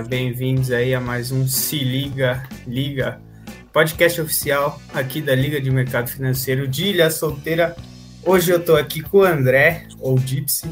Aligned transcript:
galera, 0.00 0.02
bem-vindos 0.02 0.70
aí 0.70 0.94
a 0.94 1.00
mais 1.00 1.30
um 1.30 1.46
Se 1.46 1.78
Liga 1.78 2.48
Liga, 2.66 3.20
podcast 3.72 4.20
oficial 4.20 4.80
aqui 4.94 5.20
da 5.20 5.34
Liga 5.34 5.60
de 5.60 5.70
Mercado 5.70 6.08
Financeiro 6.08 6.66
de 6.66 6.86
Ilha 6.86 7.10
Solteira. 7.10 7.76
Hoje 8.24 8.50
eu 8.50 8.62
tô 8.62 8.76
aqui 8.76 9.02
com 9.02 9.18
o 9.18 9.24
André, 9.24 9.86
ou 9.98 10.18
Gypsy. 10.18 10.68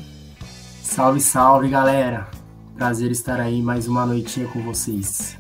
Salve, 0.83 1.21
salve, 1.21 1.69
galera. 1.69 2.29
Prazer 2.77 3.11
estar 3.11 3.41
aí 3.41 3.61
mais 3.61 3.87
uma 3.87 4.07
noitinha 4.07 4.47
com 4.49 4.63
vocês. 4.63 5.37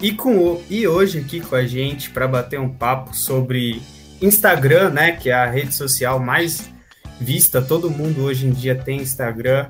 E, 0.00 0.12
com 0.12 0.36
o, 0.36 0.62
e 0.68 0.86
hoje 0.86 1.18
aqui 1.18 1.40
com 1.40 1.54
a 1.54 1.64
gente 1.64 2.10
para 2.10 2.26
bater 2.26 2.58
um 2.58 2.72
papo 2.72 3.14
sobre 3.14 3.82
Instagram, 4.20 4.90
né, 4.90 5.12
que 5.12 5.30
é 5.30 5.34
a 5.34 5.50
rede 5.50 5.74
social 5.74 6.18
mais 6.18 6.70
vista, 7.20 7.62
todo 7.62 7.90
mundo 7.90 8.22
hoje 8.22 8.46
em 8.46 8.50
dia 8.50 8.74
tem 8.74 9.00
Instagram. 9.00 9.68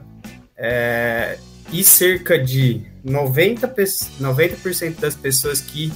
É, 0.56 1.38
e 1.74 1.82
cerca 1.82 2.38
de 2.38 2.82
90%, 3.04 4.20
90 4.20 5.00
das 5.00 5.16
pessoas 5.16 5.60
que 5.60 5.92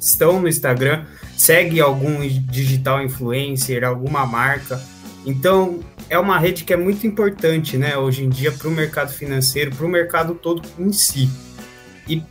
estão 0.00 0.40
no 0.40 0.48
Instagram 0.48 1.04
seguem 1.36 1.78
algum 1.78 2.26
digital 2.26 3.02
influencer, 3.02 3.84
alguma 3.84 4.24
marca. 4.24 4.80
Então, 5.26 5.80
é 6.08 6.18
uma 6.18 6.38
rede 6.38 6.64
que 6.64 6.72
é 6.72 6.76
muito 6.76 7.06
importante, 7.06 7.76
né, 7.76 7.98
hoje 7.98 8.24
em 8.24 8.30
dia, 8.30 8.50
para 8.50 8.66
o 8.66 8.70
mercado 8.70 9.12
financeiro, 9.12 9.70
para 9.76 9.84
o 9.84 9.88
mercado 9.90 10.34
todo 10.34 10.62
em 10.78 10.90
si. 10.90 11.28
E 12.08 12.22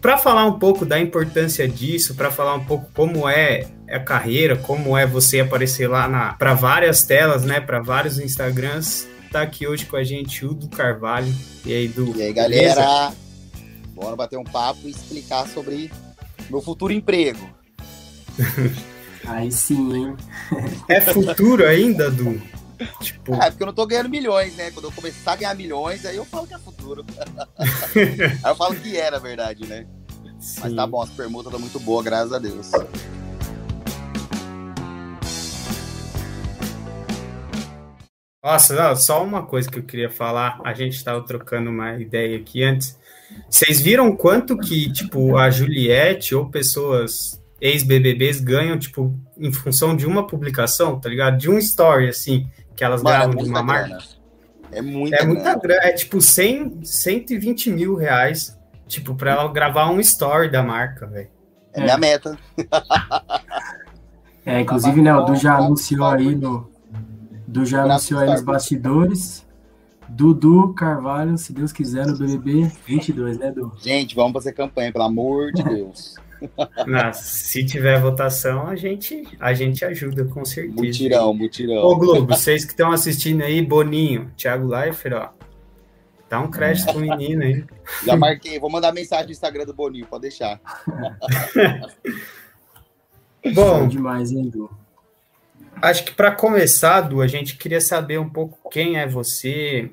para 0.00 0.16
falar 0.16 0.46
um 0.46 0.58
pouco 0.58 0.86
da 0.86 0.98
importância 0.98 1.68
disso, 1.68 2.14
para 2.14 2.30
falar 2.30 2.54
um 2.54 2.64
pouco 2.64 2.90
como 2.94 3.28
é 3.28 3.66
a 3.90 3.98
carreira, 4.00 4.56
como 4.56 4.96
é 4.96 5.06
você 5.06 5.40
aparecer 5.40 5.86
lá 5.86 6.34
para 6.38 6.54
várias 6.54 7.02
telas, 7.02 7.44
né, 7.44 7.60
para 7.60 7.80
vários 7.80 8.18
Instagrams, 8.18 9.06
tá 9.30 9.42
aqui 9.42 9.66
hoje 9.66 9.84
com 9.86 9.96
a 9.96 10.04
gente 10.04 10.44
o 10.44 10.54
do 10.54 10.68
Carvalho. 10.68 11.32
E 11.64 11.72
aí, 11.72 11.88
do 11.88 12.16
E 12.16 12.22
aí, 12.22 12.32
galera? 12.32 12.74
Beleza? 12.74 13.16
Bora 13.94 14.16
bater 14.16 14.38
um 14.38 14.44
papo 14.44 14.86
e 14.86 14.90
explicar 14.90 15.46
sobre 15.48 15.90
meu 16.48 16.60
futuro 16.60 16.92
emprego. 16.92 17.48
aí 19.26 19.50
sim, 19.50 19.94
hein? 19.94 20.16
É 20.88 21.00
futuro 21.00 21.66
ainda, 21.66 22.10
Du? 22.10 22.40
Tipo... 23.00 23.34
É, 23.34 23.50
porque 23.50 23.62
eu 23.62 23.66
não 23.66 23.74
tô 23.74 23.84
ganhando 23.86 24.08
milhões, 24.08 24.54
né? 24.54 24.70
Quando 24.70 24.84
eu 24.84 24.92
começar 24.92 25.32
a 25.32 25.36
ganhar 25.36 25.54
milhões, 25.54 26.06
aí 26.06 26.16
eu 26.16 26.24
falo 26.24 26.46
que 26.46 26.54
é 26.54 26.58
futuro. 26.58 27.04
aí 27.96 28.50
eu 28.50 28.56
falo 28.56 28.76
que 28.76 28.96
é, 28.96 29.10
na 29.10 29.18
verdade, 29.18 29.66
né? 29.66 29.84
Sim. 30.38 30.60
Mas 30.62 30.74
tá 30.74 30.86
bom, 30.86 31.02
as 31.02 31.10
permutas 31.10 31.46
estão 31.46 31.60
muito 31.60 31.80
boas, 31.80 32.04
graças 32.04 32.32
a 32.32 32.38
Deus. 32.38 32.70
Nossa, 38.48 38.74
não, 38.74 38.96
só 38.96 39.22
uma 39.22 39.42
coisa 39.42 39.70
que 39.70 39.78
eu 39.78 39.82
queria 39.82 40.08
falar. 40.08 40.58
A 40.64 40.72
gente 40.72 40.96
estava 40.96 41.20
trocando 41.20 41.68
uma 41.68 41.98
ideia 42.00 42.38
aqui 42.38 42.64
antes. 42.64 42.98
Vocês 43.46 43.78
viram 43.78 44.16
quanto 44.16 44.56
que, 44.56 44.90
tipo, 44.90 45.36
a 45.36 45.50
Juliette 45.50 46.34
ou 46.34 46.48
pessoas 46.48 47.38
ex-BBBs 47.60 48.40
ganham, 48.40 48.78
tipo, 48.78 49.14
em 49.36 49.52
função 49.52 49.94
de 49.94 50.06
uma 50.06 50.26
publicação, 50.26 50.98
tá 50.98 51.10
ligado? 51.10 51.36
De 51.36 51.50
um 51.50 51.58
story, 51.58 52.08
assim, 52.08 52.48
que 52.74 52.82
elas 52.82 53.02
Mano, 53.02 53.16
gravam 53.18 53.34
é 53.34 53.42
de 53.44 53.50
uma 53.50 53.62
grana. 53.62 53.88
marca. 53.88 54.04
É 54.72 54.80
muita 54.80 55.16
É 55.16 55.26
muita 55.26 55.54
grana. 55.54 55.82
É, 55.84 55.92
tipo, 55.92 56.18
100, 56.18 56.84
120 56.84 57.70
mil 57.70 57.96
reais, 57.96 58.58
tipo, 58.86 59.14
pra 59.14 59.32
ela 59.32 59.52
gravar 59.52 59.90
um 59.90 60.00
story 60.00 60.50
da 60.50 60.62
marca, 60.62 61.06
velho. 61.06 61.28
É 61.74 61.82
minha 61.82 61.98
meta. 61.98 62.38
é, 64.46 64.60
inclusive, 64.60 65.02
né, 65.02 65.14
o 65.14 65.26
Du 65.26 65.36
já 65.36 65.58
anunciou 65.58 66.06
aí 66.06 66.34
no 66.34 66.77
Du 67.48 67.64
já 67.64 67.82
anunciou 67.82 68.20
aí 68.20 68.28
nos 68.28 68.42
bastidores. 68.42 69.46
Dudu 70.06 70.74
Carvalho, 70.74 71.38
se 71.38 71.50
Deus 71.50 71.72
quiser, 71.72 72.06
no 72.06 72.16
BBB 72.16 72.70
22, 72.86 73.38
né, 73.38 73.50
Du? 73.50 73.72
Gente, 73.80 74.14
vamos 74.14 74.34
fazer 74.34 74.52
campanha, 74.52 74.92
pelo 74.92 75.04
amor 75.04 75.50
de 75.52 75.62
Deus. 75.64 76.16
Nossa, 76.86 77.22
se 77.22 77.64
tiver 77.64 77.98
votação, 78.00 78.66
a 78.66 78.76
gente, 78.76 79.26
a 79.40 79.54
gente 79.54 79.82
ajuda, 79.82 80.26
com 80.26 80.44
certeza. 80.44 80.76
Mutirão, 80.76 81.32
mutirão. 81.32 81.82
Ô, 81.82 81.96
Globo, 81.96 82.26
vocês 82.26 82.66
que 82.66 82.72
estão 82.72 82.92
assistindo 82.92 83.42
aí, 83.42 83.62
Boninho, 83.62 84.30
Thiago 84.36 84.68
Leifert, 84.68 85.14
ó. 85.14 85.30
Dá 86.28 86.40
um 86.40 86.50
crédito 86.50 86.92
pro 86.92 87.00
menino 87.00 87.42
aí. 87.42 87.64
Já 88.04 88.14
marquei, 88.14 88.60
vou 88.60 88.70
mandar 88.70 88.92
mensagem 88.92 89.24
no 89.24 89.32
Instagram 89.32 89.64
do 89.64 89.72
Boninho, 89.72 90.06
pode 90.06 90.20
deixar. 90.22 90.60
Bom, 93.54 93.88
demais, 93.88 94.32
hein, 94.32 94.50
Du? 94.50 94.70
Acho 95.80 96.04
que 96.04 96.12
para 96.12 96.34
começar, 96.34 97.02
Du, 97.02 97.20
a 97.20 97.26
gente 97.26 97.56
queria 97.56 97.80
saber 97.80 98.18
um 98.18 98.28
pouco 98.28 98.68
quem 98.68 98.96
é 98.96 99.06
você, 99.06 99.90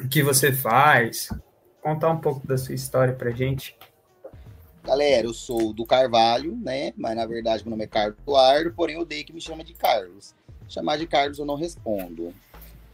o 0.00 0.08
que 0.08 0.22
você 0.22 0.52
faz, 0.52 1.28
contar 1.80 2.10
um 2.10 2.18
pouco 2.18 2.46
da 2.46 2.58
sua 2.58 2.74
história 2.74 3.14
para 3.14 3.30
gente. 3.30 3.76
Galera, 4.82 5.26
eu 5.28 5.32
sou 5.32 5.72
do 5.72 5.86
Carvalho, 5.86 6.56
né? 6.56 6.92
Mas 6.96 7.14
na 7.14 7.24
verdade 7.24 7.62
meu 7.62 7.70
nome 7.70 7.84
é 7.84 7.86
Carlos 7.86 8.18
Eduardo, 8.20 8.72
porém 8.74 8.96
eu 8.96 9.02
odeio 9.02 9.24
que 9.24 9.32
me 9.32 9.40
chama 9.40 9.62
de 9.62 9.74
Carlos. 9.74 10.34
Chamar 10.68 10.98
de 10.98 11.06
Carlos 11.06 11.38
eu 11.38 11.44
não 11.44 11.54
respondo. 11.54 12.34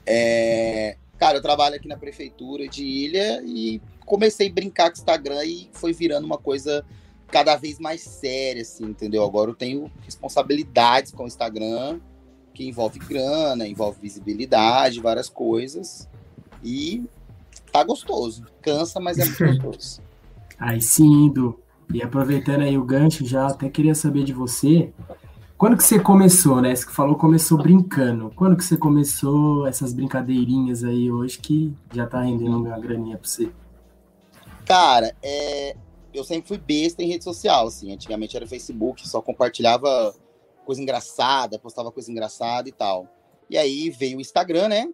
É... 0.04 0.98
Cara, 1.18 1.38
eu 1.38 1.42
trabalho 1.42 1.76
aqui 1.76 1.88
na 1.88 1.96
prefeitura 1.96 2.68
de 2.68 2.84
Ilha 2.84 3.42
e 3.42 3.80
comecei 4.04 4.48
a 4.48 4.52
brincar 4.52 4.90
com 4.90 4.96
o 4.96 4.98
Instagram 4.98 5.44
e 5.44 5.70
foi 5.72 5.94
virando 5.94 6.26
uma 6.26 6.38
coisa 6.38 6.84
cada 7.28 7.56
vez 7.56 7.78
mais 7.78 8.02
séria, 8.02 8.62
assim, 8.62 8.84
entendeu? 8.84 9.24
Agora 9.24 9.50
eu 9.50 9.54
tenho 9.54 9.90
responsabilidades 10.04 11.10
com 11.10 11.24
o 11.24 11.26
Instagram 11.26 11.98
que 12.58 12.66
envolve 12.66 12.98
grana, 12.98 13.68
envolve 13.68 14.00
visibilidade, 14.02 15.00
várias 15.00 15.28
coisas. 15.28 16.08
E 16.64 17.04
tá 17.70 17.84
gostoso. 17.84 18.44
Cansa, 18.60 18.98
mas 18.98 19.16
é 19.16 19.24
muito 19.24 19.62
gostoso. 19.62 20.02
Aí 20.58 20.82
sim, 20.82 21.30
Du. 21.30 21.60
E 21.94 22.02
aproveitando 22.02 22.62
aí 22.62 22.76
o 22.76 22.82
gancho, 22.82 23.24
já 23.24 23.46
até 23.46 23.68
queria 23.68 23.94
saber 23.94 24.24
de 24.24 24.32
você. 24.32 24.92
Quando 25.56 25.76
que 25.76 25.84
você 25.84 26.00
começou, 26.00 26.60
né? 26.60 26.74
Você 26.74 26.84
falou 26.90 27.14
começou 27.14 27.58
brincando. 27.58 28.32
Quando 28.34 28.56
que 28.56 28.64
você 28.64 28.76
começou 28.76 29.64
essas 29.64 29.92
brincadeirinhas 29.92 30.82
aí 30.82 31.12
hoje 31.12 31.38
que 31.38 31.72
já 31.94 32.06
tá 32.06 32.22
rendendo 32.22 32.58
uma 32.58 32.78
graninha 32.78 33.16
pra 33.16 33.28
você? 33.28 33.52
Cara, 34.66 35.14
é... 35.22 35.76
eu 36.12 36.24
sempre 36.24 36.48
fui 36.48 36.58
besta 36.58 37.04
em 37.04 37.08
rede 37.08 37.22
social, 37.22 37.68
assim. 37.68 37.92
Antigamente 37.92 38.36
era 38.36 38.48
Facebook, 38.48 39.08
só 39.08 39.22
compartilhava 39.22 40.12
coisa 40.68 40.82
engraçada, 40.82 41.58
postava 41.58 41.90
coisa 41.90 42.12
engraçada 42.12 42.68
e 42.68 42.72
tal. 42.72 43.08
E 43.48 43.56
aí 43.56 43.88
veio 43.88 44.18
o 44.18 44.20
Instagram, 44.20 44.68
né? 44.68 44.92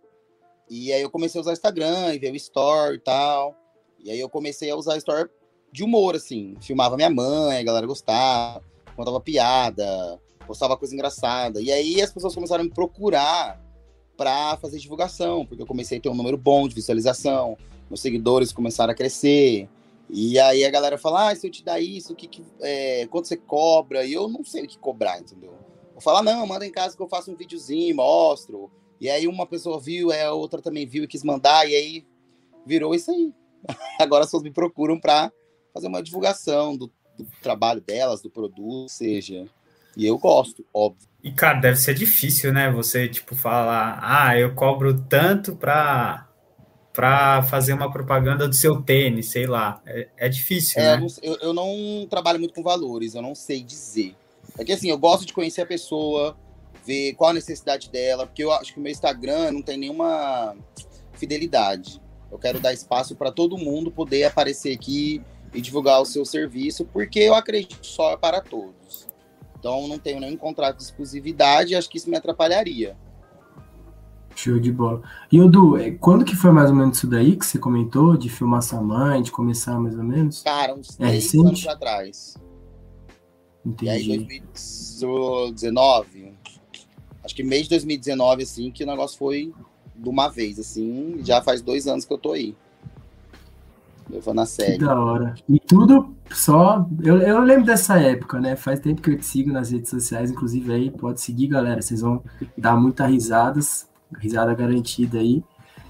E 0.70 0.92
aí 0.92 1.02
eu 1.02 1.10
comecei 1.10 1.36
a 1.36 1.42
usar 1.42 1.50
o 1.50 1.52
Instagram 1.52 2.14
e 2.14 2.18
veio 2.20 2.32
o 2.32 2.36
Story 2.36 2.94
e 2.94 3.00
tal. 3.00 3.56
E 3.98 4.08
aí 4.08 4.20
eu 4.20 4.28
comecei 4.28 4.70
a 4.70 4.76
usar 4.76 4.94
o 4.94 4.98
Story 4.98 5.28
de 5.72 5.82
humor, 5.82 6.14
assim. 6.14 6.54
Filmava 6.60 6.94
minha 6.94 7.10
mãe, 7.10 7.58
a 7.58 7.62
galera 7.64 7.88
gostava, 7.88 8.62
contava 8.94 9.20
piada, 9.20 10.22
postava 10.46 10.76
coisa 10.76 10.94
engraçada. 10.94 11.60
E 11.60 11.72
aí 11.72 12.00
as 12.00 12.12
pessoas 12.12 12.36
começaram 12.36 12.62
a 12.62 12.64
me 12.64 12.70
procurar 12.70 13.60
para 14.16 14.56
fazer 14.58 14.78
divulgação, 14.78 15.44
porque 15.44 15.60
eu 15.60 15.66
comecei 15.66 15.98
a 15.98 16.00
ter 16.00 16.08
um 16.08 16.14
número 16.14 16.38
bom 16.38 16.68
de 16.68 16.74
visualização, 16.76 17.58
meus 17.90 18.00
seguidores 18.00 18.52
começaram 18.52 18.92
a 18.92 18.94
crescer. 18.94 19.68
E 20.08 20.38
aí 20.38 20.64
a 20.64 20.70
galera 20.70 20.98
fala, 20.98 21.30
ah, 21.30 21.34
se 21.34 21.46
eu 21.46 21.50
te 21.50 21.64
dar 21.64 21.80
isso, 21.80 22.12
o 22.12 22.16
que, 22.16 22.28
que 22.28 22.44
é, 22.60 23.06
quanto 23.06 23.28
você 23.28 23.36
cobra? 23.36 24.04
E 24.04 24.12
eu 24.12 24.28
não 24.28 24.44
sei 24.44 24.64
o 24.64 24.68
que 24.68 24.78
cobrar, 24.78 25.18
entendeu? 25.18 25.54
Vou 25.92 26.00
falar, 26.00 26.22
não, 26.22 26.46
manda 26.46 26.66
em 26.66 26.72
casa 26.72 26.96
que 26.96 27.02
eu 27.02 27.08
faço 27.08 27.30
um 27.30 27.36
videozinho, 27.36 27.96
mostro. 27.96 28.70
E 29.00 29.08
aí 29.08 29.26
uma 29.26 29.46
pessoa 29.46 29.80
viu, 29.80 30.12
a 30.12 30.32
outra 30.32 30.60
também 30.60 30.86
viu 30.86 31.04
e 31.04 31.08
quis 31.08 31.24
mandar, 31.24 31.68
e 31.68 31.74
aí 31.74 32.06
virou 32.66 32.94
isso 32.94 33.10
aí. 33.10 33.32
Agora 34.00 34.22
as 34.22 34.28
pessoas 34.28 34.42
me 34.42 34.50
procuram 34.50 34.98
para 34.98 35.32
fazer 35.72 35.88
uma 35.88 36.02
divulgação 36.02 36.76
do, 36.76 36.92
do, 37.18 37.26
trabalho 37.42 37.80
delas, 37.80 38.20
do 38.20 38.30
produto, 38.30 38.88
seja. 38.88 39.46
E 39.96 40.06
eu 40.06 40.18
gosto, 40.18 40.64
óbvio. 40.72 41.08
E, 41.22 41.32
cara, 41.32 41.60
deve 41.60 41.76
ser 41.76 41.94
difícil, 41.94 42.52
né? 42.52 42.70
Você, 42.70 43.08
tipo, 43.08 43.34
falar, 43.34 43.98
ah, 44.02 44.38
eu 44.38 44.54
cobro 44.54 45.00
tanto 45.08 45.56
para 45.56 46.28
para 46.94 47.42
fazer 47.42 47.72
uma 47.72 47.90
propaganda 47.90 48.46
do 48.46 48.54
seu 48.54 48.80
tênis, 48.80 49.26
sei 49.26 49.46
lá. 49.46 49.82
É, 49.84 50.08
é 50.16 50.28
difícil, 50.28 50.80
é, 50.80 50.96
né? 50.96 51.06
Eu, 51.20 51.36
eu, 51.42 51.52
não 51.52 52.06
trabalho 52.08 52.38
muito 52.38 52.54
com 52.54 52.62
valores, 52.62 53.16
eu 53.16 53.20
não 53.20 53.34
sei 53.34 53.64
dizer. 53.64 54.14
É 54.56 54.64
que 54.64 54.72
assim, 54.72 54.88
eu 54.88 54.96
gosto 54.96 55.26
de 55.26 55.32
conhecer 55.32 55.62
a 55.62 55.66
pessoa, 55.66 56.36
ver 56.86 57.14
qual 57.14 57.30
a 57.30 57.34
necessidade 57.34 57.90
dela, 57.90 58.26
porque 58.26 58.44
eu 58.44 58.52
acho 58.52 58.72
que 58.72 58.78
o 58.78 58.82
meu 58.82 58.92
Instagram 58.92 59.50
não 59.50 59.60
tem 59.60 59.76
nenhuma 59.76 60.56
fidelidade. 61.14 62.00
Eu 62.30 62.38
quero 62.38 62.60
dar 62.60 62.72
espaço 62.72 63.16
para 63.16 63.32
todo 63.32 63.58
mundo 63.58 63.90
poder 63.90 64.24
aparecer 64.24 64.72
aqui 64.72 65.20
e 65.52 65.60
divulgar 65.60 66.00
o 66.00 66.06
seu 66.06 66.24
serviço, 66.24 66.84
porque 66.84 67.18
eu 67.18 67.34
acredito 67.34 67.84
só 67.84 68.12
é 68.12 68.16
para 68.16 68.40
todos. 68.40 69.08
Então 69.58 69.88
não 69.88 69.98
tenho 69.98 70.20
nenhum 70.20 70.36
contrato 70.36 70.76
de 70.76 70.84
exclusividade, 70.84 71.74
acho 71.74 71.90
que 71.90 71.98
isso 71.98 72.08
me 72.08 72.16
atrapalharia. 72.16 72.96
Show 74.34 74.58
de 74.58 74.72
bola. 74.72 75.02
E 75.30 75.40
Odu, 75.40 75.76
é, 75.76 75.92
quando 75.92 76.24
que 76.24 76.34
foi 76.34 76.50
mais 76.50 76.70
ou 76.70 76.76
menos 76.76 76.98
isso 76.98 77.06
daí 77.06 77.36
que 77.36 77.46
você 77.46 77.58
comentou, 77.58 78.16
de 78.16 78.28
filmar 78.28 78.62
sua 78.62 78.82
mãe, 78.82 79.22
de 79.22 79.30
começar 79.30 79.78
mais 79.78 79.96
ou 79.96 80.04
menos? 80.04 80.42
Cara, 80.42 80.74
uns 80.74 80.94
é 80.94 81.06
três 81.06 81.24
recente? 81.24 81.46
anos 81.46 81.66
atrás. 81.66 82.36
Entendi. 83.64 83.86
E 83.86 83.90
aí, 83.90 84.18
2019, 84.18 86.34
acho 87.24 87.34
que 87.34 87.42
mês 87.42 87.62
de 87.64 87.70
2019, 87.70 88.42
assim, 88.42 88.70
que 88.70 88.84
o 88.84 88.86
negócio 88.86 89.18
foi 89.18 89.52
de 89.96 90.08
uma 90.08 90.28
vez, 90.28 90.58
assim, 90.58 91.20
já 91.22 91.40
faz 91.40 91.62
dois 91.62 91.86
anos 91.86 92.04
que 92.04 92.12
eu 92.12 92.18
tô 92.18 92.32
aí. 92.32 92.54
Levando 94.10 94.40
a 94.40 94.46
sério. 94.46 94.78
Que 94.78 94.84
da 94.84 95.00
hora. 95.00 95.34
E 95.48 95.58
tudo 95.58 96.14
só. 96.30 96.86
Eu, 97.02 97.16
eu 97.18 97.40
lembro 97.40 97.64
dessa 97.64 97.98
época, 97.98 98.38
né? 98.38 98.54
Faz 98.54 98.78
tempo 98.80 99.00
que 99.00 99.10
eu 99.10 99.18
te 99.18 99.24
sigo 99.24 99.50
nas 99.50 99.70
redes 99.70 99.88
sociais, 99.88 100.30
inclusive 100.30 100.70
aí, 100.72 100.90
pode 100.90 101.22
seguir, 101.22 101.46
galera. 101.46 101.80
Vocês 101.80 102.02
vão 102.02 102.22
dar 102.56 102.76
muitas 102.76 103.10
risadas, 103.10 103.88
risada 104.18 104.54
garantida 104.54 105.18
aí. 105.18 105.42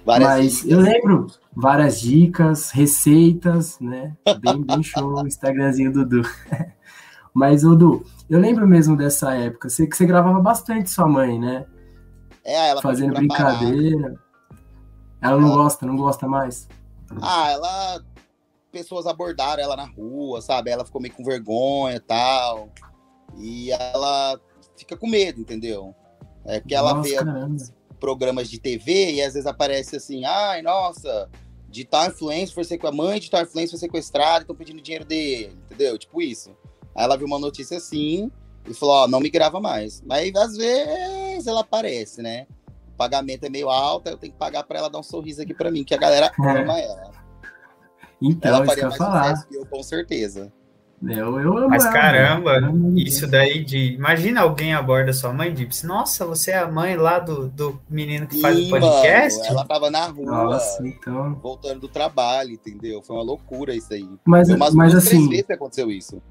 Várias 0.04 0.28
Mas 0.28 0.52
dicas. 0.56 0.70
eu 0.70 0.80
lembro 0.80 1.26
várias 1.54 2.00
dicas, 2.00 2.70
receitas, 2.70 3.78
né? 3.80 4.14
Bem, 4.40 4.62
bem 4.62 4.82
show 4.84 5.14
o 5.14 5.26
Instagramzinho 5.26 5.92
do 5.92 6.04
Dudu. 6.04 6.28
Mas, 7.32 7.62
Dudu, 7.62 8.04
eu 8.28 8.38
lembro 8.38 8.66
mesmo 8.66 8.96
dessa 8.96 9.34
época, 9.34 9.68
você, 9.68 9.86
que 9.86 9.96
você 9.96 10.06
gravava 10.06 10.40
bastante 10.40 10.90
sua 10.90 11.08
mãe, 11.08 11.38
né? 11.38 11.66
É, 12.44 12.68
ela 12.68 12.82
Fazendo 12.82 13.14
brincadeira. 13.14 14.14
Ela 15.20 15.38
não 15.38 15.48
ela... 15.48 15.56
gosta, 15.56 15.86
não 15.86 15.96
gosta 15.96 16.28
mais? 16.28 16.68
Ah, 17.22 17.50
ela. 17.50 18.04
Pessoas 18.70 19.06
abordaram 19.06 19.62
ela 19.62 19.76
na 19.76 19.86
rua, 19.86 20.42
sabe? 20.42 20.70
Ela 20.70 20.84
ficou 20.84 21.00
meio 21.00 21.14
com 21.14 21.24
vergonha 21.24 21.96
e 21.96 22.00
tal. 22.00 22.68
E 23.38 23.70
ela 23.70 24.38
fica 24.76 24.96
com 24.96 25.08
medo, 25.08 25.40
entendeu? 25.40 25.94
É 26.44 26.60
porque 26.60 26.74
ela 26.74 27.00
vê 27.00 27.14
caramba. 27.14 27.56
Programas 28.04 28.50
de 28.50 28.60
TV 28.60 29.12
e 29.12 29.22
às 29.22 29.32
vezes 29.32 29.46
aparece 29.46 29.96
assim, 29.96 30.26
ai, 30.26 30.60
nossa, 30.60 31.26
de 31.70 31.86
tal 31.86 32.06
influência 32.06 32.54
foi 32.54 32.76
com 32.76 32.86
a 32.86 32.92
mãe, 32.92 33.18
de 33.18 33.30
tal 33.30 33.40
influência 33.40 33.70
foi 33.70 33.78
sequestrada, 33.78 34.42
estão 34.42 34.54
pedindo 34.54 34.82
dinheiro 34.82 35.06
dele, 35.06 35.56
entendeu? 35.64 35.96
Tipo 35.96 36.20
isso. 36.20 36.50
Aí 36.94 37.02
ela 37.02 37.16
viu 37.16 37.26
uma 37.26 37.38
notícia 37.38 37.78
assim 37.78 38.30
e 38.68 38.74
falou, 38.74 38.94
ó, 38.96 39.08
não 39.08 39.20
me 39.20 39.30
grava 39.30 39.58
mais. 39.58 40.02
Mas 40.02 40.34
às 40.34 40.54
vezes 40.54 41.46
ela 41.46 41.60
aparece, 41.62 42.20
né? 42.20 42.46
O 42.92 42.96
pagamento 42.98 43.44
é 43.44 43.48
meio 43.48 43.70
alto, 43.70 44.10
eu 44.10 44.18
tenho 44.18 44.34
que 44.34 44.38
pagar 44.38 44.64
para 44.64 44.80
ela 44.80 44.90
dar 44.90 44.98
um 44.98 45.02
sorriso 45.02 45.40
aqui 45.40 45.54
para 45.54 45.70
mim, 45.70 45.82
que 45.82 45.94
a 45.94 45.98
galera 45.98 46.26
é. 46.26 46.60
ama 46.60 46.78
ela. 46.78 47.10
Então, 48.20 48.54
ela 48.54 48.66
faria 48.66 48.84
mais 48.84 48.98
falar. 48.98 49.30
sucesso 49.30 49.48
que 49.48 49.56
eu, 49.56 49.64
com 49.64 49.82
certeza. 49.82 50.52
Eu, 51.08 51.40
eu 51.40 51.58
amo 51.58 51.68
Mas 51.68 51.84
caramba, 51.84 52.60
isso 52.96 53.26
daí 53.26 53.64
de. 53.64 53.94
Imagina 53.94 54.42
alguém 54.42 54.74
aborda 54.74 55.12
sua 55.12 55.32
mãe 55.32 55.50
e 55.50 55.52
diz: 55.52 55.82
Nossa, 55.82 56.24
você 56.24 56.52
é 56.52 56.58
a 56.58 56.70
mãe 56.70 56.96
lá 56.96 57.18
do, 57.18 57.48
do 57.48 57.80
menino 57.88 58.26
que 58.26 58.40
faz 58.40 58.58
o 58.58 58.70
podcast? 58.70 59.38
Mano, 59.40 59.50
ela 59.50 59.64
tava 59.64 59.90
na 59.90 60.06
rua, 60.06 60.24
Nossa, 60.24 60.86
então... 60.86 61.34
voltando 61.34 61.80
do 61.80 61.88
trabalho, 61.88 62.52
entendeu? 62.52 63.02
Foi 63.02 63.16
uma 63.16 63.22
loucura 63.22 63.74
isso 63.74 63.92
aí. 63.92 64.08
Mas, 64.24 64.48
mas 64.48 64.94
assim. 64.94 65.28
vezes 65.28 65.46
que 65.46 65.52
aconteceu 65.52 65.90
isso. 65.90 66.22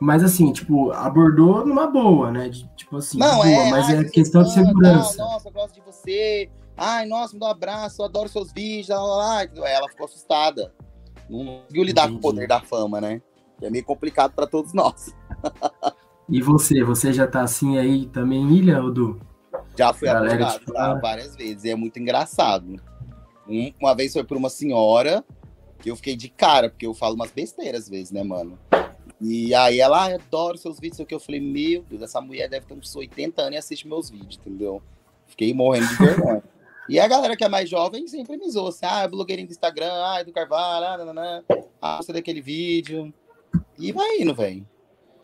Mas 0.00 0.22
assim, 0.22 0.52
tipo, 0.52 0.90
abordou 0.92 1.64
numa 1.64 1.86
boa, 1.86 2.30
né? 2.30 2.48
De, 2.48 2.68
tipo 2.76 2.96
assim, 2.96 3.16
não, 3.16 3.36
boa, 3.36 3.46
é, 3.46 3.70
mas 3.70 3.88
é 3.88 4.04
questão 4.04 4.42
de 4.42 4.52
segurança. 4.52 5.16
Não, 5.16 5.32
nossa, 5.32 5.48
eu 5.48 5.52
gosto 5.52 5.74
de 5.74 5.80
você. 5.80 6.50
Ai, 6.76 7.06
nossa, 7.06 7.32
me 7.32 7.40
dá 7.40 7.46
um 7.46 7.50
abraço, 7.50 8.02
eu 8.02 8.06
adoro 8.06 8.28
seus 8.28 8.52
vídeos. 8.52 8.88
Lá, 8.88 9.02
lá, 9.02 9.46
lá. 9.54 9.68
Ela 9.70 9.88
ficou 9.88 10.06
assustada. 10.06 10.72
Não 11.30 11.46
conseguiu 11.46 11.84
lidar 11.84 12.02
Entendi. 12.02 12.20
com 12.20 12.28
o 12.28 12.32
poder 12.32 12.48
da 12.48 12.60
fama, 12.60 13.00
né? 13.00 13.22
Que 13.64 13.68
é 13.68 13.70
meio 13.70 13.84
complicado 13.84 14.34
para 14.34 14.46
todos 14.46 14.74
nós. 14.74 15.14
e 16.28 16.42
você, 16.42 16.84
você 16.84 17.14
já 17.14 17.26
tá 17.26 17.40
assim 17.40 17.78
aí 17.78 18.04
também 18.04 18.42
em 18.42 18.56
ilha, 18.56 18.84
Odu? 18.84 19.18
Já 19.74 19.90
fui 19.94 20.06
abordado 20.06 20.58
tipo, 20.58 20.72
várias 21.00 21.34
vezes, 21.34 21.64
e 21.64 21.70
é 21.70 21.74
muito 21.74 21.98
engraçado. 21.98 22.76
Uma 23.80 23.94
vez 23.94 24.12
foi 24.12 24.22
por 24.22 24.36
uma 24.36 24.50
senhora 24.50 25.24
que 25.78 25.90
eu 25.90 25.96
fiquei 25.96 26.14
de 26.14 26.28
cara, 26.28 26.68
porque 26.68 26.86
eu 26.86 26.92
falo 26.92 27.14
umas 27.14 27.30
besteiras 27.30 27.84
às 27.84 27.88
vezes, 27.88 28.12
né, 28.12 28.22
mano? 28.22 28.58
E 29.18 29.54
aí 29.54 29.80
ela, 29.80 30.08
ah, 30.08 30.14
adoro 30.14 30.58
seus 30.58 30.78
vídeos, 30.78 31.00
o 31.00 31.06
que 31.06 31.14
eu 31.14 31.20
falei, 31.20 31.40
meu 31.40 31.84
Deus, 31.88 32.02
essa 32.02 32.20
mulher 32.20 32.50
deve 32.50 32.66
ter 32.66 32.74
uns 32.74 32.94
80 32.94 33.40
anos 33.40 33.54
e 33.54 33.56
assiste 33.56 33.88
meus 33.88 34.10
vídeos, 34.10 34.38
entendeu? 34.38 34.82
Fiquei 35.26 35.54
morrendo 35.54 35.88
de 35.88 35.96
vergonha. 35.96 36.42
e 36.86 37.00
a 37.00 37.08
galera 37.08 37.34
que 37.34 37.44
é 37.44 37.48
mais 37.48 37.70
jovem 37.70 38.06
sempre 38.08 38.36
me 38.36 38.50
zoou, 38.50 38.68
assim, 38.68 38.84
ah, 38.84 39.04
é 39.04 39.08
blogueirinho 39.08 39.48
do 39.48 39.52
Instagram, 39.52 39.90
ah, 39.90 40.20
é 40.20 40.24
do 40.24 40.32
Carvalho, 40.32 40.84
ah, 40.84 40.98
nananã, 40.98 41.42
ah, 41.80 41.96
você 41.96 42.12
daquele 42.12 42.42
vídeo. 42.42 43.10
E 43.78 43.92
vai 43.92 44.18
indo, 44.18 44.34
velho. 44.34 44.66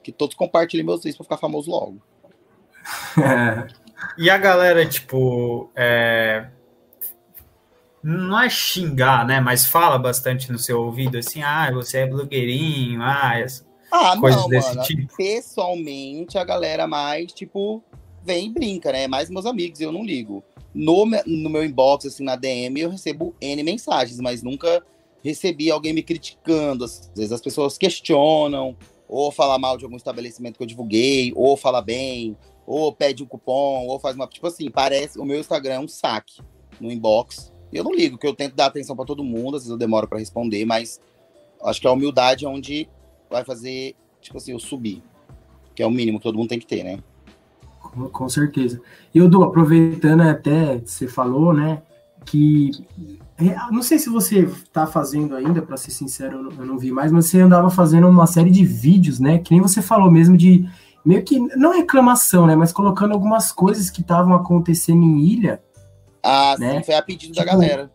Que 0.02 0.12
todos 0.12 0.35
compartilhem 0.35 0.85
meus 0.85 1.00
vídeos 1.00 1.17
pra 1.17 1.25
ficar 1.25 1.37
famoso 1.37 1.70
logo. 1.70 2.00
e 4.17 4.31
a 4.31 4.38
galera, 4.38 4.87
tipo, 4.87 5.70
é... 5.76 6.47
não 8.02 8.41
é 8.41 8.49
xingar, 8.49 9.26
né? 9.26 9.41
Mas 9.41 9.67
fala 9.67 9.99
bastante 9.99 10.50
no 10.50 10.58
seu 10.58 10.81
ouvido, 10.81 11.19
assim, 11.19 11.43
ah, 11.43 11.70
você 11.73 11.99
é 11.99 12.06
blogueirinho, 12.06 13.02
ah, 13.02 13.38
essa 13.38 13.69
ah, 13.91 14.17
Coisas 14.19 14.43
não, 14.43 14.49
desse 14.49 14.69
mano. 14.69 14.82
Tipo. 14.82 15.17
Pessoalmente, 15.17 16.38
a 16.38 16.44
galera 16.44 16.87
mais, 16.87 17.32
tipo, 17.32 17.82
vem 18.23 18.46
e 18.46 18.50
brinca, 18.50 18.93
né? 18.93 19.08
Mais 19.08 19.29
meus 19.29 19.46
amigos, 19.46 19.81
eu 19.81 19.91
não 19.91 20.05
ligo. 20.05 20.44
No, 20.73 21.05
no 21.05 21.50
meu 21.50 21.64
inbox, 21.64 22.06
assim, 22.06 22.23
na 22.23 22.37
DM, 22.37 22.81
eu 22.81 22.91
recebo 22.91 23.35
N 23.41 23.62
mensagens, 23.64 24.20
mas 24.20 24.43
nunca 24.43 24.82
recebi 25.22 25.70
alguém 25.70 25.93
me 25.93 26.02
criticando. 26.02 26.84
Às 26.84 27.11
vezes 27.14 27.32
as 27.32 27.40
pessoas 27.40 27.78
questionam, 27.78 28.76
ou 29.08 29.31
falar 29.31 29.58
mal 29.58 29.76
de 29.76 29.84
algum 29.84 29.96
estabelecimento 29.96 30.56
que 30.56 30.62
eu 30.62 30.67
divulguei, 30.67 31.32
ou 31.34 31.56
fala 31.56 31.82
bem, 31.82 32.37
ou 32.67 32.93
pede 32.93 33.22
um 33.22 33.26
cupom, 33.26 33.87
ou 33.87 33.99
faz 33.99 34.14
uma. 34.14 34.26
Tipo 34.26 34.46
assim, 34.46 34.70
parece. 34.70 35.19
O 35.19 35.25
meu 35.25 35.40
Instagram 35.40 35.75
é 35.75 35.81
um 35.81 35.88
saque 35.88 36.40
no 36.81 36.90
inbox. 36.90 37.52
Eu 37.72 37.84
não 37.84 37.93
ligo, 37.93 38.19
que 38.19 38.26
eu 38.26 38.34
tento 38.34 38.55
dar 38.55 38.67
atenção 38.67 38.96
para 38.96 39.05
todo 39.05 39.22
mundo, 39.22 39.56
às 39.56 39.62
vezes 39.62 39.70
eu 39.70 39.78
demoro 39.78 40.08
para 40.08 40.19
responder, 40.19 40.64
mas 40.64 41.00
acho 41.62 41.81
que 41.81 41.87
a 41.87 41.93
humildade 41.93 42.44
é 42.44 42.49
onde 42.49 42.88
vai 43.31 43.44
fazer, 43.44 43.94
tipo 44.20 44.37
assim, 44.38 44.52
eu 44.52 44.58
subir. 44.58 45.02
Que 45.75 45.82
é 45.82 45.87
o 45.87 45.90
mínimo 45.90 46.19
que 46.19 46.25
todo 46.25 46.37
mundo 46.37 46.49
tem 46.49 46.58
que 46.58 46.67
ter, 46.67 46.82
né? 46.82 46.99
Com, 47.81 48.08
com 48.08 48.28
certeza. 48.28 48.81
E 49.14 49.19
eu 49.19 49.28
dou, 49.28 49.44
aproveitando 49.44 50.22
até, 50.22 50.78
você 50.78 51.06
falou, 51.06 51.52
né, 51.52 51.82
que 52.26 52.70
é, 53.30 53.30
não 53.70 53.82
sei 53.82 53.98
se 53.98 54.08
você 54.08 54.40
está 54.40 54.87
fazendo 54.87 55.34
ainda, 55.34 55.62
para 55.62 55.76
ser 55.76 55.90
sincero, 55.90 56.52
eu 56.58 56.66
não 56.66 56.78
vi 56.78 56.90
mais, 56.90 57.10
mas 57.10 57.26
você 57.26 57.40
andava 57.40 57.70
fazendo 57.70 58.08
uma 58.08 58.26
série 58.26 58.50
de 58.50 58.64
vídeos, 58.64 59.19
né? 59.19 59.38
Que 59.38 59.52
nem 59.52 59.60
você 59.60 59.81
falou 59.81 60.10
mesmo 60.10 60.37
de 60.37 60.69
meio 61.04 61.22
que 61.25 61.38
não 61.56 61.72
reclamação, 61.72 62.46
né? 62.46 62.54
Mas 62.54 62.72
colocando 62.72 63.12
algumas 63.12 63.52
coisas 63.52 63.90
que 63.90 64.00
estavam 64.00 64.34
acontecendo 64.34 65.02
em 65.02 65.20
ilha. 65.20 65.62
Ah, 66.22 66.56
né? 66.58 66.78
sim, 66.78 66.84
foi 66.84 66.94
a 66.94 67.02
pedido 67.02 67.32
tipo, 67.32 67.44
da 67.44 67.52
galera. 67.52 67.90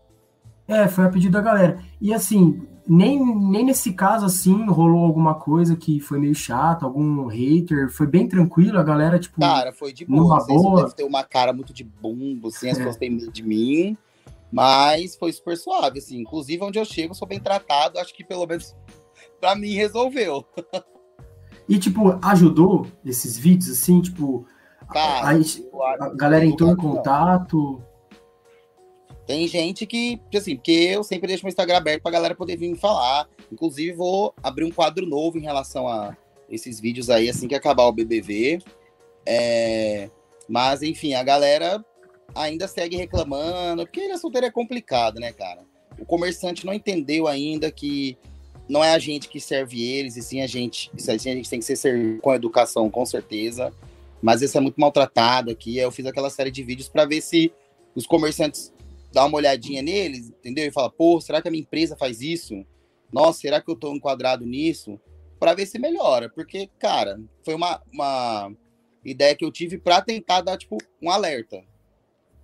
É, 0.68 0.88
foi 0.88 1.06
a 1.06 1.09
pedido 1.09 1.33
da 1.33 1.42
galera. 1.42 1.80
E 2.01 2.13
assim, 2.13 2.62
nem, 2.88 3.24
nem 3.50 3.65
nesse 3.65 3.94
caso, 3.94 4.25
assim, 4.25 4.65
rolou 4.65 5.06
alguma 5.06 5.36
coisa 5.36 5.75
que 5.75 6.00
foi 6.00 6.20
meio 6.20 6.36
chata, 6.36 6.86
algum 6.86 7.25
hater, 7.27 7.91
foi 7.91 8.08
bem 8.08 8.27
tranquilo, 8.27 8.79
a 8.79 8.84
galera, 8.84 9.20
tipo. 9.20 9.39
Cara, 9.39 9.72
foi 9.72 9.91
de 9.93 10.05
boa. 10.05 10.39
Não 10.39 10.46
boa. 10.46 10.84
deve 10.84 10.96
ter 10.96 11.03
uma 11.03 11.24
cara 11.24 11.51
muito 11.53 11.74
de 11.74 11.84
bumbo, 11.84 12.48
assim, 12.50 12.70
as 12.70 12.75
é. 12.75 12.77
pessoas 12.77 12.98
têm 12.98 13.10
medo 13.10 13.31
de 13.31 13.43
mim, 13.43 13.98
mas 14.52 15.16
foi 15.16 15.32
super 15.32 15.58
suave, 15.58 16.00
assim. 16.00 16.20
Inclusive, 16.20 16.64
onde 16.64 16.80
eu 16.80 16.86
chego, 16.86 17.16
sou 17.16 17.28
bem 17.28 17.40
tratado, 17.40 18.00
acho 18.00 18.14
que 18.14 18.24
pelo 18.24 18.46
menos 18.46 18.75
pra 19.40 19.56
mim 19.56 19.74
resolveu. 19.74 20.46
e, 21.68 21.78
tipo, 21.78 22.20
ajudou 22.24 22.88
esses 23.06 23.38
vídeos, 23.38 23.72
assim, 23.72 24.02
tipo. 24.02 24.46
Cara, 24.92 25.30
a, 25.30 25.34
a, 25.34 26.06
a 26.06 26.10
galera 26.16 26.46
entrou 26.46 26.72
em 26.72 26.75
contato. 26.75 27.82
Tem 29.25 29.48
gente 29.48 29.88
que, 29.88 30.22
assim, 30.36 30.56
porque 30.56 30.72
eu 30.72 31.04
sempre 31.04 31.28
deixo 31.28 31.44
meu 31.44 31.50
Instagram 31.50 31.78
aberto 31.78 32.04
pra 32.04 32.12
galera 32.12 32.36
poder 32.36 32.56
vir 32.58 32.70
me 32.70 32.78
falar. 32.78 33.28
Inclusive, 33.52 33.94
vou 33.94 34.34
abrir 34.44 34.66
um 34.66 34.72
quadro 34.72 35.06
novo 35.08 35.38
em 35.38 35.42
relação 35.42 35.88
a 35.88 36.16
esses 36.48 36.80
vídeos 36.80 37.10
aí, 37.10 37.28
assim 37.28 37.48
que 37.48 37.56
acabar 37.56 37.86
o 37.86 37.92
BBV. 37.92 38.60
É... 39.25 40.12
Mas, 40.48 40.84
enfim, 40.84 41.16
a 41.16 41.24
galera 41.24 41.84
ainda 42.34 42.67
segue 42.67 42.96
reclamando, 42.96 43.86
porque 43.86 44.00
ele 44.00 44.17
solteiro 44.17 44.48
é 44.48 44.51
complicado, 44.51 45.20
né, 45.20 45.32
cara? 45.32 45.62
O 46.00 46.05
comerciante 46.05 46.65
não 46.65 46.74
entendeu 46.74 47.27
ainda 47.27 47.72
que 47.72 48.17
não 48.67 48.84
é 48.84 48.94
a 48.94 49.00
gente 49.00 49.29
que 49.29 49.39
serve 49.39 49.82
eles, 49.82 50.17
e 50.17 50.22
sim 50.22 50.41
a 50.41 50.48
gente. 50.48 50.91
A 51.08 51.17
gente 51.17 51.50
tem 51.50 51.60
que 51.60 51.65
ser 51.65 51.75
servido 51.75 52.20
com 52.22 52.34
educação, 52.34 52.89
com 52.89 53.05
certeza. 53.05 53.72
Mas 54.22 54.41
esse 54.41 54.58
é 54.58 54.60
muito 54.60 54.79
maltratado 54.79 55.51
aqui. 55.51 55.77
Eu 55.77 55.91
fiz 55.91 56.05
aquela 56.05 56.29
série 56.29 56.50
de 56.50 56.63
vídeos 56.63 56.89
para 56.89 57.05
ver 57.05 57.22
se 57.22 57.51
os 57.94 58.08
comerciantes 58.08 58.74
dá 59.13 59.25
uma 59.25 59.38
olhadinha 59.38 59.82
neles, 59.82 60.29
entendeu? 60.29 60.65
E 60.65 60.72
fala, 60.72 60.89
pô, 60.89 61.22
será 61.22 61.41
que 61.41 61.48
a 61.48 61.51
minha 61.51 61.62
empresa 61.62 61.96
faz 61.96 62.22
isso? 62.22 62.65
Nossa, 63.13 63.39
será 63.39 63.62
que 63.62 63.70
eu 63.70 63.75
tô 63.75 63.94
enquadrado 63.94 64.46
nisso? 64.46 65.00
Para 65.39 65.53
ver 65.53 65.65
se 65.67 65.77
melhora. 65.77 66.29
Porque, 66.29 66.70
cara, 66.79 67.22
foi 67.44 67.53
uma, 67.53 67.82
uma 67.94 68.51
ideia 69.03 69.36
que 69.36 69.46
eu 69.46 69.51
tive 69.51 69.77
para 69.77 70.01
tentar 70.01 70.41
dar, 70.41 70.58
tipo, 70.58 70.77
um 71.01 71.10
alerta. 71.10 71.63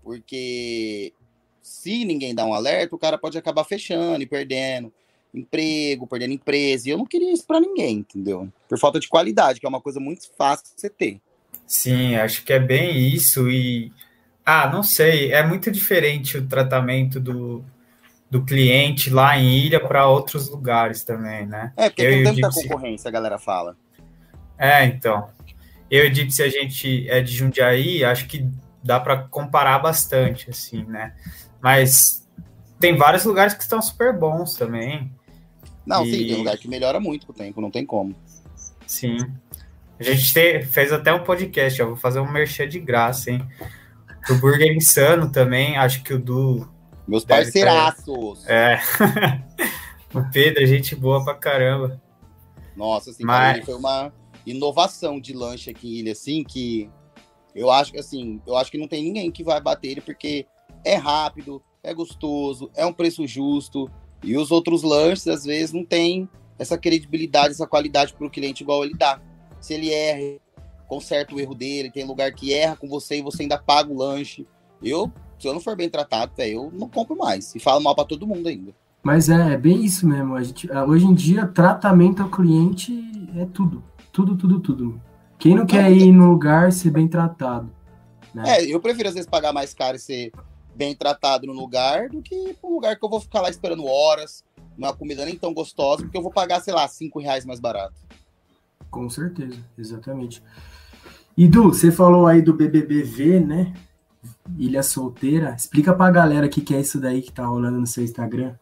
Porque 0.03 1.13
se 1.61 2.03
ninguém 2.05 2.33
dá 2.33 2.45
um 2.45 2.53
alerta, 2.53 2.95
o 2.95 2.99
cara 2.99 3.17
pode 3.17 3.37
acabar 3.37 3.63
fechando 3.63 4.21
e 4.21 4.25
perdendo 4.25 4.91
emprego, 5.33 6.07
perdendo 6.07 6.33
empresa. 6.33 6.87
E 6.87 6.91
eu 6.91 6.97
não 6.97 7.05
queria 7.05 7.31
isso 7.31 7.45
para 7.45 7.59
ninguém, 7.59 7.99
entendeu? 7.99 8.49
Por 8.67 8.77
falta 8.77 8.99
de 8.99 9.07
qualidade, 9.07 9.59
que 9.59 9.65
é 9.65 9.69
uma 9.69 9.81
coisa 9.81 9.99
muito 9.99 10.29
fácil 10.37 10.65
de 10.75 10.81
você 10.81 10.89
ter. 10.89 11.21
Sim, 11.65 12.15
acho 12.15 12.43
que 12.43 12.51
é 12.51 12.59
bem 12.59 13.07
isso. 13.07 13.49
E 13.49 13.91
ah, 14.45 14.69
não 14.69 14.83
sei. 14.83 15.31
É 15.31 15.45
muito 15.45 15.71
diferente 15.71 16.37
o 16.37 16.47
tratamento 16.47 17.19
do, 17.19 17.63
do 18.29 18.43
cliente 18.43 19.09
lá 19.09 19.37
em 19.37 19.57
ilha 19.57 19.79
para 19.79 20.07
outros 20.07 20.49
lugares 20.49 21.03
também, 21.03 21.45
né? 21.45 21.71
É, 21.77 21.89
porque 21.89 22.01
eu 22.01 22.23
tem 22.23 22.41
tanta 22.41 22.49
concorrência, 22.49 23.07
a 23.07 23.11
galera 23.11 23.39
fala. 23.39 23.77
É, 24.57 24.85
então. 24.85 25.29
Eu 25.89 26.07
e 26.07 26.31
se 26.31 26.41
a 26.41 26.47
gente 26.47 27.09
é 27.09 27.19
de 27.21 27.33
Jundiaí, 27.33 28.03
acho 28.03 28.25
que 28.27 28.47
dá 28.83 28.99
para 28.99 29.17
comparar 29.17 29.79
bastante, 29.79 30.49
assim, 30.49 30.83
né? 30.85 31.15
Mas 31.61 32.27
tem 32.79 32.95
vários 32.95 33.23
lugares 33.23 33.53
que 33.53 33.61
estão 33.61 33.81
super 33.81 34.17
bons 34.17 34.55
também. 34.55 35.11
Não, 35.85 36.05
e... 36.05 36.11
sim, 36.11 36.27
tem 36.27 36.37
lugar 36.37 36.57
que 36.57 36.67
melhora 36.67 36.99
muito 36.99 37.25
com 37.25 37.33
o 37.33 37.35
tempo, 37.35 37.61
não 37.61 37.71
tem 37.71 37.85
como. 37.85 38.15
Sim. 38.85 39.17
A 39.99 40.03
gente 40.03 40.33
te, 40.33 40.63
fez 40.63 40.91
até 40.91 41.13
um 41.13 41.23
podcast, 41.23 41.81
ó, 41.81 41.87
vou 41.87 41.95
fazer 41.95 42.19
um 42.19 42.31
merchan 42.31 42.67
de 42.67 42.79
graça, 42.79 43.29
hein? 43.29 43.47
O 44.29 44.35
Burger 44.35 44.75
Insano 44.75 45.31
também, 45.31 45.77
acho 45.77 46.03
que 46.03 46.13
o 46.13 46.19
do. 46.19 46.67
Meus 47.07 47.23
parceiraços! 47.23 48.47
É. 48.47 48.79
o 50.13 50.23
Pedro, 50.31 50.65
gente 50.65 50.95
boa 50.95 51.23
pra 51.23 51.35
caramba. 51.35 52.01
Nossa, 52.75 53.11
assim, 53.11 53.23
Mas... 53.23 53.63
foi 53.65 53.75
uma 53.75 54.11
inovação 54.45 55.19
de 55.19 55.33
lanche 55.33 55.69
aqui 55.69 55.87
em 55.87 55.99
Ilha, 55.99 56.11
assim, 56.13 56.43
que 56.43 56.89
eu 57.55 57.69
acho 57.69 57.91
que 57.91 57.99
assim, 57.99 58.41
eu 58.45 58.55
acho 58.57 58.71
que 58.71 58.77
não 58.77 58.87
tem 58.87 59.03
ninguém 59.03 59.31
que 59.31 59.43
vai 59.43 59.59
bater 59.61 59.89
ele, 59.89 60.01
porque 60.01 60.45
é 60.83 60.95
rápido, 60.95 61.61
é 61.83 61.93
gostoso, 61.93 62.69
é 62.75 62.85
um 62.85 62.93
preço 62.93 63.25
justo, 63.27 63.89
e 64.23 64.37
os 64.37 64.51
outros 64.51 64.83
lanches, 64.83 65.27
às 65.27 65.43
vezes, 65.43 65.73
não 65.73 65.83
tem 65.83 66.29
essa 66.57 66.77
credibilidade, 66.77 67.53
essa 67.53 67.65
qualidade 67.65 68.13
para 68.13 68.27
o 68.27 68.29
cliente 68.29 68.61
igual 68.61 68.83
ele 68.83 68.93
dá. 68.93 69.19
Se 69.59 69.73
ele 69.73 69.91
erra, 69.91 70.39
conserta 70.87 71.33
o 71.33 71.39
erro 71.39 71.55
dele, 71.55 71.91
tem 71.91 72.05
lugar 72.05 72.31
que 72.33 72.53
erra 72.53 72.75
com 72.75 72.87
você 72.87 73.17
e 73.17 73.21
você 73.21 73.43
ainda 73.43 73.57
paga 73.57 73.91
o 73.91 73.97
lanche. 73.97 74.47
Eu, 74.81 75.11
se 75.39 75.47
eu 75.47 75.53
não 75.53 75.59
for 75.59 75.75
bem 75.75 75.89
tratado, 75.89 76.33
véio, 76.37 76.65
eu 76.65 76.71
não 76.71 76.87
compro 76.87 77.17
mais. 77.17 77.55
E 77.55 77.59
falo 77.59 77.81
mal 77.81 77.95
para 77.95 78.05
todo 78.05 78.27
mundo 78.27 78.47
ainda. 78.47 78.73
Mas 79.01 79.27
é, 79.29 79.53
é 79.53 79.57
bem 79.57 79.83
isso 79.83 80.07
mesmo. 80.07 80.35
A 80.35 80.43
gente, 80.43 80.71
hoje 80.71 81.05
em 81.05 81.13
dia, 81.15 81.47
tratamento 81.47 82.21
ao 82.21 82.29
cliente 82.29 82.93
é 83.35 83.45
tudo. 83.45 83.83
Tudo, 84.11 84.35
tudo, 84.35 84.59
tudo. 84.59 85.01
Quem 85.41 85.55
não 85.55 85.65
quer 85.65 85.91
ir 85.91 86.11
no 86.11 86.29
lugar 86.29 86.71
ser 86.71 86.91
bem 86.91 87.07
tratado? 87.07 87.67
Né? 88.31 88.43
É, 88.45 88.63
eu 88.63 88.79
prefiro 88.79 89.09
às 89.09 89.15
vezes 89.15 89.27
pagar 89.27 89.51
mais 89.51 89.73
caro 89.73 89.97
e 89.97 89.99
ser 89.99 90.31
bem 90.75 90.95
tratado 90.95 91.47
no 91.47 91.53
lugar 91.53 92.09
do 92.09 92.21
que 92.21 92.55
um 92.63 92.75
lugar 92.75 92.95
que 92.95 93.03
eu 93.03 93.09
vou 93.09 93.19
ficar 93.19 93.41
lá 93.41 93.49
esperando 93.49 93.83
horas, 93.87 94.43
uma 94.77 94.93
comida 94.93 95.25
nem 95.25 95.35
tão 95.35 95.51
gostosa, 95.51 96.03
porque 96.03 96.15
eu 96.15 96.21
vou 96.21 96.31
pagar, 96.31 96.61
sei 96.61 96.75
lá, 96.75 96.87
cinco 96.87 97.19
reais 97.19 97.43
mais 97.43 97.59
barato. 97.59 97.95
Com 98.91 99.09
certeza, 99.09 99.57
exatamente. 99.75 100.43
E 101.35 101.47
Du, 101.47 101.73
você 101.73 101.91
falou 101.91 102.27
aí 102.27 102.39
do 102.39 102.53
BBBV, 102.53 103.39
né? 103.39 103.73
Ilha 104.59 104.83
Solteira. 104.83 105.55
Explica 105.57 105.91
pra 105.91 106.11
galera 106.11 106.45
o 106.45 106.49
que, 106.51 106.61
que 106.61 106.75
é 106.75 106.79
isso 106.79 106.99
daí 106.99 107.19
que 107.19 107.31
tá 107.31 107.47
rolando 107.47 107.79
no 107.79 107.87
seu 107.87 108.03
Instagram. 108.03 108.53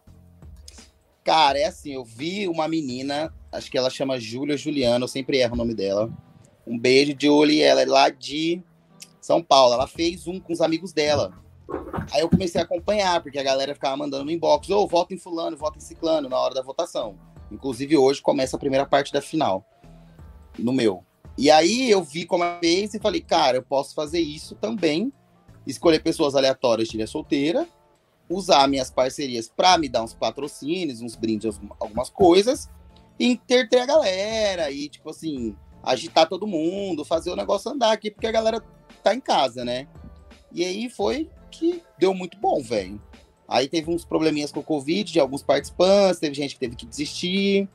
Cara, 1.25 1.59
é 1.59 1.65
assim, 1.65 1.91
eu 1.91 2.05
vi 2.05 2.48
uma 2.48 2.69
menina, 2.69 3.33
acho 3.51 3.69
que 3.69 3.77
ela 3.77 3.89
chama 3.89 4.17
Júlia 4.17 4.55
Juliana, 4.55 5.03
eu 5.03 5.09
sempre 5.09 5.39
erro 5.39 5.55
o 5.55 5.57
nome 5.57 5.75
dela. 5.75 6.09
Um 6.69 6.77
beijo, 6.77 7.15
Julie, 7.19 7.63
ela 7.63 7.81
é 7.81 7.85
lá 7.85 8.09
de 8.09 8.61
São 9.19 9.41
Paulo. 9.41 9.73
Ela 9.73 9.88
fez 9.88 10.27
um 10.27 10.39
com 10.39 10.53
os 10.53 10.61
amigos 10.61 10.93
dela. 10.93 11.33
Aí 12.11 12.21
eu 12.21 12.29
comecei 12.29 12.61
a 12.61 12.63
acompanhar, 12.63 13.23
porque 13.23 13.39
a 13.39 13.43
galera 13.43 13.73
ficava 13.73 13.97
mandando 13.97 14.25
no 14.25 14.31
inbox, 14.31 14.69
ô, 14.69 14.83
oh, 14.83 14.88
voto 14.88 15.11
em 15.11 15.17
fulano, 15.17 15.57
voto 15.57 15.77
em 15.77 15.81
ciclano, 15.81 16.29
na 16.29 16.38
hora 16.38 16.53
da 16.53 16.61
votação. 16.61 17.17
Inclusive, 17.51 17.97
hoje 17.97 18.21
começa 18.21 18.55
a 18.55 18.59
primeira 18.59 18.85
parte 18.85 19.11
da 19.11 19.19
final, 19.19 19.65
no 20.57 20.71
meu. 20.71 21.03
E 21.35 21.49
aí 21.49 21.89
eu 21.89 22.03
vi 22.03 22.25
como 22.25 22.43
ela 22.43 22.59
fez 22.59 22.93
e 22.93 22.99
falei, 22.99 23.21
cara, 23.21 23.57
eu 23.57 23.63
posso 23.63 23.95
fazer 23.95 24.19
isso 24.19 24.55
também, 24.55 25.11
escolher 25.65 26.03
pessoas 26.03 26.35
aleatórias 26.35 26.88
de 26.88 26.97
ilha 26.97 27.07
solteira, 27.07 27.67
usar 28.29 28.67
minhas 28.67 28.91
parcerias 28.91 29.49
para 29.49 29.77
me 29.77 29.89
dar 29.89 30.03
uns 30.03 30.13
patrocínios, 30.13 31.01
uns 31.01 31.15
brindes, 31.15 31.59
algumas 31.79 32.09
coisas, 32.09 32.69
e 33.19 33.25
interter 33.25 33.79
a 33.79 33.85
galera, 33.85 34.69
e 34.69 34.88
tipo 34.88 35.09
assim, 35.09 35.55
agitar 35.83 36.27
todo 36.27 36.48
mundo, 36.48 37.05
fazer 37.05 37.31
o 37.31 37.36
negócio 37.36 37.71
andar 37.71 37.91
aqui, 37.91 38.12
porque 38.12 38.27
a 38.27 38.31
galera 38.31 38.62
tá 39.03 39.13
em 39.13 39.19
casa, 39.19 39.63
né? 39.63 39.88
E 40.51 40.63
aí 40.63 40.89
foi 40.89 41.29
que 41.51 41.81
deu 41.98 42.13
muito 42.13 42.38
bom, 42.38 42.62
velho. 42.62 43.01
Aí 43.48 43.67
teve 43.67 43.89
uns 43.89 44.05
probleminhas 44.05 44.51
com 44.51 44.59
o 44.59 44.63
Covid 44.63 45.12
de 45.12 45.19
alguns 45.19 45.41
participantes, 45.41 46.19
teve 46.19 46.36
gente 46.36 46.53
que 46.53 46.59
teve 46.59 46.75
que 46.75 46.86
desistir. 46.86 47.67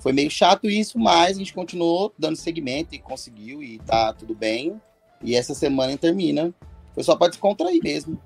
Foi 0.00 0.12
meio 0.12 0.30
chato 0.30 0.68
isso, 0.68 0.98
mas 0.98 1.36
a 1.36 1.38
gente 1.38 1.54
continuou 1.54 2.12
dando 2.18 2.36
seguimento 2.36 2.94
e 2.94 2.98
conseguiu, 2.98 3.62
e 3.62 3.78
tá 3.78 4.12
tudo 4.12 4.34
bem. 4.34 4.80
E 5.22 5.34
essa 5.34 5.54
semana 5.54 5.96
termina. 5.96 6.52
Foi 6.94 7.02
só 7.02 7.16
para 7.16 7.28
descontrair 7.28 7.82
mesmo. 7.82 8.20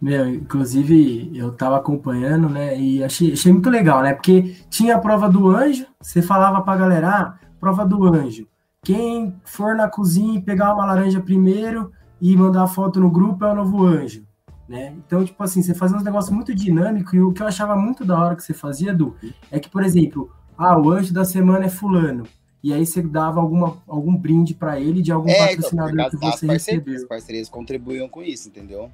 Meu, 0.00 0.28
inclusive 0.28 1.30
eu 1.34 1.52
tava 1.52 1.76
acompanhando, 1.76 2.48
né? 2.48 2.78
E 2.78 3.04
achei, 3.04 3.32
achei 3.32 3.52
muito 3.52 3.68
legal, 3.68 4.02
né? 4.02 4.14
Porque 4.14 4.56
tinha 4.70 4.96
a 4.96 4.98
prova 4.98 5.28
do 5.28 5.48
anjo, 5.48 5.86
você 6.00 6.22
falava 6.22 6.62
pra 6.62 6.76
galera, 6.76 7.08
ah, 7.08 7.38
prova 7.60 7.84
do 7.84 8.04
anjo. 8.06 8.48
Quem 8.82 9.36
for 9.44 9.76
na 9.76 9.88
cozinha 9.88 10.38
e 10.38 10.42
pegar 10.42 10.74
uma 10.74 10.86
laranja 10.86 11.20
primeiro, 11.20 11.92
e 12.20 12.36
mandar 12.36 12.66
foto 12.66 13.00
no 13.00 13.10
grupo 13.10 13.44
é 13.44 13.52
o 13.52 13.54
novo 13.54 13.84
anjo. 13.84 14.24
Né? 14.68 14.94
Então, 15.04 15.24
tipo 15.24 15.42
assim, 15.42 15.62
você 15.62 15.74
fazia 15.74 15.96
uns 15.96 16.04
negócios 16.04 16.32
muito 16.32 16.54
dinâmicos, 16.54 17.12
e 17.14 17.20
o 17.20 17.32
que 17.32 17.42
eu 17.42 17.46
achava 17.46 17.74
muito 17.74 18.04
da 18.04 18.18
hora 18.18 18.36
que 18.36 18.42
você 18.42 18.54
fazia, 18.54 18.94
Du, 18.94 19.16
é 19.50 19.58
que, 19.58 19.68
por 19.68 19.82
exemplo, 19.82 20.30
ah, 20.56 20.78
o 20.78 20.90
anjo 20.90 21.12
da 21.12 21.24
semana 21.24 21.66
é 21.66 21.68
fulano. 21.68 22.24
E 22.62 22.72
aí 22.74 22.84
você 22.84 23.00
dava 23.00 23.40
alguma, 23.40 23.78
algum 23.88 24.14
brinde 24.14 24.54
para 24.54 24.78
ele 24.78 25.00
de 25.00 25.10
algum 25.10 25.30
é, 25.30 25.32
então, 25.32 25.48
patrocinador 25.56 25.92
então, 25.92 26.10
que 26.10 26.16
você 26.16 26.46
recebeu. 26.46 26.94
As 26.94 27.04
parcerias 27.04 27.48
contribuíam 27.48 28.08
com 28.08 28.22
isso, 28.22 28.48
entendeu? 28.48 28.90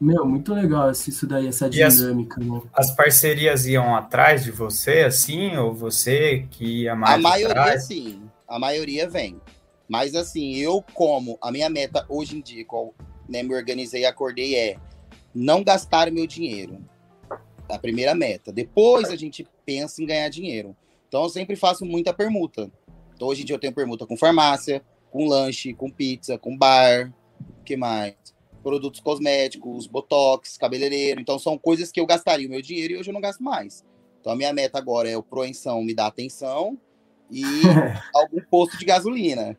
Meu, 0.00 0.24
muito 0.24 0.54
legal 0.54 0.90
isso 0.90 1.26
daí, 1.26 1.48
essa 1.48 1.68
dinâmica. 1.68 2.40
As, 2.40 2.46
né? 2.46 2.62
as, 2.72 2.90
parcerias 2.92 3.66
iam 3.66 3.96
atrás 3.96 4.44
de 4.44 4.52
você, 4.52 5.00
assim, 5.00 5.56
ou 5.56 5.74
você 5.74 6.46
que 6.50 6.82
ia 6.82 6.94
mais 6.94 7.14
A 7.14 7.18
maioria, 7.18 7.60
atrás? 7.62 7.84
sim. 7.84 8.22
A 8.46 8.58
maioria 8.58 9.08
vem. 9.08 9.40
Mas 9.88 10.14
assim, 10.14 10.54
eu 10.56 10.84
como, 10.94 11.36
a 11.42 11.50
minha 11.50 11.68
meta 11.68 12.04
hoje 12.08 12.36
em 12.36 12.40
dia, 12.40 12.64
qual 12.64 12.94
né, 13.28 13.42
me 13.42 13.54
organizei 13.54 14.02
e 14.02 14.06
acordei 14.06 14.54
é 14.54 14.76
não 15.34 15.64
gastar 15.64 16.10
meu 16.12 16.26
dinheiro. 16.26 16.78
A 17.68 17.78
primeira 17.78 18.14
meta. 18.14 18.52
Depois 18.52 19.10
a 19.10 19.16
gente 19.16 19.46
pensa 19.66 20.02
em 20.02 20.06
ganhar 20.06 20.28
dinheiro. 20.28 20.76
Então 21.06 21.22
eu 21.22 21.28
sempre 21.28 21.56
faço 21.56 21.84
muita 21.84 22.14
permuta. 22.14 22.70
Então 23.14 23.28
hoje 23.28 23.42
em 23.42 23.44
dia 23.44 23.56
eu 23.56 23.60
tenho 23.60 23.74
permuta 23.74 24.06
com 24.06 24.16
farmácia, 24.16 24.82
com 25.10 25.26
lanche, 25.26 25.74
com 25.74 25.90
pizza, 25.90 26.38
com 26.38 26.56
bar, 26.56 27.12
que 27.64 27.76
mais? 27.76 28.14
Produtos 28.62 29.00
cosméticos, 29.00 29.86
botox, 29.86 30.56
cabeleireiro. 30.56 31.20
Então 31.20 31.38
são 31.38 31.56
coisas 31.58 31.90
que 31.92 32.00
eu 32.00 32.06
gastaria 32.06 32.46
o 32.46 32.50
meu 32.50 32.62
dinheiro 32.62 32.94
e 32.94 32.96
hoje 32.96 33.10
eu 33.10 33.14
não 33.14 33.20
gasto 33.20 33.42
mais. 33.42 33.84
Então 34.20 34.32
a 34.32 34.36
minha 34.36 34.52
meta 34.52 34.78
agora 34.78 35.08
é 35.08 35.16
o 35.16 35.22
Proensão 35.22 35.82
me 35.82 35.94
dar 35.94 36.06
atenção 36.06 36.78
e 37.30 37.42
algum 38.14 38.40
posto 38.50 38.76
de 38.78 38.84
gasolina. 38.84 39.56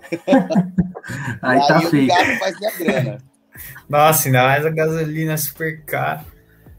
aí, 1.42 1.60
aí 1.60 1.68
tá 1.68 1.80
feio. 1.80 2.08
grana. 2.78 3.18
Nossa, 3.88 4.28
ainda 4.28 4.42
mais 4.44 4.64
a 4.64 4.70
gasolina 4.70 5.36
super 5.36 5.84
cara. 5.84 6.24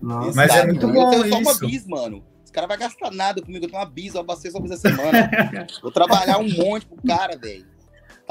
Nossa, 0.02 0.36
Mas 0.36 0.52
é 0.52 0.66
muito 0.66 0.88
bom 0.88 1.14
eu 1.14 1.22
tenho 1.22 1.30
só 1.30 1.40
uma 1.40 1.60
bis, 1.60 1.86
mano. 1.86 2.24
Os 2.44 2.50
caras 2.50 2.68
vão 2.68 2.78
gastar 2.78 3.12
nada 3.12 3.42
comigo. 3.42 3.66
Eu 3.66 3.70
tenho 3.70 3.82
uma 3.82 3.90
bis, 3.90 4.16
eu 4.16 4.22
abasteço 4.22 4.58
uma 4.58 4.68
vez 4.68 4.84
a 4.84 4.90
semana. 4.90 5.30
Vou 5.82 5.92
trabalhar 5.92 6.40
um 6.40 6.50
monte 6.50 6.86
pro 6.86 6.98
cara, 7.08 7.38
velho. 7.38 7.66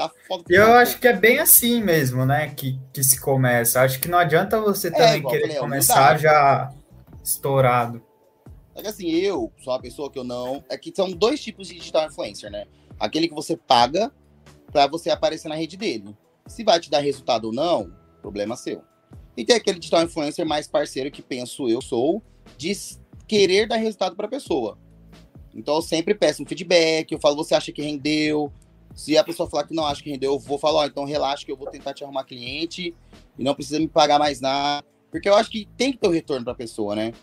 Tá 0.01 0.11
foda. 0.27 0.43
Eu 0.49 0.73
acho 0.73 0.99
que 0.99 1.07
é 1.07 1.13
bem 1.13 1.37
assim 1.37 1.83
mesmo, 1.83 2.25
né? 2.25 2.47
Que, 2.55 2.79
que 2.91 3.03
se 3.03 3.19
começa. 3.19 3.81
Acho 3.81 3.99
que 3.99 4.07
não 4.07 4.17
adianta 4.17 4.59
você 4.59 4.87
é, 4.87 4.91
também 4.91 5.23
querer 5.23 5.41
falei, 5.41 5.57
começar 5.57 6.17
já 6.17 6.73
estourado. 7.23 8.03
É 8.73 8.81
que 8.81 8.87
assim, 8.87 9.11
eu 9.11 9.51
sou 9.63 9.73
uma 9.73 9.79
pessoa 9.79 10.09
que 10.09 10.17
eu 10.17 10.23
não. 10.23 10.63
É 10.69 10.77
que 10.77 10.91
são 10.95 11.11
dois 11.11 11.39
tipos 11.39 11.67
de 11.67 11.75
digital 11.75 12.07
influencer, 12.07 12.49
né? 12.49 12.65
Aquele 12.99 13.27
que 13.27 13.35
você 13.35 13.55
paga 13.55 14.11
para 14.71 14.87
você 14.87 15.11
aparecer 15.11 15.49
na 15.49 15.55
rede 15.55 15.77
dele. 15.77 16.15
Se 16.47 16.63
vai 16.63 16.79
te 16.79 16.89
dar 16.89 16.99
resultado 16.99 17.45
ou 17.45 17.53
não, 17.53 17.93
problema 18.23 18.55
seu. 18.55 18.81
E 19.37 19.45
tem 19.45 19.55
aquele 19.55 19.77
digital 19.77 20.01
influencer 20.01 20.45
mais 20.47 20.67
parceiro 20.67 21.11
que 21.11 21.21
penso 21.21 21.69
eu 21.69 21.81
sou 21.81 22.23
de 22.57 22.71
querer 23.27 23.67
dar 23.67 23.75
resultado 23.75 24.15
para 24.15 24.25
a 24.25 24.29
pessoa. 24.29 24.79
Então 25.53 25.75
eu 25.75 25.81
sempre 25.81 26.15
peço 26.15 26.41
um 26.41 26.45
feedback, 26.45 27.11
eu 27.11 27.19
falo, 27.19 27.35
você 27.35 27.53
acha 27.53 27.71
que 27.71 27.83
rendeu? 27.83 28.51
Se 28.93 29.17
a 29.17 29.23
pessoa 29.23 29.49
falar 29.49 29.65
que 29.65 29.73
não 29.73 29.85
acha 29.85 30.03
que 30.03 30.09
rendeu, 30.09 30.33
eu 30.33 30.39
vou 30.39 30.57
falar, 30.57 30.79
ó, 30.79 30.85
então 30.85 31.05
relaxa 31.05 31.45
que 31.45 31.51
eu 31.51 31.57
vou 31.57 31.67
tentar 31.69 31.93
te 31.93 32.03
arrumar 32.03 32.23
cliente 32.23 32.93
e 33.37 33.43
não 33.43 33.55
precisa 33.55 33.79
me 33.79 33.87
pagar 33.87 34.19
mais 34.19 34.41
nada. 34.41 34.85
Porque 35.09 35.27
eu 35.27 35.35
acho 35.35 35.49
que 35.49 35.67
tem 35.77 35.91
que 35.91 35.97
ter 35.97 36.07
o 36.07 36.09
um 36.09 36.13
retorno 36.13 36.43
para 36.43 36.53
a 36.53 36.55
pessoa, 36.55 36.95
né? 36.95 37.13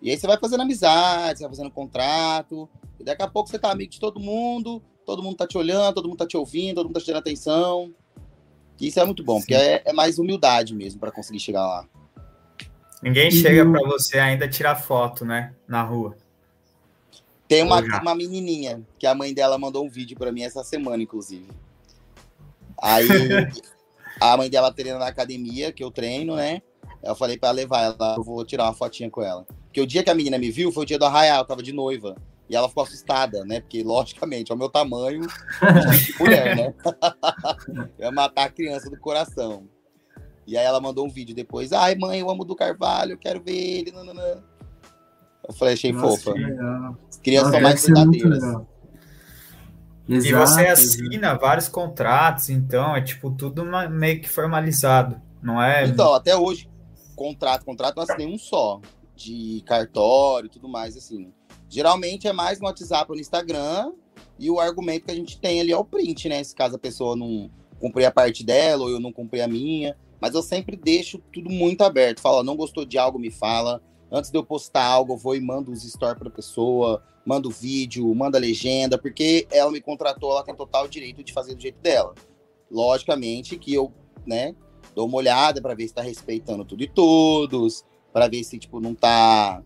E 0.00 0.10
aí 0.10 0.16
você 0.16 0.26
vai 0.26 0.38
fazendo 0.38 0.62
amizade, 0.62 1.38
você 1.38 1.44
vai 1.44 1.56
fazendo 1.56 1.70
contrato, 1.70 2.68
e 3.00 3.04
daqui 3.04 3.22
a 3.22 3.28
pouco 3.28 3.48
você 3.48 3.58
tá 3.58 3.70
amigo 3.70 3.90
de 3.90 3.98
todo 3.98 4.20
mundo, 4.20 4.82
todo 5.04 5.22
mundo 5.22 5.36
tá 5.36 5.46
te 5.46 5.56
olhando, 5.58 5.94
todo 5.94 6.08
mundo 6.08 6.18
tá 6.18 6.26
te 6.26 6.36
ouvindo, 6.36 6.76
todo 6.76 6.86
mundo 6.86 6.94
tá 6.94 7.00
te 7.00 7.06
dando 7.06 7.18
atenção. 7.18 7.92
isso 8.80 9.00
é 9.00 9.04
muito 9.04 9.24
bom, 9.24 9.36
Sim. 9.36 9.40
porque 9.40 9.54
é, 9.54 9.82
é, 9.84 9.92
mais 9.92 10.18
humildade 10.18 10.74
mesmo 10.74 11.00
para 11.00 11.10
conseguir 11.10 11.40
chegar 11.40 11.66
lá. 11.66 11.88
Ninguém 13.02 13.30
chega 13.30 13.68
para 13.68 13.88
você 13.88 14.18
ainda 14.18 14.48
tirar 14.48 14.76
foto, 14.76 15.24
né, 15.24 15.54
na 15.66 15.82
rua. 15.82 16.16
Tem 17.48 17.62
uma, 17.62 17.80
uma 17.80 18.14
menininha 18.14 18.86
que 18.98 19.06
a 19.06 19.14
mãe 19.14 19.32
dela 19.32 19.56
mandou 19.56 19.84
um 19.84 19.88
vídeo 19.88 20.16
para 20.16 20.30
mim 20.30 20.42
essa 20.42 20.62
semana, 20.62 21.02
inclusive. 21.02 21.48
Aí 22.80 23.08
a 24.20 24.36
mãe 24.36 24.50
dela 24.50 24.70
treina 24.70 24.98
na 24.98 25.06
academia, 25.06 25.72
que 25.72 25.82
eu 25.82 25.90
treino, 25.90 26.36
né? 26.36 26.60
Eu 27.02 27.14
falei 27.14 27.38
para 27.38 27.50
levar 27.50 27.82
ela, 27.82 28.16
eu 28.18 28.22
vou 28.22 28.44
tirar 28.44 28.64
uma 28.64 28.74
fotinha 28.74 29.10
com 29.10 29.22
ela. 29.22 29.46
Porque 29.64 29.80
o 29.80 29.86
dia 29.86 30.02
que 30.02 30.10
a 30.10 30.14
menina 30.14 30.36
me 30.36 30.50
viu 30.50 30.70
foi 30.70 30.82
o 30.82 30.86
dia 30.86 30.98
do 30.98 31.06
arraial, 31.06 31.38
eu 31.38 31.46
tava 31.46 31.62
de 31.62 31.72
noiva. 31.72 32.16
E 32.50 32.56
ela 32.56 32.68
ficou 32.68 32.82
assustada, 32.82 33.44
né? 33.44 33.60
Porque, 33.60 33.82
logicamente, 33.82 34.50
é 34.50 34.54
o 34.54 34.58
meu 34.58 34.68
tamanho 34.68 35.20
de 35.22 36.18
mulher, 36.18 36.56
né? 36.56 36.74
eu 37.98 38.06
ia 38.06 38.10
matar 38.10 38.46
a 38.46 38.50
criança 38.50 38.90
do 38.90 38.98
coração. 38.98 39.68
E 40.46 40.56
aí 40.56 40.64
ela 40.64 40.80
mandou 40.80 41.06
um 41.06 41.10
vídeo 41.10 41.34
depois. 41.34 41.72
Ai, 41.72 41.94
mãe, 41.94 42.20
eu 42.20 42.30
amo 42.30 42.44
do 42.44 42.56
Carvalho, 42.56 43.12
eu 43.12 43.18
quero 43.18 43.42
ver 43.42 43.52
ele. 43.52 43.92
Nananã. 43.92 44.42
Eu 45.48 45.54
falei, 45.54 45.74
achei 45.74 45.92
Nossa, 45.92 46.24
fofa. 46.24 46.34
que 47.22 47.36
Nossa, 47.36 47.50
são 47.50 47.60
mais 47.60 47.84
verdadeiras. 47.84 48.42
legal. 48.42 48.66
E 50.06 50.14
Exato, 50.14 50.46
você 50.46 50.60
exato. 50.62 50.72
assina 50.72 51.34
vários 51.34 51.68
contratos, 51.68 52.48
então 52.48 52.94
é 52.96 53.02
tipo 53.02 53.30
tudo 53.30 53.64
meio 53.90 54.20
que 54.20 54.28
formalizado, 54.28 55.20
não 55.42 55.62
é? 55.62 55.86
Então, 55.86 56.14
até 56.14 56.34
hoje, 56.36 56.68
contrato, 57.14 57.64
contrato 57.64 57.96
não 57.96 58.04
assinei 58.04 58.26
um 58.26 58.38
só, 58.38 58.80
de 59.14 59.62
cartório 59.66 60.46
e 60.46 60.50
tudo 60.50 60.68
mais, 60.68 60.96
assim. 60.96 61.30
Geralmente 61.68 62.26
é 62.26 62.32
mais 62.32 62.58
no 62.58 62.66
WhatsApp 62.66 63.10
ou 63.10 63.16
no 63.16 63.20
Instagram, 63.20 63.92
e 64.38 64.50
o 64.50 64.60
argumento 64.60 65.04
que 65.06 65.10
a 65.10 65.14
gente 65.14 65.38
tem 65.38 65.60
ali 65.60 65.72
é 65.72 65.76
o 65.76 65.84
print, 65.84 66.28
né? 66.28 66.42
Se 66.42 66.54
caso 66.54 66.76
a 66.76 66.78
pessoa 66.78 67.16
não 67.16 67.50
cumprir 67.78 68.04
a 68.06 68.10
parte 68.10 68.44
dela, 68.44 68.84
ou 68.84 68.90
eu 68.90 69.00
não 69.00 69.12
cumprir 69.12 69.42
a 69.42 69.48
minha. 69.48 69.96
Mas 70.20 70.34
eu 70.34 70.42
sempre 70.42 70.76
deixo 70.76 71.18
tudo 71.32 71.50
muito 71.50 71.82
aberto. 71.82 72.20
Fala, 72.20 72.42
não 72.42 72.56
gostou 72.56 72.84
de 72.84 72.96
algo, 72.98 73.18
me 73.18 73.30
fala. 73.30 73.82
Antes 74.10 74.30
de 74.30 74.38
eu 74.38 74.44
postar 74.44 74.84
algo, 74.84 75.14
eu 75.14 75.18
vou 75.18 75.36
e 75.36 75.40
mando 75.40 75.70
os 75.70 75.82
stories 75.82 76.18
pra 76.18 76.30
pessoa, 76.30 77.02
mando 77.24 77.50
vídeo, 77.50 78.14
mando 78.14 78.36
a 78.36 78.40
legenda, 78.40 78.96
porque 78.96 79.46
ela 79.50 79.70
me 79.70 79.80
contratou, 79.80 80.32
ela 80.32 80.42
tem 80.42 80.54
total 80.54 80.88
direito 80.88 81.22
de 81.22 81.32
fazer 81.32 81.54
do 81.54 81.60
jeito 81.60 81.78
dela. 81.80 82.14
Logicamente 82.70 83.58
que 83.58 83.74
eu, 83.74 83.92
né, 84.26 84.54
dou 84.94 85.06
uma 85.06 85.18
olhada 85.18 85.60
para 85.60 85.74
ver 85.74 85.86
se 85.86 85.94
tá 85.94 86.00
respeitando 86.00 86.64
tudo 86.64 86.82
e 86.82 86.88
todos, 86.88 87.84
para 88.12 88.28
ver 88.28 88.42
se 88.44 88.58
tipo 88.58 88.80
não 88.80 88.94
tá 88.94 89.62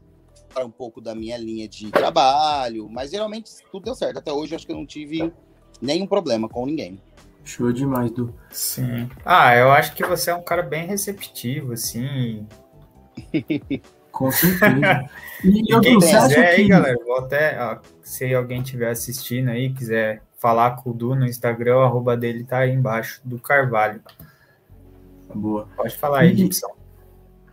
fora 0.51 0.67
um 0.67 0.71
pouco 0.71 1.01
da 1.01 1.15
minha 1.15 1.39
linha 1.39 1.69
de 1.69 1.91
trabalho, 1.91 2.89
mas 2.91 3.11
geralmente 3.13 3.51
tudo 3.71 3.85
deu 3.85 3.95
certo. 3.95 4.19
Até 4.19 4.33
hoje 4.33 4.53
eu 4.53 4.57
acho 4.57 4.67
que 4.67 4.73
eu 4.73 4.77
não 4.77 4.87
tive 4.87 5.33
nenhum 5.81 6.07
problema 6.07 6.49
com 6.49 6.67
ninguém. 6.67 7.01
Show 7.45 7.73
demais, 7.73 8.11
Du. 8.11 8.35
Sim. 8.51 9.09
Ah, 9.25 9.57
eu 9.57 9.71
acho 9.71 9.95
que 9.95 10.05
você 10.05 10.31
é 10.31 10.35
um 10.35 10.43
cara 10.43 10.63
bem 10.63 10.87
receptivo, 10.87 11.73
assim. 11.73 12.47
Com 14.23 14.31
certeza. 14.31 14.71
E, 14.71 15.23
E 15.45 15.73
eu, 15.73 15.81
quem 15.81 15.99
quiser 15.99 16.51
aí, 16.51 16.63
que... 16.63 16.69
galera, 16.69 16.97
vou 17.05 17.19
até. 17.19 17.59
ó, 17.61 17.79
se 18.01 18.33
alguém 18.33 18.63
estiver 18.63 18.91
assistindo 18.91 19.49
aí, 19.49 19.73
quiser 19.73 20.23
falar 20.39 20.73
com 20.77 20.91
o 20.91 20.95
Du 20.95 21.15
no 21.17 21.27
Instagram, 21.27 21.79
o 21.79 21.81
arroba 21.81 22.17
dele 22.17 22.45
tá 22.45 22.59
aí 22.59 22.73
embaixo, 22.73 23.21
do 23.25 23.39
Carvalho. 23.39 24.01
Boa. 25.35 25.67
Pode 25.77 25.97
falar 25.97 26.21
aí, 26.21 26.37
Gibson. 26.37 26.69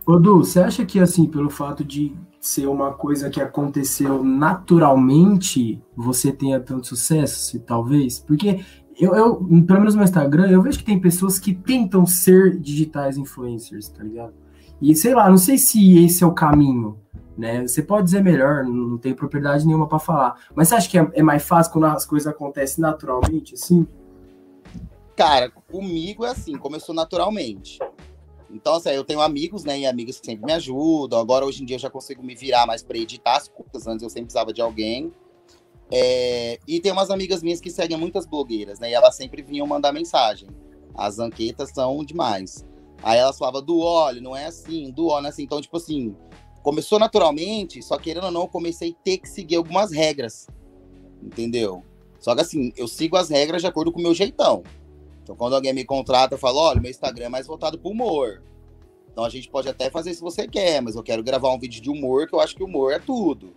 Ô, 0.06 0.18
Du, 0.18 0.38
você 0.38 0.60
acha 0.60 0.84
que, 0.84 1.00
assim, 1.00 1.26
pelo 1.26 1.50
fato 1.50 1.84
de 1.84 2.16
ser 2.40 2.66
uma 2.66 2.92
coisa 2.92 3.28
que 3.28 3.40
aconteceu 3.40 4.22
naturalmente, 4.22 5.82
você 5.96 6.32
tenha 6.32 6.60
tanto 6.60 6.86
sucesso, 6.86 7.40
se 7.40 7.58
talvez? 7.58 8.20
Porque 8.20 8.64
eu, 8.98 9.14
eu, 9.14 9.36
pelo 9.66 9.80
menos 9.80 9.94
no 9.94 10.02
Instagram, 10.02 10.48
eu 10.48 10.62
vejo 10.62 10.78
que 10.78 10.84
tem 10.84 10.98
pessoas 10.98 11.38
que 11.38 11.54
tentam 11.54 12.06
ser 12.06 12.58
digitais 12.58 13.16
influencers, 13.16 13.88
tá 13.88 14.02
ligado? 14.02 14.34
E 14.80 14.94
sei 14.94 15.14
lá, 15.14 15.28
não 15.28 15.38
sei 15.38 15.58
se 15.58 16.02
esse 16.04 16.24
é 16.24 16.26
o 16.26 16.32
caminho, 16.32 16.98
né? 17.36 17.66
Você 17.66 17.82
pode 17.82 18.04
dizer 18.04 18.22
melhor, 18.22 18.64
não 18.64 18.96
tenho 18.98 19.14
propriedade 19.14 19.66
nenhuma 19.66 19.86
pra 19.86 19.98
falar. 19.98 20.40
Mas 20.54 20.68
você 20.68 20.74
acha 20.74 20.88
que 20.88 20.98
é, 20.98 21.10
é 21.14 21.22
mais 21.22 21.42
fácil 21.42 21.72
quando 21.72 21.84
as 21.84 22.06
coisas 22.06 22.26
acontecem 22.26 22.80
naturalmente, 22.80 23.54
assim? 23.54 23.86
Cara, 25.16 25.50
comigo 25.50 26.24
é 26.24 26.30
assim, 26.30 26.56
começou 26.56 26.94
naturalmente. 26.94 27.78
Então, 28.52 28.74
assim, 28.74 28.90
eu 28.90 29.04
tenho 29.04 29.20
amigos, 29.20 29.64
né, 29.64 29.78
e 29.78 29.86
amigas 29.86 30.18
que 30.18 30.26
sempre 30.26 30.44
me 30.44 30.52
ajudam. 30.52 31.20
Agora, 31.20 31.44
hoje 31.44 31.62
em 31.62 31.66
dia, 31.66 31.76
eu 31.76 31.80
já 31.80 31.90
consigo 31.90 32.22
me 32.22 32.34
virar 32.34 32.66
mais 32.66 32.82
para 32.82 32.98
editar 32.98 33.36
as 33.36 33.46
coisas. 33.48 33.86
Antes, 33.86 34.02
eu 34.02 34.10
sempre 34.10 34.24
precisava 34.24 34.52
de 34.52 34.60
alguém. 34.60 35.12
É, 35.92 36.58
E 36.66 36.80
tem 36.80 36.90
umas 36.90 37.10
amigas 37.10 37.42
minhas 37.42 37.60
que 37.60 37.70
seguem 37.70 37.96
muitas 37.96 38.26
blogueiras, 38.26 38.80
né, 38.80 38.90
e 38.90 38.94
elas 38.94 39.14
sempre 39.14 39.42
vinham 39.42 39.66
mandar 39.66 39.92
mensagem. 39.92 40.48
As 40.94 41.18
anquetas 41.18 41.70
são 41.70 42.04
demais. 42.04 42.66
Aí 43.02 43.18
elas 43.18 43.38
falavam, 43.38 43.62
do 43.62 43.80
óleo, 43.80 44.20
não 44.20 44.36
é 44.36 44.46
assim, 44.46 44.90
do 44.90 45.06
óleo, 45.06 45.22
não 45.22 45.28
é 45.28 45.30
assim. 45.30 45.42
Então, 45.42 45.60
tipo 45.60 45.76
assim, 45.76 46.14
começou 46.62 46.98
naturalmente, 46.98 47.82
só 47.82 47.98
querendo 47.98 48.24
ou 48.24 48.30
não, 48.30 48.42
eu 48.42 48.48
comecei 48.48 48.90
a 48.90 49.04
ter 49.04 49.18
que 49.18 49.28
seguir 49.28 49.56
algumas 49.56 49.92
regras. 49.92 50.46
Entendeu? 51.22 51.82
Só 52.18 52.34
que 52.34 52.42
assim, 52.42 52.72
eu 52.76 52.86
sigo 52.86 53.16
as 53.16 53.30
regras 53.30 53.62
de 53.62 53.68
acordo 53.68 53.90
com 53.90 53.98
o 53.98 54.02
meu 54.02 54.14
jeitão. 54.14 54.62
Então, 55.22 55.34
quando 55.36 55.54
alguém 55.54 55.72
me 55.72 55.84
contrata, 55.84 56.34
eu 56.34 56.38
falo: 56.38 56.58
olha, 56.58 56.80
meu 56.80 56.90
Instagram 56.90 57.26
é 57.26 57.28
mais 57.28 57.46
voltado 57.46 57.78
para 57.78 57.90
humor. 57.90 58.42
Então, 59.12 59.24
a 59.24 59.28
gente 59.28 59.48
pode 59.48 59.68
até 59.68 59.90
fazer 59.90 60.14
se 60.14 60.20
você 60.20 60.46
quer, 60.46 60.80
mas 60.80 60.94
eu 60.94 61.02
quero 61.02 61.22
gravar 61.22 61.52
um 61.52 61.58
vídeo 61.58 61.82
de 61.82 61.90
humor, 61.90 62.26
que 62.28 62.34
eu 62.34 62.40
acho 62.40 62.54
que 62.54 62.62
humor 62.62 62.92
é 62.92 62.98
tudo. 62.98 63.54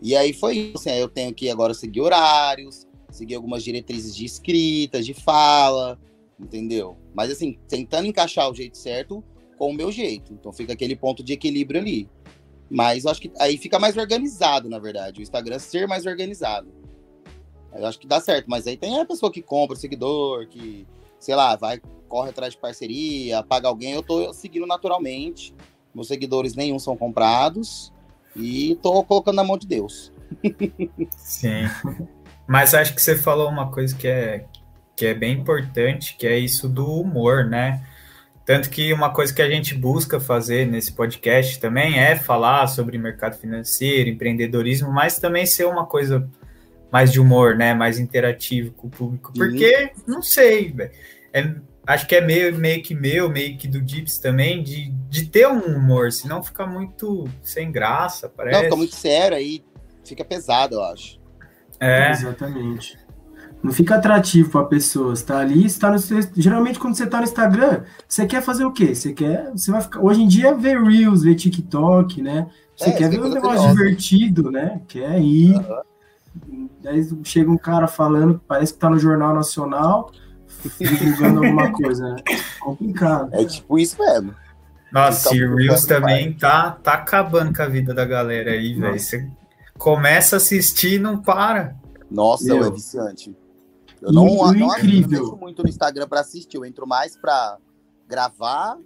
E 0.00 0.16
aí 0.16 0.32
foi 0.32 0.56
isso. 0.56 0.76
Assim, 0.76 0.90
aí 0.90 1.00
eu 1.00 1.08
tenho 1.08 1.32
que 1.34 1.48
agora 1.48 1.74
seguir 1.74 2.00
horários, 2.00 2.86
seguir 3.10 3.34
algumas 3.34 3.62
diretrizes 3.62 4.14
de 4.14 4.24
escrita, 4.24 5.02
de 5.02 5.14
fala, 5.14 5.98
entendeu? 6.38 6.96
Mas, 7.14 7.30
assim, 7.30 7.58
tentando 7.68 8.06
encaixar 8.06 8.50
o 8.50 8.54
jeito 8.54 8.76
certo 8.76 9.22
com 9.56 9.70
o 9.70 9.74
meu 9.74 9.92
jeito. 9.92 10.32
Então, 10.32 10.52
fica 10.52 10.72
aquele 10.72 10.96
ponto 10.96 11.22
de 11.22 11.32
equilíbrio 11.32 11.80
ali. 11.80 12.08
Mas 12.70 13.04
eu 13.04 13.10
acho 13.10 13.20
que 13.20 13.30
aí 13.38 13.56
fica 13.56 13.78
mais 13.78 13.96
organizado, 13.96 14.68
na 14.68 14.78
verdade. 14.78 15.20
O 15.20 15.22
Instagram 15.22 15.58
ser 15.58 15.86
mais 15.86 16.06
organizado. 16.06 16.68
Eu 17.72 17.86
acho 17.86 17.98
que 17.98 18.06
dá 18.06 18.20
certo, 18.20 18.46
mas 18.48 18.66
aí 18.66 18.76
tem 18.76 19.00
a 19.00 19.04
pessoa 19.04 19.32
que 19.32 19.42
compra 19.42 19.76
o 19.76 19.80
seguidor, 19.80 20.46
que, 20.48 20.86
sei 21.18 21.34
lá, 21.34 21.56
vai, 21.56 21.80
corre 22.08 22.30
atrás 22.30 22.52
de 22.52 22.60
parceria, 22.60 23.42
paga 23.42 23.68
alguém. 23.68 23.92
Eu 23.92 24.02
tô 24.02 24.32
seguindo 24.32 24.66
naturalmente. 24.66 25.54
Meus 25.94 26.08
seguidores 26.08 26.54
nenhum 26.54 26.78
são 26.78 26.96
comprados. 26.96 27.92
E 28.36 28.76
tô 28.82 29.04
colocando 29.04 29.36
na 29.36 29.44
mão 29.44 29.56
de 29.56 29.66
Deus. 29.66 30.12
Sim. 31.16 31.64
Mas 32.46 32.74
acho 32.74 32.94
que 32.94 33.02
você 33.02 33.16
falou 33.16 33.48
uma 33.48 33.70
coisa 33.70 33.96
que 33.96 34.08
é, 34.08 34.46
que 34.96 35.06
é 35.06 35.14
bem 35.14 35.38
importante, 35.38 36.16
que 36.16 36.26
é 36.26 36.38
isso 36.38 36.68
do 36.68 37.00
humor, 37.00 37.44
né? 37.44 37.82
Tanto 38.44 38.68
que 38.68 38.92
uma 38.92 39.10
coisa 39.10 39.32
que 39.32 39.40
a 39.40 39.48
gente 39.48 39.74
busca 39.74 40.20
fazer 40.20 40.66
nesse 40.66 40.92
podcast 40.92 41.58
também 41.58 41.98
é 41.98 42.14
falar 42.14 42.66
sobre 42.66 42.98
mercado 42.98 43.38
financeiro, 43.38 44.10
empreendedorismo, 44.10 44.92
mas 44.92 45.18
também 45.18 45.46
ser 45.46 45.64
uma 45.64 45.86
coisa 45.86 46.28
mais 46.92 47.10
de 47.10 47.18
humor, 47.18 47.56
né? 47.56 47.72
Mais 47.72 47.98
interativo 47.98 48.72
com 48.72 48.86
o 48.86 48.90
público. 48.90 49.32
Porque, 49.34 49.90
não 50.06 50.22
sei, 50.22 50.70
velho. 50.70 50.90
É, 51.32 51.54
acho 51.86 52.06
que 52.06 52.14
é 52.14 52.20
meio, 52.20 52.54
meio 52.56 52.82
que 52.82 52.94
meu, 52.94 53.30
meio 53.30 53.56
que 53.56 53.66
do 53.66 53.80
Dips 53.80 54.18
também, 54.18 54.62
de, 54.62 54.90
de 55.08 55.26
ter 55.26 55.48
um 55.48 55.76
humor, 55.76 56.12
senão 56.12 56.42
fica 56.42 56.66
muito 56.66 57.26
sem 57.42 57.72
graça, 57.72 58.28
parece. 58.28 58.56
Não, 58.56 58.64
fica 58.64 58.76
muito 58.76 58.94
sério 58.94 59.36
aí, 59.36 59.64
fica 60.04 60.24
pesado, 60.24 60.76
eu 60.76 60.84
acho. 60.84 61.18
É, 61.80 62.10
Exatamente. 62.10 63.03
Não 63.64 63.72
fica 63.72 63.94
atrativo 63.96 64.50
para 64.50 64.66
pessoas. 64.66 65.22
Tá 65.22 65.38
ali, 65.38 65.64
está 65.64 65.90
no 65.90 65.98
seu- 65.98 66.20
geralmente 66.36 66.78
quando 66.78 66.94
você 66.96 67.06
tá 67.06 67.16
no 67.18 67.24
Instagram, 67.24 67.82
você 68.06 68.26
quer 68.26 68.42
fazer 68.42 68.64
o 68.66 68.70
quê? 68.70 68.94
Você 68.94 69.12
quer, 69.14 69.50
você 69.52 69.70
vai 69.70 69.80
ficar 69.80 70.00
hoje 70.00 70.22
em 70.22 70.28
dia 70.28 70.54
ver 70.54 70.80
Reels, 70.82 71.22
ver 71.22 71.34
TikTok, 71.34 72.20
né? 72.20 72.46
Você 72.76 72.90
É, 72.90 72.92
quer 72.92 73.08
ver 73.08 73.16
é 73.16 73.20
um 73.20 73.28
negócio 73.30 73.56
curiosa. 73.56 73.74
divertido, 73.74 74.50
né? 74.50 74.82
Quer 74.86 75.18
ir. 75.20 75.54
Aham. 75.56 75.80
Daí 76.82 77.08
chega 77.24 77.50
um 77.50 77.56
cara 77.56 77.86
falando, 77.86 78.40
parece 78.46 78.74
que 78.74 78.78
tá 78.78 78.90
no 78.90 78.98
Jornal 78.98 79.34
Nacional, 79.34 80.10
divulgando 80.78 81.38
alguma 81.44 81.72
coisa, 81.72 82.10
né? 82.10 82.16
Complicado. 82.60 83.30
É 83.32 83.44
tipo 83.44 83.78
isso 83.78 83.96
mesmo. 83.98 84.34
Nossa, 84.92 85.28
Então, 85.34 85.38
e 85.38 85.44
o 85.46 85.56
Reels 85.56 85.86
também 85.86 86.32
tá, 86.34 86.72
tá 86.72 86.92
acabando 86.94 87.54
com 87.56 87.62
a 87.62 87.66
vida 87.66 87.94
da 87.94 88.04
galera 88.04 88.50
aí, 88.50 88.74
velho. 88.74 88.98
Você 89.00 89.26
começa 89.78 90.36
a 90.36 90.38
assistir 90.38 90.94
e 90.94 90.98
não 90.98 91.16
para. 91.16 91.74
Nossa, 92.10 92.44
Meu. 92.44 92.64
é 92.64 92.70
viciante. 92.70 93.34
Eu 94.04 94.12
não, 94.12 94.26
o 94.26 94.36
não, 94.46 94.52
não 94.52 94.78
incrível- 94.78 95.24
entro 95.24 95.36
muito 95.36 95.62
no 95.62 95.68
Instagram 95.68 96.06
pra 96.08 96.20
assistir, 96.20 96.56
eu 96.56 96.64
entro 96.64 96.86
mais 96.86 97.16
pra 97.16 97.58
gravar, 98.08 98.78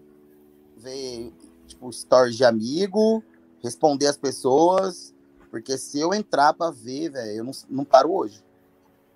ver 0.77 1.33
tipo 1.67 1.93
stories 1.93 2.37
de 2.37 2.45
amigo, 2.45 3.23
responder 3.63 4.07
as 4.07 4.17
pessoas, 4.17 5.15
porque 5.51 5.77
se 5.77 5.99
eu 6.01 6.15
entrar 6.15 6.55
pra 6.55 6.71
ver, 6.71 7.11
velho, 7.11 7.31
eu 7.39 7.45
não, 7.45 7.53
não 7.69 7.85
paro 7.85 8.13
hoje. 8.13 8.43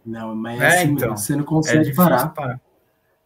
Não, 0.04 0.34
mas 0.34 0.60
é, 0.60 0.64
É, 0.64 0.82
assim 0.82 0.92
então. 0.92 1.16
você 1.16 1.34
não 1.36 1.42
É 1.44 1.46
consegue 1.46 1.78
difícil 1.84 1.96
parar. 2.02 2.28
parar. 2.34 2.60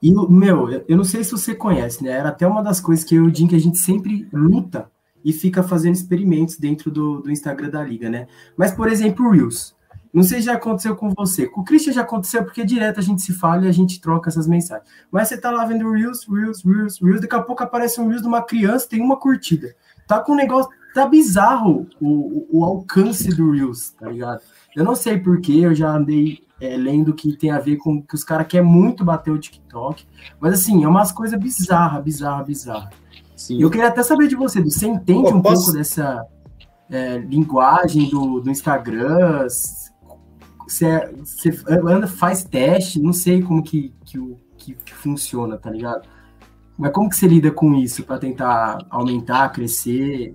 E, 0.03 0.13
meu, 0.13 0.71
eu- 0.71 0.85
eu 0.87 0.97
não 0.97 1.05
sei 1.05 1.25
se 1.25 1.33
você 1.33 1.55
conhece, 1.55 2.05
né? 2.05 2.11
Era 2.11 2.29
até 2.29 2.47
uma 2.47 2.63
das 2.63 2.81
coisas 2.81 3.03
que 3.05 3.15
eu 3.15 3.25
e 3.25 3.31
o 3.31 3.35
Jim, 3.35 3.47
que 3.49 3.57
a 3.57 3.61
gente 3.61 3.79
sempre 3.79 4.29
luta 4.31 4.91
e 5.25 5.33
fica 5.33 5.63
fazendo 5.63 5.95
experimentos 5.95 6.59
dentro 6.59 6.91
do, 6.91 7.23
do 7.23 7.31
Instagram 7.31 7.71
da 7.71 7.83
Liga, 7.83 8.11
né? 8.11 8.29
Mas, 8.57 8.73
por 8.73 8.89
exemplo, 8.89 9.25
o 9.27 9.31
Reels. 9.31 9.75
Não 10.17 10.23
sei 10.23 10.39
se 10.41 10.47
já 10.47 10.55
aconteceu 10.55 10.97
com 10.97 11.11
você. 11.11 11.47
Com 11.47 11.61
o 11.61 11.65
Christian 11.65 11.93
já 11.93 12.01
aconteceu, 12.01 12.43
porque 12.43 12.65
direto 12.65 12.99
a 12.99 13.03
gente 13.03 13.21
se 13.21 13.35
fala 13.35 13.67
e 13.67 13.69
a 13.69 13.73
gente 13.73 14.01
troca 14.01 14.31
essas 14.31 14.47
mensagens. 14.49 14.89
Mas 15.13 15.29
você 15.29 15.37
tá 15.37 15.51
lá 15.51 15.63
vendo 15.67 15.91
Reels, 15.93 16.27
Reels, 16.27 16.65
Reels, 16.65 16.99
Reels, 17.03 17.21
daqui 17.21 17.35
a 17.35 17.43
pouco 17.43 17.63
aparece 17.63 18.01
um 18.01 18.09
Reels 18.09 18.23
de 18.23 18.29
uma 18.29 18.41
criança, 18.41 18.89
tem 18.89 19.03
uma 19.03 19.19
curtida. 19.19 19.75
Tá 20.09 20.19
com 20.21 20.33
um 20.33 20.37
negócio, 20.37 20.71
tá 20.95 21.05
bizarro 21.07 21.87
o, 22.01 22.09
o, 22.09 22.61
o 22.61 22.65
alcance 22.65 23.29
do 23.29 23.51
Reels, 23.51 23.91
tá 23.91 24.09
ligado? 24.09 24.41
Eu 24.75 24.85
não 24.85 24.97
sei 24.97 25.19
porquê, 25.19 25.53
eu 25.53 25.75
já 25.75 25.91
andei 25.95 26.39
é, 26.59 26.79
lendo 26.79 27.13
que 27.13 27.37
tem 27.37 27.51
a 27.51 27.59
ver 27.61 27.77
com 27.77 28.01
que 28.01 28.15
os 28.15 28.25
caras 28.25 28.47
querem 28.47 28.67
muito 28.67 29.05
bater 29.05 29.31
o 29.31 29.39
TikTok. 29.39 30.07
Mas 30.41 30.55
assim, 30.55 30.83
é 30.83 30.89
umas 30.89 31.13
coisas 31.13 31.39
bizarras, 31.39 32.03
bizarras, 32.03 32.47
bizarras. 32.47 32.95
Sim. 33.37 33.59
E 33.59 33.61
eu 33.63 33.71
queria 33.71 33.89
até 33.89 34.03
saber 34.03 34.29
de 34.29 34.35
você, 34.35 34.63
você 34.63 34.87
entende 34.87 35.31
Pô, 35.31 35.37
um 35.37 35.43
posso- 35.43 35.65
pouco 35.65 35.73
dessa 35.77 36.25
é, 36.89 37.19
linguagem 37.19 38.09
do, 38.09 38.41
do 38.41 38.51
Instagram? 38.51 39.47
Você, 40.67 40.87
você 41.15 41.51
anda, 41.69 42.07
faz 42.07 42.43
teste, 42.43 43.01
não 43.01 43.13
sei 43.13 43.43
como 43.43 43.63
que, 43.63 43.95
que, 44.05 44.37
que, 44.59 44.75
que 44.75 44.95
funciona, 44.95 45.57
tá 45.57 45.71
ligado? 45.71 46.09
Mas 46.77 46.93
como 46.93 47.09
que 47.09 47.17
você 47.17 47.27
lida 47.27 47.51
com 47.51 47.75
isso 47.75 48.03
para 48.03 48.19
tentar 48.19 48.79
aumentar, 48.91 49.51
crescer? 49.51 50.35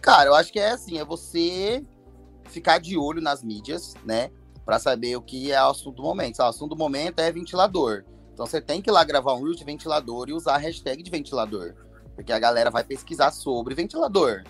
Cara, 0.00 0.30
eu 0.30 0.34
acho 0.34 0.52
que 0.52 0.58
é 0.58 0.70
assim, 0.70 0.98
é 0.98 1.04
você 1.04 1.84
ficar 2.44 2.78
de 2.78 2.96
olho 2.96 3.20
nas 3.20 3.42
mídias, 3.42 3.94
né? 4.04 4.30
Pra 4.64 4.78
saber 4.78 5.16
o 5.16 5.22
que 5.22 5.52
é 5.52 5.62
o 5.62 5.70
assunto 5.70 5.96
do 5.96 6.02
momento. 6.02 6.38
O 6.38 6.42
assunto 6.42 6.70
do 6.70 6.76
momento 6.76 7.20
é 7.20 7.30
ventilador. 7.30 8.04
Então 8.32 8.46
você 8.46 8.60
tem 8.60 8.80
que 8.80 8.90
ir 8.90 8.92
lá 8.92 9.04
gravar 9.04 9.34
um 9.34 9.42
reel 9.42 9.54
de 9.54 9.64
ventilador 9.64 10.28
e 10.28 10.32
usar 10.32 10.54
a 10.54 10.58
hashtag 10.58 11.02
de 11.02 11.10
ventilador. 11.10 11.74
Porque 12.14 12.32
a 12.32 12.38
galera 12.38 12.70
vai 12.70 12.82
pesquisar 12.82 13.30
sobre 13.30 13.74
ventilador. 13.74 14.42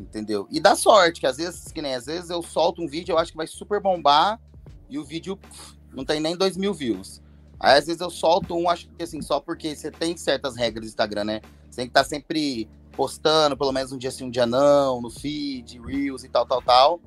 Entendeu? 0.00 0.46
E 0.50 0.60
dá 0.60 0.74
sorte, 0.74 1.20
que 1.20 1.26
às 1.26 1.36
vezes, 1.36 1.72
que 1.72 1.82
nem 1.82 1.94
às 1.94 2.06
vezes 2.06 2.30
eu 2.30 2.42
solto 2.42 2.82
um 2.82 2.88
vídeo, 2.88 3.12
eu 3.12 3.18
acho 3.18 3.32
que 3.32 3.36
vai 3.36 3.46
super 3.46 3.80
bombar 3.80 4.40
e 4.88 4.98
o 4.98 5.04
vídeo 5.04 5.36
pff, 5.36 5.76
não 5.92 6.04
tem 6.04 6.20
nem 6.20 6.36
2 6.36 6.56
mil 6.56 6.72
views. 6.72 7.20
Aí 7.60 7.76
às 7.76 7.86
vezes 7.86 8.00
eu 8.00 8.10
solto 8.10 8.54
um, 8.54 8.70
acho 8.70 8.88
que 8.88 9.02
assim, 9.02 9.20
só 9.20 9.40
porque 9.40 9.74
você 9.74 9.90
tem 9.90 10.16
certas 10.16 10.56
regras 10.56 10.86
do 10.86 10.88
Instagram, 10.88 11.24
né? 11.24 11.40
Você 11.68 11.76
tem 11.76 11.86
que 11.86 11.90
estar 11.90 12.04
tá 12.04 12.08
sempre 12.08 12.68
postando, 12.92 13.56
pelo 13.56 13.72
menos 13.72 13.92
um 13.92 13.98
dia 13.98 14.10
sim, 14.10 14.24
um 14.24 14.30
dia 14.30 14.46
não, 14.46 15.00
no 15.00 15.10
feed, 15.10 15.80
Reels 15.80 16.24
e 16.24 16.28
tal, 16.28 16.46
tal, 16.46 16.62
tal, 16.62 17.00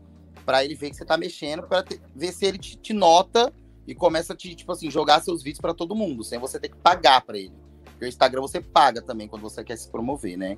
para 0.46 0.64
ele 0.64 0.76
ver 0.76 0.90
que 0.90 0.96
você 0.96 1.06
tá 1.06 1.18
mexendo, 1.18 1.64
para 1.64 1.84
ver 2.16 2.32
se 2.32 2.46
ele 2.46 2.58
te, 2.58 2.78
te, 2.78 2.94
nota 2.94 3.54
e 3.88 3.94
começa 3.94 4.34
a 4.34 4.36
te, 4.36 4.56
tipo 4.56 4.72
assim, 4.72 4.90
jogar 4.90 5.22
seus 5.22 5.44
vídeos 5.44 5.60
para 5.60 5.74
todo 5.74 5.96
mundo, 5.96 6.24
sem 6.24 6.40
você 6.40 6.60
ter 6.60 6.70
que 6.70 6.78
pagar 6.78 7.22
para 7.22 7.38
ele. 7.38 7.54
Porque 7.84 8.06
o 8.06 8.08
Instagram 8.08 8.42
você 8.42 8.62
paga 8.62 9.02
também 9.02 9.28
quando 9.28 9.42
você 9.42 9.64
quer 9.64 9.78
se 9.78 9.90
promover, 9.90 10.38
né? 10.38 10.58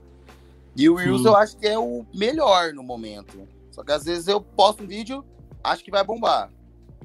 E 0.75 0.89
o 0.89 0.95
Reels 0.95 1.21
Sim. 1.21 1.27
eu 1.27 1.35
acho 1.35 1.57
que 1.57 1.67
é 1.67 1.77
o 1.77 2.05
melhor 2.13 2.73
no 2.73 2.83
momento. 2.83 3.47
Só 3.71 3.83
que 3.83 3.91
às 3.91 4.05
vezes 4.05 4.27
eu 4.27 4.41
posto 4.41 4.83
um 4.83 4.87
vídeo, 4.87 5.23
acho 5.63 5.83
que 5.83 5.91
vai 5.91 6.03
bombar. 6.03 6.49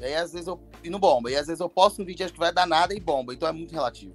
E 0.00 0.04
aí 0.04 0.14
às 0.14 0.32
vezes 0.32 0.46
eu. 0.46 0.58
E 0.82 0.90
não 0.90 0.98
bomba. 0.98 1.30
E 1.30 1.36
às 1.36 1.46
vezes 1.46 1.60
eu 1.60 1.68
posto 1.68 2.02
um 2.02 2.04
vídeo, 2.04 2.24
acho 2.24 2.32
que 2.32 2.38
vai 2.38 2.52
dar 2.52 2.66
nada 2.66 2.94
e 2.94 3.00
bomba. 3.00 3.34
Então 3.34 3.48
é 3.48 3.52
muito 3.52 3.72
relativo. 3.72 4.14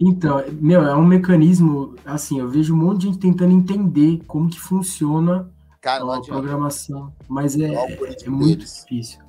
Então, 0.00 0.42
meu, 0.60 0.84
é 0.84 0.96
um 0.96 1.06
mecanismo, 1.06 1.94
assim, 2.04 2.40
eu 2.40 2.48
vejo 2.48 2.74
um 2.74 2.76
monte 2.76 3.02
de 3.02 3.06
gente 3.06 3.18
tentando 3.18 3.52
entender 3.52 4.20
como 4.26 4.50
que 4.50 4.58
funciona 4.58 5.48
Cara, 5.80 6.02
a 6.02 6.20
programação. 6.20 7.12
Mas 7.28 7.56
é, 7.56 7.72
é 7.72 8.28
muito 8.28 8.58
deles. 8.58 8.80
difícil. 8.80 9.20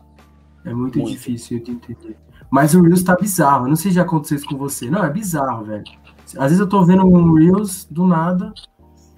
É 0.65 0.73
muito, 0.73 0.97
muito, 0.97 1.11
difícil 1.11 1.61
de 1.61 1.71
entender. 1.71 2.17
Mas 2.49 2.73
o 2.73 2.81
Reels 2.81 3.03
tá 3.03 3.15
bizarro. 3.15 3.65
Eu 3.65 3.69
não 3.69 3.75
sei 3.75 3.91
se 3.91 3.95
já 3.95 4.01
aconteceu 4.01 4.37
isso 4.37 4.47
com 4.47 4.57
você. 4.57 4.89
Não, 4.89 5.03
é 5.03 5.09
bizarro, 5.11 5.65
velho. 5.65 5.83
Às 6.37 6.45
vezes 6.45 6.59
eu 6.59 6.67
tô 6.67 6.83
vendo 6.83 7.05
um 7.05 7.33
Reels 7.33 7.85
do 7.85 8.07
nada, 8.07 8.51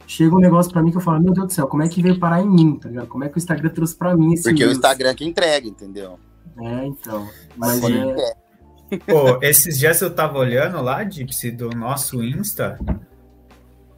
chega 0.08 0.36
um 0.36 0.40
negócio 0.40 0.72
para 0.72 0.82
mim 0.82 0.92
que 0.92 0.98
eu 0.98 1.02
falo, 1.02 1.22
meu 1.22 1.34
Deus 1.34 1.48
do 1.48 1.54
céu, 1.54 1.68
como 1.68 1.84
é 1.84 1.90
que 1.90 2.02
veio 2.02 2.20
parar 2.20 2.42
em 2.42 2.50
mim, 2.50 2.78
tá 2.78 2.90
ligado? 2.90 3.08
Como 3.08 3.24
é 3.24 3.30
que 3.30 3.38
o 3.38 3.40
Instagram 3.40 3.70
trouxe 3.70 3.96
para 3.96 4.16
mim 4.16 4.34
esse 4.34 4.44
Porque 4.44 4.64
news? 4.64 4.74
o 4.74 4.78
Instagram 4.78 5.14
que 5.14 5.26
entrega, 5.26 5.68
entendeu? 5.68 6.20
É, 6.58 6.86
então. 6.86 7.28
Mas, 7.56 7.82
Mas 7.82 7.92
é... 7.92 8.36
Pô, 9.08 9.40
esses 9.42 9.80
dias 9.80 10.00
eu 10.02 10.14
tava 10.14 10.38
olhando 10.38 10.82
lá, 10.82 11.04
Dipsy, 11.04 11.52
do 11.52 11.70
nosso 11.70 12.24
Insta. 12.24 12.80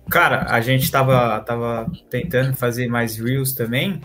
Cara, 0.10 0.48
a 0.50 0.62
gente 0.62 0.90
tava, 0.90 1.40
tava 1.42 1.92
tentando 2.10 2.56
fazer 2.56 2.88
mais 2.88 3.18
Reels 3.18 3.54
também. 3.54 4.02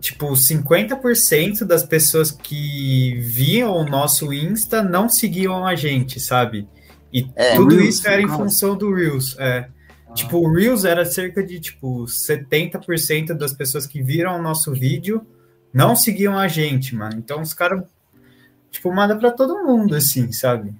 Tipo, 0.00 0.30
50% 0.32 1.64
das 1.64 1.82
pessoas 1.82 2.30
que 2.30 3.18
viam 3.20 3.72
o 3.72 3.84
nosso 3.84 4.32
Insta 4.32 4.82
não 4.82 5.08
seguiam 5.08 5.66
a 5.66 5.74
gente, 5.74 6.18
sabe? 6.18 6.66
E 7.12 7.30
é, 7.36 7.54
tudo 7.54 7.76
Reels, 7.76 7.96
isso 7.96 8.08
era 8.08 8.20
em 8.20 8.28
função 8.28 8.76
do 8.76 8.92
Reels. 8.92 9.36
É. 9.38 9.68
Tipo, 10.14 10.38
o 10.38 10.52
Reels 10.52 10.84
era 10.84 11.04
cerca 11.04 11.42
de, 11.42 11.58
tipo, 11.58 12.04
70% 12.04 13.34
das 13.34 13.52
pessoas 13.52 13.86
que 13.86 14.00
viram 14.00 14.38
o 14.38 14.42
nosso 14.42 14.72
vídeo 14.72 15.26
não 15.72 15.96
seguiam 15.96 16.38
a 16.38 16.46
gente, 16.46 16.94
mano. 16.94 17.16
Então 17.18 17.42
os 17.42 17.52
caras, 17.52 17.84
tipo, 18.70 18.92
manda 18.92 19.16
para 19.16 19.32
todo 19.32 19.64
mundo, 19.64 19.96
assim, 19.96 20.30
sabe? 20.30 20.72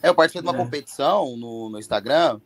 É, 0.00 0.08
eu 0.08 0.14
participei 0.14 0.42
de 0.42 0.48
uma 0.48 0.54
é. 0.54 0.64
competição 0.64 1.36
no, 1.36 1.70
no 1.70 1.78
Instagram, 1.78 2.40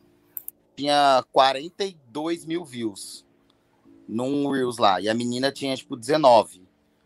tinha 0.75 1.23
42 1.33 2.47
mil 2.47 2.65
views 2.65 3.25
num 4.09 4.51
Reels 4.51 4.79
lá, 4.79 5.01
e 5.01 5.09
a 5.09 5.15
menina 5.15 5.53
tinha, 5.53 5.77
tipo, 5.77 5.97
19. 5.97 6.65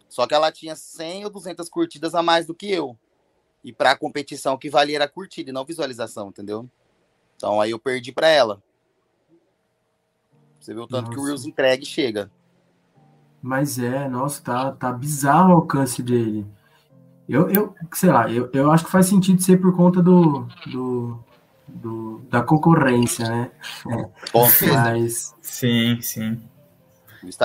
Só 0.08 0.26
que 0.26 0.34
ela 0.34 0.52
tinha 0.52 0.76
100 0.76 1.24
ou 1.24 1.30
200 1.30 1.68
curtidas 1.68 2.14
a 2.14 2.22
mais 2.22 2.46
do 2.46 2.54
que 2.54 2.70
eu. 2.70 2.96
E 3.64 3.72
pra 3.72 3.96
competição, 3.96 4.54
o 4.54 4.58
que 4.58 4.70
valia 4.70 4.96
era 4.96 5.08
curtida 5.08 5.50
e 5.50 5.52
não 5.52 5.64
visualização, 5.64 6.28
entendeu? 6.28 6.68
Então 7.40 7.58
aí 7.58 7.70
eu 7.70 7.78
perdi 7.78 8.12
para 8.12 8.28
ela. 8.28 8.62
Você 10.60 10.74
viu 10.74 10.82
o 10.82 10.86
tanto 10.86 11.06
nossa. 11.06 11.14
que 11.14 11.18
o 11.18 11.24
Reels 11.24 11.46
entrega 11.46 11.82
e 11.82 11.86
chega. 11.86 12.30
Mas 13.40 13.78
é, 13.78 14.06
nossa, 14.10 14.42
tá, 14.42 14.72
tá 14.72 14.92
bizarro 14.92 15.48
o 15.48 15.54
alcance 15.54 16.02
dele. 16.02 16.46
Eu, 17.26 17.48
eu 17.50 17.74
sei 17.94 18.10
lá, 18.10 18.30
eu, 18.30 18.50
eu 18.52 18.70
acho 18.70 18.84
que 18.84 18.90
faz 18.90 19.06
sentido 19.06 19.40
ser 19.40 19.58
por 19.58 19.74
conta 19.74 20.02
do, 20.02 20.46
do, 20.66 21.18
do 21.66 22.18
da 22.28 22.42
concorrência, 22.42 23.26
né? 23.26 23.50
Bom, 24.34 24.46
Mas... 24.74 25.34
Sim, 25.40 25.98
sim. 26.02 26.38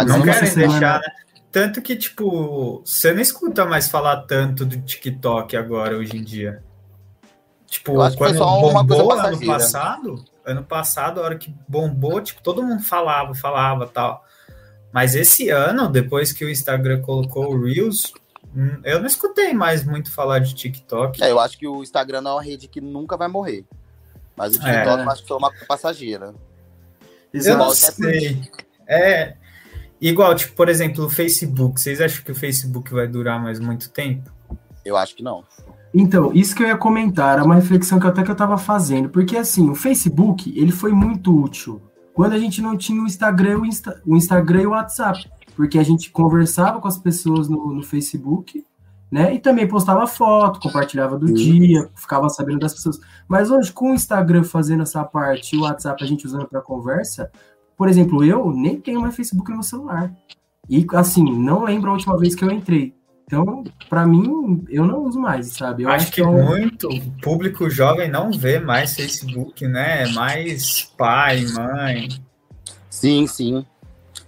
Não 0.06 0.22
querem 0.22 0.50
semana... 0.50 0.72
deixar, 0.74 1.00
né? 1.00 1.08
Tanto 1.54 1.82
que, 1.82 1.96
tipo, 1.96 2.82
você 2.84 3.14
não 3.14 3.22
escuta 3.22 3.66
mais 3.66 3.88
falar 3.88 4.24
tanto 4.24 4.66
do 4.66 4.82
TikTok 4.82 5.56
agora, 5.56 5.98
hoje 5.98 6.18
em 6.18 6.24
dia. 6.24 6.62
Tipo, 7.68 7.94
quando 8.16 8.40
bombou 8.40 9.12
ano 9.12 9.46
passado, 9.46 10.26
ano 10.46 10.64
passado, 10.64 11.20
a 11.20 11.24
hora 11.24 11.38
que 11.38 11.54
bombou, 11.68 12.22
tipo, 12.22 12.42
todo 12.42 12.64
mundo 12.64 12.84
falava, 12.84 13.34
falava 13.34 13.88
tal. 13.88 14.24
Mas 14.94 15.16
esse 15.16 15.50
ano, 15.50 15.90
depois 15.90 16.32
que 16.32 16.46
o 16.46 16.50
Instagram 16.50 17.02
colocou 17.02 17.54
o 17.54 17.64
Reels, 17.64 18.14
hum, 18.56 18.80
eu 18.84 19.00
não 19.00 19.08
escutei 19.08 19.54
mais 19.54 19.84
muito 19.84 20.12
falar 20.12 20.40
de 20.40 20.54
TikTok. 20.54 21.22
É, 21.22 21.32
eu 21.32 21.40
acho 21.40 21.58
que 21.58 21.68
o 21.68 21.84
Instagram 21.84 22.22
não 22.22 22.32
é 22.32 22.34
uma 22.36 22.44
rede 22.44 22.68
que 22.68 22.80
nunca 22.80 23.18
vai 23.18 23.28
morrer. 23.28 23.66
Mas 24.36 24.56
o 24.56 24.60
TikTok 24.60 25.00
é. 25.00 25.04
eu 25.04 25.10
acho 25.10 25.22
que 25.24 25.28
foi 25.28 25.38
uma 25.38 25.52
passageira. 25.68 26.34
Eu 27.34 27.58
não 27.58 27.72
sei. 27.72 28.42
É 28.88 29.36
igual, 30.00 30.36
tipo, 30.36 30.54
por 30.56 30.70
exemplo, 30.70 31.06
o 31.06 31.10
Facebook. 31.10 31.80
Vocês 31.80 32.00
acham 32.00 32.24
que 32.24 32.32
o 32.32 32.36
Facebook 32.36 32.94
vai 32.94 33.08
durar 33.08 33.42
mais 33.42 33.60
muito 33.60 33.90
tempo? 33.90 34.32
Eu 34.84 34.96
acho 34.96 35.16
que 35.16 35.24
não. 35.24 35.44
Então, 35.98 36.34
isso 36.34 36.54
que 36.54 36.62
eu 36.62 36.68
ia 36.68 36.76
comentar, 36.76 37.40
é 37.40 37.42
uma 37.42 37.56
reflexão 37.56 37.98
que 37.98 38.06
até 38.06 38.22
que 38.22 38.30
eu 38.30 38.34
estava 38.34 38.58
fazendo, 38.58 39.08
porque 39.08 39.38
assim, 39.38 39.70
o 39.70 39.76
Facebook, 39.76 40.52
ele 40.54 40.74
foi 40.74 40.92
muito 40.92 41.34
útil 41.34 41.82
quando 42.14 42.34
a 42.34 42.38
gente 42.38 42.62
não 42.62 42.76
tinha 42.76 43.02
o 43.02 43.06
Instagram, 43.06 43.60
o, 43.60 43.66
Insta, 43.66 44.02
o 44.06 44.18
Instagram 44.18 44.62
e 44.64 44.68
o 44.68 44.72
WhatsApp, 44.72 45.26
porque 45.56 45.80
a 45.80 45.84
gente 45.84 46.12
conversava 46.12 46.82
com 46.82 46.88
as 46.90 46.98
pessoas 46.98 47.48
no, 47.48 47.74
no 47.74 47.82
Facebook, 47.82 48.66
né, 49.10 49.36
e 49.36 49.40
também 49.40 49.66
postava 49.66 50.06
foto, 50.06 50.60
compartilhava 50.60 51.18
do 51.18 51.34
dia, 51.34 51.90
ficava 51.96 52.28
sabendo 52.28 52.60
das 52.60 52.74
pessoas. 52.74 53.00
Mas 53.26 53.50
hoje, 53.50 53.72
com 53.72 53.92
o 53.92 53.96
Instagram 53.96 54.44
fazendo 54.44 54.84
essa 54.84 55.02
parte 55.02 55.56
e 55.56 55.60
o 55.60 55.62
WhatsApp 55.62 56.04
a 56.04 56.08
gente 56.08 56.26
usando 56.26 56.46
para 56.46 56.60
conversa, 56.60 57.32
por 57.78 57.88
exemplo, 57.88 58.22
eu 58.22 58.52
nem 58.52 58.82
tenho 58.82 59.00
mais 59.00 59.16
Facebook 59.16 59.50
no 59.50 59.58
meu 59.58 59.64
celular. 59.64 60.14
E 60.70 60.86
assim, 60.94 61.24
não 61.24 61.64
lembro 61.64 61.90
a 61.90 61.94
última 61.94 62.18
vez 62.18 62.36
que 62.36 62.44
eu 62.44 62.52
entrei. 62.52 62.94
Então, 63.26 63.64
para 63.90 64.06
mim, 64.06 64.64
eu 64.70 64.86
não 64.86 65.04
uso 65.04 65.20
mais, 65.20 65.48
sabe? 65.48 65.84
Eu 65.84 65.90
acho, 65.90 66.06
acho 66.06 66.12
que 66.12 66.22
é 66.22 66.28
um... 66.28 66.46
muito 66.46 66.88
público 67.22 67.70
jovem 67.70 68.10
não 68.10 68.32
vê 68.32 68.60
mais 68.60 68.96
Facebook, 68.96 69.68
né? 69.68 70.04
É 70.04 70.08
mais 70.10 70.84
pai, 70.96 71.44
mãe. 71.48 72.10
Sim, 72.90 73.26
sim. 73.26 73.66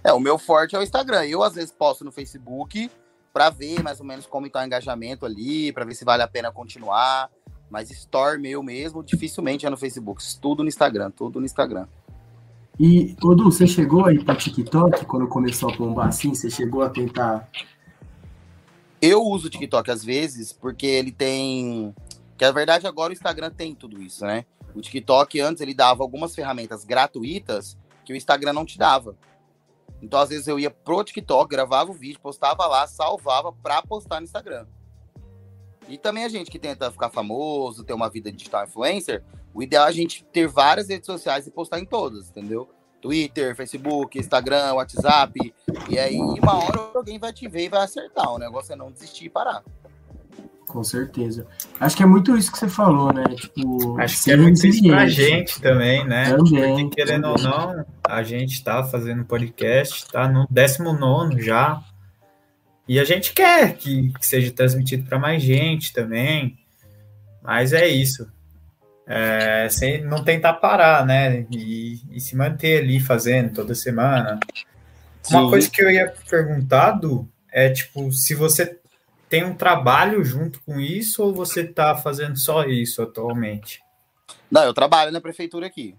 É, 0.02 0.12
o 0.12 0.18
meu 0.18 0.36
forte 0.36 0.74
é 0.74 0.78
o 0.78 0.82
Instagram. 0.82 1.24
Eu 1.26 1.42
às 1.42 1.54
vezes 1.54 1.70
posto 1.70 2.04
no 2.04 2.10
Facebook 2.10 2.90
para 3.32 3.50
ver 3.50 3.82
mais 3.84 4.00
ou 4.00 4.06
menos 4.06 4.26
como 4.26 4.46
está 4.46 4.62
o 4.62 4.64
engajamento 4.64 5.24
ali, 5.24 5.72
para 5.72 5.84
ver 5.84 5.94
se 5.94 6.04
vale 6.04 6.22
a 6.22 6.28
pena 6.28 6.50
continuar. 6.50 7.30
Mas 7.70 7.90
store 7.90 8.40
meu 8.40 8.62
mesmo, 8.62 9.02
dificilmente 9.04 9.64
é 9.64 9.70
no 9.70 9.76
Facebook. 9.76 10.22
Tudo 10.40 10.64
no 10.64 10.68
Instagram, 10.68 11.10
tudo 11.12 11.38
no 11.38 11.46
Instagram. 11.46 11.86
E, 12.80 13.16
Odu, 13.22 13.44
você 13.44 13.66
chegou 13.66 14.06
aí 14.06 14.22
para 14.22 14.36
TikTok 14.36 15.04
quando 15.04 15.28
começou 15.28 15.70
a 15.70 15.76
bombar 15.76 16.08
assim? 16.08 16.34
Você 16.34 16.48
chegou 16.48 16.82
a 16.82 16.88
tentar 16.88 17.48
eu 19.00 19.22
uso 19.22 19.46
o 19.46 19.50
TikTok 19.50 19.90
às 19.90 20.04
vezes 20.04 20.52
porque 20.52 20.86
ele 20.86 21.12
tem. 21.12 21.94
Que 22.36 22.44
na 22.44 22.52
verdade 22.52 22.86
agora 22.86 23.10
o 23.10 23.12
Instagram 23.12 23.50
tem 23.50 23.74
tudo 23.74 24.00
isso, 24.02 24.24
né? 24.24 24.44
O 24.74 24.80
TikTok 24.80 25.40
antes 25.40 25.60
ele 25.60 25.74
dava 25.74 26.02
algumas 26.02 26.34
ferramentas 26.34 26.84
gratuitas 26.84 27.76
que 28.04 28.12
o 28.12 28.16
Instagram 28.16 28.52
não 28.52 28.64
te 28.64 28.78
dava. 28.78 29.16
Então 30.00 30.20
às 30.20 30.28
vezes 30.28 30.46
eu 30.46 30.58
ia 30.58 30.70
pro 30.70 31.02
TikTok, 31.02 31.50
gravava 31.50 31.90
o 31.90 31.94
vídeo, 31.94 32.20
postava 32.20 32.66
lá, 32.66 32.86
salvava 32.86 33.52
pra 33.52 33.82
postar 33.82 34.20
no 34.20 34.24
Instagram. 34.24 34.66
E 35.88 35.96
também 35.96 36.24
a 36.24 36.28
gente 36.28 36.50
que 36.50 36.58
tenta 36.58 36.90
ficar 36.90 37.08
famoso, 37.08 37.82
ter 37.82 37.94
uma 37.94 38.10
vida 38.10 38.30
digital 38.30 38.64
influencer, 38.64 39.24
o 39.54 39.62
ideal 39.62 39.86
é 39.86 39.88
a 39.88 39.92
gente 39.92 40.22
ter 40.24 40.46
várias 40.46 40.88
redes 40.88 41.06
sociais 41.06 41.46
e 41.46 41.50
postar 41.50 41.80
em 41.80 41.84
todas, 41.84 42.28
entendeu? 42.28 42.68
Twitter, 43.00 43.54
Facebook, 43.54 44.18
Instagram, 44.18 44.74
WhatsApp. 44.74 45.54
E 45.88 45.98
aí, 45.98 46.16
uma 46.16 46.56
hora 46.64 46.90
alguém 46.94 47.18
vai 47.18 47.32
te 47.32 47.48
ver 47.48 47.66
e 47.66 47.68
vai 47.68 47.82
acertar. 47.82 48.32
O 48.32 48.38
negócio 48.38 48.72
é 48.72 48.76
não 48.76 48.90
desistir 48.90 49.26
e 49.26 49.28
parar. 49.30 49.62
Com 50.66 50.84
certeza. 50.84 51.46
Acho 51.80 51.96
que 51.96 52.02
é 52.02 52.06
muito 52.06 52.36
isso 52.36 52.52
que 52.52 52.58
você 52.58 52.68
falou, 52.68 53.12
né? 53.12 53.24
Tipo, 53.34 53.98
Acho 53.98 54.22
que 54.22 54.30
é 54.30 54.36
muito 54.36 54.66
isso 54.66 54.82
pra 54.86 55.06
gente 55.06 55.60
também, 55.62 56.06
né? 56.06 56.30
Também, 56.36 56.88
Porque, 56.88 56.96
querendo 56.96 57.34
também. 57.34 57.46
ou 57.46 57.76
não, 57.76 57.86
a 58.06 58.22
gente 58.22 58.62
tá 58.62 58.84
fazendo 58.84 59.24
podcast, 59.24 60.06
tá 60.08 60.28
no 60.28 60.46
19 60.50 61.40
já. 61.42 61.82
E 62.86 62.98
a 62.98 63.04
gente 63.04 63.32
quer 63.32 63.76
que, 63.76 64.12
que 64.12 64.26
seja 64.26 64.50
transmitido 64.50 65.08
para 65.08 65.18
mais 65.18 65.42
gente 65.42 65.92
também. 65.92 66.58
Mas 67.42 67.72
é 67.72 67.88
isso 67.88 68.30
é, 69.08 69.68
sem 69.70 70.04
não 70.04 70.22
tentar 70.22 70.54
parar, 70.54 71.06
né? 71.06 71.46
E, 71.50 71.98
e, 72.10 72.20
se 72.20 72.36
manter 72.36 72.82
ali 72.82 73.00
fazendo 73.00 73.54
toda 73.54 73.74
semana. 73.74 74.38
Uma 75.30 75.42
Sim. 75.42 75.50
coisa 75.50 75.70
que 75.70 75.82
eu 75.82 75.90
ia 75.90 76.14
perguntado 76.28 77.26
é, 77.50 77.70
tipo, 77.70 78.12
se 78.12 78.34
você 78.34 78.78
tem 79.28 79.44
um 79.44 79.54
trabalho 79.54 80.22
junto 80.22 80.60
com 80.60 80.78
isso 80.78 81.22
ou 81.22 81.32
você 81.32 81.62
está 81.62 81.96
fazendo 81.96 82.38
só 82.38 82.64
isso 82.64 83.00
atualmente? 83.00 83.82
Não, 84.50 84.64
eu 84.64 84.74
trabalho 84.74 85.10
na 85.10 85.20
prefeitura 85.20 85.66
aqui. 85.66 85.94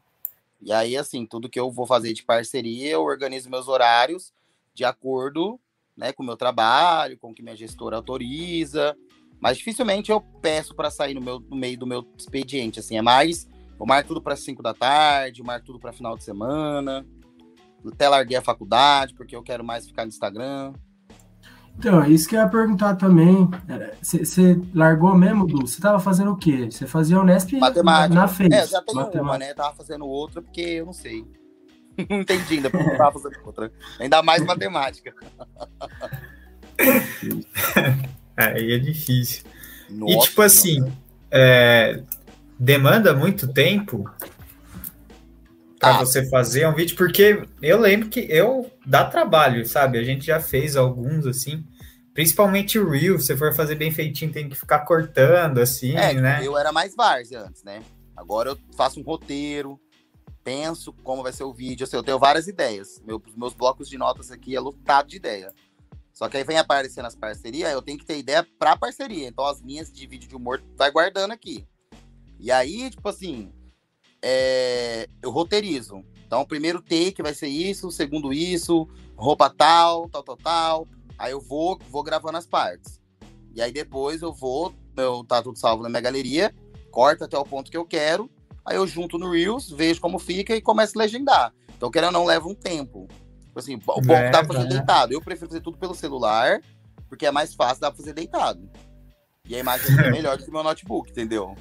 E 0.62 0.72
aí, 0.72 0.95
assim, 0.95 1.26
tudo 1.26 1.50
que 1.50 1.60
eu 1.60 1.72
vou 1.72 1.88
fazer 1.88 2.13
de 2.13 2.24
parceria, 2.24 2.91
eu 2.91 3.02
organizo 3.02 3.50
meus 3.50 3.67
horários 3.67 4.32
de 4.74 4.86
acordo 4.86 5.60
né, 5.98 6.13
com 6.13 6.22
o 6.24 6.26
meu 6.26 6.38
trabalho, 6.38 7.17
com 7.17 7.32
o 7.32 7.34
que 7.34 7.41
minha 7.41 7.56
gestora 7.56 7.95
autoriza. 7.95 8.95
Mas 9.39 9.58
dificilmente 9.58 10.12
eu 10.12 10.19
peço 10.19 10.75
para 10.75 10.91
sair 10.91 11.13
no, 11.13 11.21
meu, 11.21 11.39
no 11.39 11.56
meio 11.56 11.78
do 11.78 11.88
meu 11.88 12.06
expediente. 12.17 12.80
Assim, 12.80 12.97
é 12.97 13.02
mais. 13.02 13.47
Eu 13.80 13.86
marco 13.86 14.10
tudo 14.10 14.21
para 14.21 14.36
5 14.36 14.62
da 14.62 14.73
tarde, 14.73 15.41
marco 15.41 15.65
tudo 15.65 15.80
para 15.80 15.93
final 15.93 16.17
de 16.17 16.23
semana. 16.23 17.06
Até 17.88 18.10
larguei 18.10 18.38
a 18.38 18.41
faculdade, 18.41 19.13
porque 19.13 19.36
eu 19.36 19.41
quero 19.41 19.63
mais 19.63 19.88
ficar 19.88 20.04
no 20.04 20.10
Instagram. 20.10 20.73
Então, 21.78 22.04
é 22.04 22.10
isso 22.10 22.28
que 22.28 22.36
eu 22.36 22.41
ia 22.41 22.49
perguntar 22.49 22.95
também. 22.95 23.49
Você 24.02 24.60
largou 24.75 25.15
mesmo, 25.17 25.47
Du? 25.47 25.65
Você 25.65 25.82
tava 25.82 25.97
fazendo 25.97 26.32
o 26.32 26.36
quê? 26.36 26.69
Você 26.69 26.86
fazia 26.86 27.17
Unesp 27.17 27.54
Matemática. 27.54 28.15
na 28.19 28.28
FES? 28.28 28.52
É, 28.52 28.67
já 28.67 28.82
tenho 28.82 29.23
uma, 29.23 29.38
né? 29.38 29.54
Tava 29.54 29.73
fazendo 29.78 30.06
outra 30.06 30.41
porque 30.41 30.60
eu 30.60 30.86
não 30.86 30.91
sei. 30.91 31.25
não 32.10 32.19
entendi 32.19 32.56
ainda 32.56 32.69
porque 32.69 32.89
eu 32.89 32.97
tava 32.97 33.17
fazendo 33.17 33.39
outra. 33.45 33.71
Ainda 33.97 34.21
mais 34.21 34.45
matemática. 34.45 35.15
Aí 38.39 38.71
é 38.71 38.80
difícil. 38.80 39.43
Nossa, 39.89 40.13
e 40.13 40.19
tipo 40.21 40.41
assim, 40.41 40.93
é, 41.30 42.02
demanda 42.58 43.13
muito 43.13 43.52
tempo 43.52 44.10
para 45.78 45.95
ah. 45.95 45.99
você 45.99 46.28
fazer 46.30 46.67
um 46.67 46.73
vídeo, 46.73 46.95
porque 46.95 47.43
eu 47.62 47.80
lembro 47.80 48.08
que 48.08 48.21
eu 48.30 48.71
dá 48.86 49.04
trabalho, 49.04 49.65
sabe? 49.65 49.97
A 49.97 50.04
gente 50.04 50.25
já 50.25 50.39
fez 50.39 50.78
alguns 50.78 51.25
assim, 51.25 51.65
principalmente 52.13 52.80
o 52.80 52.89
Reel, 52.89 53.19
se 53.19 53.28
você 53.28 53.38
for 53.38 53.54
fazer 53.54 53.75
bem 53.75 53.91
feitinho, 53.91 54.32
tem 54.32 54.47
que 54.47 54.56
ficar 54.56 54.80
cortando 54.80 55.60
assim, 55.60 55.95
é, 55.95 56.13
né? 56.13 56.39
Eu 56.41 56.58
era 56.58 56.71
mais 56.71 56.95
várzea 56.95 57.41
antes, 57.41 57.63
né? 57.63 57.82
Agora 58.15 58.52
eu 58.52 58.60
faço 58.75 58.99
um 58.99 59.04
roteiro, 59.04 59.80
penso 60.43 60.93
como 61.04 61.23
vai 61.23 61.32
ser 61.32 61.43
o 61.43 61.54
vídeo, 61.54 61.86
assim, 61.86 61.95
eu 61.95 62.04
tenho 62.04 62.19
várias 62.19 62.47
ideias. 62.47 63.02
Meu, 63.06 63.21
meus 63.36 63.54
blocos 63.54 63.89
de 63.89 63.97
notas 63.97 64.32
aqui 64.32 64.56
é 64.56 64.60
lotado 64.60 65.08
de 65.08 65.17
ideia. 65.17 65.54
Só 66.20 66.28
que 66.28 66.36
aí 66.36 66.44
vem 66.44 66.58
aparecendo 66.58 67.06
as 67.06 67.16
parcerias, 67.16 67.72
eu 67.72 67.82
tenho 67.82 67.98
que 67.98 68.06
ter 68.06 68.18
ideia 68.18 68.46
pra 68.60 68.76
parceria. 68.76 69.26
Então 69.26 69.46
as 69.46 69.62
minhas 69.62 69.90
de 69.90 70.06
vídeo 70.06 70.28
de 70.28 70.36
humor 70.36 70.62
vai 70.76 70.92
guardando 70.92 71.32
aqui. 71.32 71.66
E 72.38 72.52
aí, 72.52 72.90
tipo 72.90 73.08
assim, 73.08 73.54
é, 74.22 75.08
eu 75.22 75.32
roteirizo. 75.32 76.04
Então, 76.28 76.42
o 76.42 76.46
primeiro 76.46 76.82
take 76.82 77.24
vai 77.24 77.34
ser 77.34 77.48
isso, 77.48 77.88
o 77.88 77.92
segundo 77.92 78.34
isso, 78.34 78.86
roupa 79.16 79.50
tal, 79.50 80.10
tal, 80.10 80.22
tal, 80.22 80.36
tal. 80.36 80.88
Aí 81.18 81.32
eu 81.32 81.40
vou, 81.40 81.80
vou 81.90 82.04
gravando 82.04 82.38
as 82.38 82.46
partes. 82.46 83.00
E 83.56 83.62
aí 83.62 83.72
depois 83.72 84.22
eu 84.22 84.34
vou, 84.34 84.74
eu, 84.98 85.24
tá 85.24 85.42
tudo 85.42 85.58
salvo 85.58 85.84
na 85.84 85.90
minha 85.90 86.02
galeria, 86.02 86.54
corto 86.92 87.24
até 87.24 87.38
o 87.38 87.46
ponto 87.46 87.72
que 87.72 87.78
eu 87.78 87.86
quero, 87.86 88.30
aí 88.66 88.76
eu 88.76 88.86
junto 88.86 89.18
no 89.18 89.32
Reels, 89.32 89.72
vejo 89.72 90.02
como 90.02 90.20
fica 90.20 90.54
e 90.54 90.62
começo 90.62 91.00
a 91.00 91.02
legendar. 91.02 91.54
Então, 91.78 91.90
querendo 91.90 92.08
ou 92.08 92.20
não, 92.20 92.26
leva 92.26 92.46
um 92.46 92.54
tempo. 92.54 93.08
Tipo 93.60 93.76
assim, 93.76 93.76
o 93.76 93.80
ponto 93.80 94.12
é, 94.12 94.30
dá 94.30 94.43
pra 94.43 94.56
fazer 94.56 94.69
deitado. 94.69 95.13
Eu 95.13 95.22
prefiro 95.22 95.50
fazer 95.50 95.62
tudo 95.62 95.78
pelo 95.78 95.93
celular, 95.93 96.60
porque 97.08 97.26
é 97.26 97.32
mais 97.32 97.54
fácil, 97.54 97.82
dá 97.82 97.91
pra 97.91 97.98
fazer 97.98 98.13
deitado. 98.13 98.69
E 99.48 99.56
a 99.56 99.60
imagem 99.60 99.88
é 100.00 100.10
melhor 100.12 100.38
do 100.38 100.43
que 100.43 100.50
o 100.50 100.54
meu 100.54 100.63
notebook, 100.63 101.12
entendeu? 101.12 101.56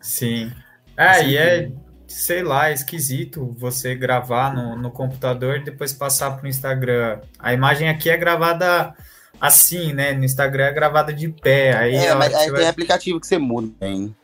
Sim. 0.00 0.52
É, 0.96 1.24
e 1.24 1.36
é 1.36 1.70
sei 2.08 2.42
lá, 2.42 2.70
é 2.70 2.72
esquisito 2.72 3.54
você 3.58 3.94
gravar 3.94 4.54
no, 4.54 4.74
no 4.76 4.90
computador 4.90 5.58
e 5.58 5.64
depois 5.64 5.92
passar 5.92 6.30
para 6.32 6.46
o 6.46 6.48
Instagram. 6.48 7.20
A 7.38 7.52
imagem 7.52 7.90
aqui 7.90 8.08
é 8.08 8.16
gravada 8.16 8.94
assim, 9.38 9.92
né? 9.92 10.14
No 10.14 10.24
Instagram 10.24 10.64
é 10.64 10.72
gravada 10.72 11.12
de 11.12 11.28
pé. 11.28 11.76
Aí, 11.76 11.94
é, 11.94 12.14
mas 12.14 12.34
aí 12.34 12.50
vai... 12.50 12.60
tem 12.60 12.68
aplicativo 12.68 13.20
que 13.20 13.26
você 13.26 13.36
muda, 13.36 13.86
hein? 13.86 14.16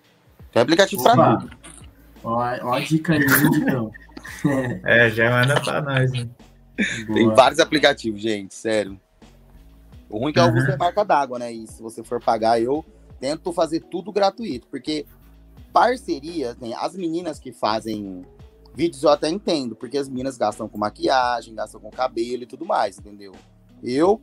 Tem 0.50 0.62
aplicativo 0.62 1.02
para 1.02 1.37
tudo. 1.37 1.50
Ó, 2.24 2.38
ó 2.62 2.72
a 2.72 2.80
dica 2.80 3.12
aí, 3.12 3.20
então. 3.20 3.92
é, 4.84 5.10
já 5.10 5.30
manda 5.30 5.60
para 5.60 5.82
nós. 5.82 6.10
Tem 6.76 7.28
vários 7.34 7.60
aplicativos, 7.60 8.20
gente, 8.20 8.54
sério. 8.54 9.00
O 10.08 10.18
ruim 10.18 10.30
é 10.30 10.32
que 10.32 10.40
uhum. 10.40 10.46
alguns 10.46 10.66
tem 10.66 10.76
marca 10.76 11.04
d'água, 11.04 11.38
né? 11.38 11.52
E 11.52 11.66
se 11.66 11.82
você 11.82 12.02
for 12.02 12.22
pagar, 12.22 12.60
eu 12.60 12.84
tento 13.20 13.52
fazer 13.52 13.80
tudo 13.80 14.12
gratuito, 14.12 14.66
porque 14.68 15.06
parcerias, 15.72 16.56
né? 16.58 16.72
As 16.76 16.94
meninas 16.94 17.38
que 17.38 17.52
fazem 17.52 18.24
vídeos 18.74 19.02
eu 19.02 19.10
até 19.10 19.28
entendo, 19.28 19.74
porque 19.74 19.96
as 19.96 20.08
meninas 20.08 20.37
gastam 20.37 20.68
com 20.68 20.76
maquiagem, 20.76 21.54
gastam 21.54 21.80
com 21.80 21.90
cabelo 21.90 22.42
e 22.42 22.46
tudo 22.46 22.64
mais, 22.64 22.98
entendeu? 22.98 23.32
Eu 23.82 24.20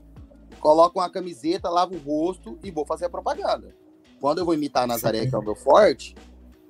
coloco 0.60 1.00
uma 1.00 1.10
camiseta, 1.10 1.70
lavo 1.70 1.96
o 1.96 2.00
rosto 2.00 2.60
e 2.64 2.70
vou 2.70 2.86
fazer 2.86 3.06
a 3.06 3.10
propaganda. 3.10 3.74
Quando 4.20 4.40
eu 4.40 4.46
vou 4.46 4.54
imitar 4.54 4.84
a 4.84 4.88
Nazaré, 4.88 5.26
que 5.26 5.34
é 5.34 5.38
o 5.38 5.44
meu 5.44 5.56
forte, 5.56 6.16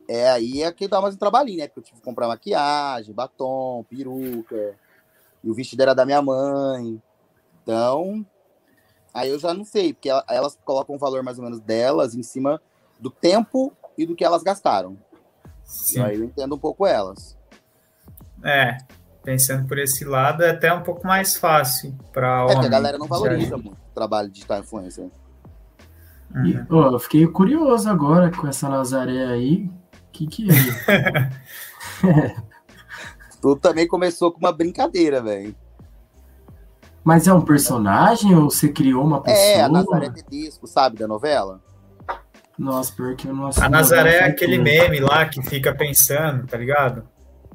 é 0.08 0.30
aí 0.30 0.63
é 0.63 0.72
que 0.72 0.88
dá 0.88 1.02
mais 1.02 1.15
um 1.15 1.17
trabalhinho, 1.17 1.60
né? 1.60 1.67
Porque 1.67 1.80
eu 1.80 1.84
tive 1.84 1.98
que 2.00 2.06
comprar 2.06 2.28
maquiagem, 2.28 3.13
batom, 3.13 3.84
peruca, 3.89 4.78
e 5.44 5.50
o 5.50 5.54
vestido 5.54 5.82
era 5.82 5.94
da 5.94 6.06
minha 6.06 6.22
mãe. 6.22 7.02
Então, 7.64 8.26
aí 9.14 9.30
eu 9.30 9.40
já 9.40 9.54
não 9.54 9.66
sei, 9.66 9.94
porque 9.94 10.10
elas 10.30 10.58
colocam 10.64 10.96
o 10.96 11.00
valor 11.00 11.24
mais 11.24 11.38
ou 11.38 11.44
menos 11.44 11.60
delas 11.60 12.16
em 12.16 12.24
cima 12.24 12.62
do 13.00 13.10
tempo 13.10 13.74
e 13.98 14.06
do 14.06 14.16
que 14.16 14.24
elas 14.24 14.44
gastaram. 14.44 14.98
Sim. 15.64 16.02
Aí 16.02 16.18
eu 16.18 16.24
entendo 16.24 16.56
um 16.56 16.60
pouco 16.60 16.86
elas. 16.86 17.38
É, 18.44 18.78
pensando 19.24 19.68
por 19.68 19.78
esse 19.78 20.04
lado, 20.04 20.44
é 20.44 20.52
até 20.52 20.74
um 20.74 20.84
pouco 20.84 21.06
mais 21.06 21.38
fácil 21.38 21.96
para 22.12 22.48
É 22.50 22.60
que 22.60 22.66
a 22.66 22.70
galera 22.70 22.98
não 22.98 23.08
valoriza 23.08 23.58
muito 23.58 23.78
o 23.78 23.94
trabalho 23.94 24.28
de 24.28 24.36
digital 24.36 24.60
influencer. 24.60 25.10
Uhum. 26.34 26.46
E, 26.46 26.66
oh, 26.70 26.94
eu 26.94 27.00
fiquei 27.00 27.28
curioso 27.28 27.90
agora 27.90 28.32
com 28.32 28.48
essa 28.48 28.70
Nazaré 28.70 29.26
aí. 29.26 29.66
O 29.66 30.12
que 30.12 30.28
que 30.28 30.48
é? 30.52 31.30
Tudo 33.42 33.60
também 33.60 33.88
começou 33.88 34.32
com 34.32 34.40
uma 34.40 34.52
brincadeira, 34.52 35.22
velho. 35.22 35.56
Mas 37.04 37.28
é 37.28 37.34
um 37.34 37.42
personagem 37.42 38.36
ou 38.36 38.50
você 38.50 38.70
criou 38.70 39.04
uma 39.04 39.22
pessoa? 39.22 39.44
É, 39.44 39.62
a 39.62 39.70
Nazaré 39.70 40.10
Tedesco, 40.12 40.68
sabe, 40.68 40.98
da 40.98 41.08
novela? 41.08 41.60
Nossa, 42.58 42.94
pior 42.94 43.16
que 43.16 43.28
eu 43.28 43.34
não 43.34 43.50
A 43.60 43.70
Nazaré 43.70 44.18
é 44.18 44.24
aquele 44.26 44.60
meme 44.60 45.00
lá 45.00 45.26
que 45.26 45.42
fica 45.42 45.74
pensando, 45.74 46.46
tá 46.46 46.56
ligado? 46.58 47.04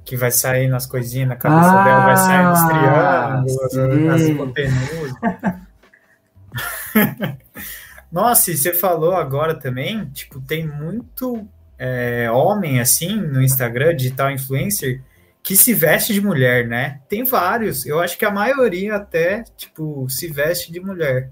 Que 0.05 0.17
vai 0.17 0.33
sair 0.33 0.67
nas 0.67 0.85
coisinhas 0.85 1.29
na 1.29 1.37
cabeça 1.37 1.81
ah, 1.81 1.85
dela, 1.85 2.05
vai 2.05 2.17
sair 2.17 2.45
nos 2.45 2.65
triângulos, 2.65 4.05
nas 4.05 4.23
hipotenuses. 4.23 5.15
Nossa, 8.11 8.51
e 8.51 8.57
você 8.57 8.73
falou 8.73 9.15
agora 9.15 9.55
também, 9.55 10.07
tipo, 10.07 10.41
tem 10.41 10.67
muito 10.67 11.47
é, 11.79 12.29
homem 12.31 12.81
assim 12.81 13.17
no 13.17 13.43
Instagram, 13.43 13.95
digital 13.95 14.31
influencer, 14.31 15.03
que 15.47 15.55
se 15.55 15.73
veste 15.73 16.13
de 16.13 16.21
mulher, 16.21 16.67
né? 16.67 17.01
Tem 17.09 17.23
vários. 17.23 17.87
Eu 17.87 18.01
acho 18.01 18.19
que 18.19 18.25
a 18.25 18.33
maioria 18.33 18.97
até, 18.97 19.45
tipo, 19.57 20.05
se 20.11 20.27
veste 20.27 20.73
de 20.73 20.81
mulher. 20.81 21.31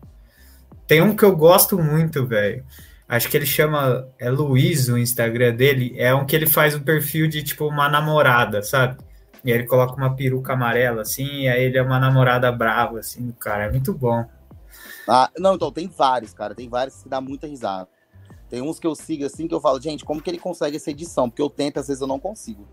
Tem 0.86 1.02
um 1.02 1.16
que 1.16 1.24
eu 1.24 1.34
gosto 1.34 1.76
muito, 1.76 2.24
velho 2.24 2.64
Acho 3.08 3.28
que 3.28 3.36
ele 3.36 3.44
chama. 3.44 4.08
É 4.16 4.30
Luiz 4.30 4.88
o 4.88 4.96
Instagram 4.96 5.56
dele. 5.56 5.96
É 5.98 6.14
um 6.14 6.24
que 6.24 6.36
ele 6.36 6.46
faz 6.46 6.76
um 6.76 6.80
perfil 6.80 7.26
de 7.26 7.42
tipo 7.42 7.66
uma 7.66 7.88
namorada, 7.88 8.62
sabe? 8.62 8.98
E 9.44 9.50
aí 9.50 9.58
ele 9.58 9.66
coloca 9.66 9.96
uma 9.96 10.14
peruca 10.14 10.52
amarela, 10.52 11.02
assim, 11.02 11.40
e 11.42 11.48
aí 11.48 11.64
ele 11.64 11.76
é 11.76 11.82
uma 11.82 11.98
namorada 11.98 12.52
brava, 12.52 13.00
assim, 13.00 13.32
cara. 13.40 13.64
É 13.64 13.70
muito 13.72 13.92
bom. 13.92 14.24
Ah, 15.08 15.28
não, 15.36 15.56
então, 15.56 15.72
tem 15.72 15.88
vários, 15.88 16.32
cara. 16.32 16.54
Tem 16.54 16.68
vários 16.68 17.02
que 17.02 17.08
dá 17.08 17.20
muita 17.20 17.48
risada. 17.48 17.88
Tem 18.48 18.62
uns 18.62 18.78
que 18.78 18.86
eu 18.86 18.94
sigo 18.94 19.24
assim 19.24 19.48
que 19.48 19.54
eu 19.54 19.60
falo, 19.60 19.80
gente, 19.80 20.04
como 20.04 20.22
que 20.22 20.30
ele 20.30 20.38
consegue 20.38 20.76
essa 20.76 20.92
edição? 20.92 21.28
Porque 21.28 21.42
eu 21.42 21.50
tento, 21.50 21.80
às 21.80 21.88
vezes 21.88 22.00
eu 22.00 22.06
não 22.06 22.20
consigo. 22.20 22.64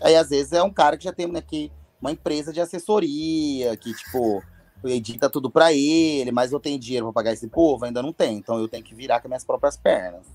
Aí, 0.00 0.16
às 0.16 0.28
vezes, 0.28 0.52
é 0.52 0.62
um 0.62 0.72
cara 0.72 0.96
que 0.96 1.04
já 1.04 1.12
tem 1.12 1.26
aqui 1.36 1.70
né, 1.70 1.70
uma 2.00 2.12
empresa 2.12 2.52
de 2.52 2.60
assessoria, 2.60 3.76
que, 3.76 3.94
tipo, 3.94 4.42
edita 4.84 5.30
tudo 5.30 5.50
para 5.50 5.72
ele, 5.72 6.30
mas 6.30 6.52
eu 6.52 6.60
tenho 6.60 6.78
dinheiro 6.78 7.06
para 7.06 7.14
pagar 7.14 7.32
esse 7.32 7.48
povo? 7.48 7.84
Ainda 7.84 8.02
não 8.02 8.12
tem. 8.12 8.36
Então 8.36 8.58
eu 8.58 8.68
tenho 8.68 8.84
que 8.84 8.94
virar 8.94 9.20
com 9.20 9.28
minhas 9.28 9.44
próprias 9.44 9.76
pernas. 9.76 10.26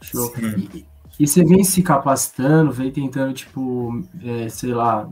Show. 0.00 0.32
E, 0.38 0.86
e, 1.18 1.26
você 1.26 1.44
vem 1.44 1.62
se 1.62 1.82
capacitando, 1.82 2.72
vem 2.72 2.90
tentando, 2.90 3.34
tipo, 3.34 4.02
é, 4.24 4.48
sei 4.48 4.72
lá, 4.72 5.08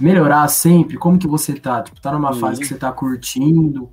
melhorar 0.00 0.48
sempre? 0.48 0.96
Como 0.96 1.18
que 1.18 1.26
você 1.26 1.54
tá? 1.54 1.82
Tipo, 1.82 2.00
tá 2.00 2.12
numa 2.12 2.32
Sim. 2.32 2.40
fase 2.40 2.60
que 2.60 2.66
você 2.66 2.76
tá 2.76 2.90
curtindo? 2.90 3.92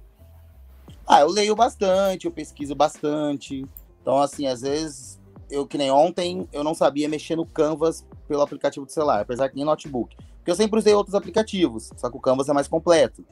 Ah, 1.06 1.20
eu 1.22 1.30
leio 1.30 1.56
bastante, 1.56 2.26
eu 2.26 2.32
pesquiso 2.32 2.74
bastante. 2.74 3.66
Então, 4.02 4.20
assim, 4.20 4.48
às 4.48 4.62
vezes, 4.62 5.20
eu 5.50 5.68
que 5.68 5.78
nem 5.78 5.92
ontem, 5.92 6.48
eu 6.52 6.64
não 6.64 6.74
sabia 6.74 7.08
mexer 7.10 7.36
no 7.36 7.46
Canvas 7.46 8.06
pelo 8.28 8.42
aplicativo 8.42 8.86
do 8.86 8.92
celular, 8.92 9.22
apesar 9.22 9.50
que 9.50 9.56
nem 9.56 9.66
notebook. 9.66 10.16
Porque 10.38 10.52
eu 10.52 10.56
sempre 10.56 10.80
usei 10.80 10.94
outros 10.94 11.16
aplicativos, 11.16 11.90
só 11.96 12.10
que 12.10 12.18
o 12.18 12.20
Canvas 12.20 12.50
é 12.50 12.54
mais 12.54 12.68
completo. 12.68 13.26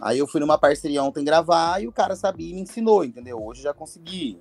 Aí 0.00 0.18
eu 0.18 0.26
fui 0.26 0.40
numa 0.40 0.56
parceria 0.56 1.02
ontem 1.02 1.24
gravar 1.24 1.82
e 1.82 1.88
o 1.88 1.92
cara 1.92 2.14
sabia 2.14 2.50
e 2.50 2.54
me 2.54 2.60
ensinou, 2.60 3.04
entendeu? 3.04 3.44
Hoje 3.44 3.62
já 3.62 3.74
consegui. 3.74 4.38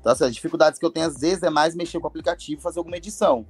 Então, 0.00 0.12
assim, 0.12 0.24
as 0.24 0.34
dificuldades 0.34 0.78
que 0.78 0.84
eu 0.84 0.90
tenho 0.90 1.06
às 1.06 1.20
vezes 1.20 1.42
é 1.42 1.50
mais 1.50 1.74
mexer 1.74 1.98
com 1.98 2.06
o 2.06 2.08
aplicativo 2.08 2.60
e 2.60 2.62
fazer 2.62 2.78
alguma 2.78 2.96
edição. 2.96 3.46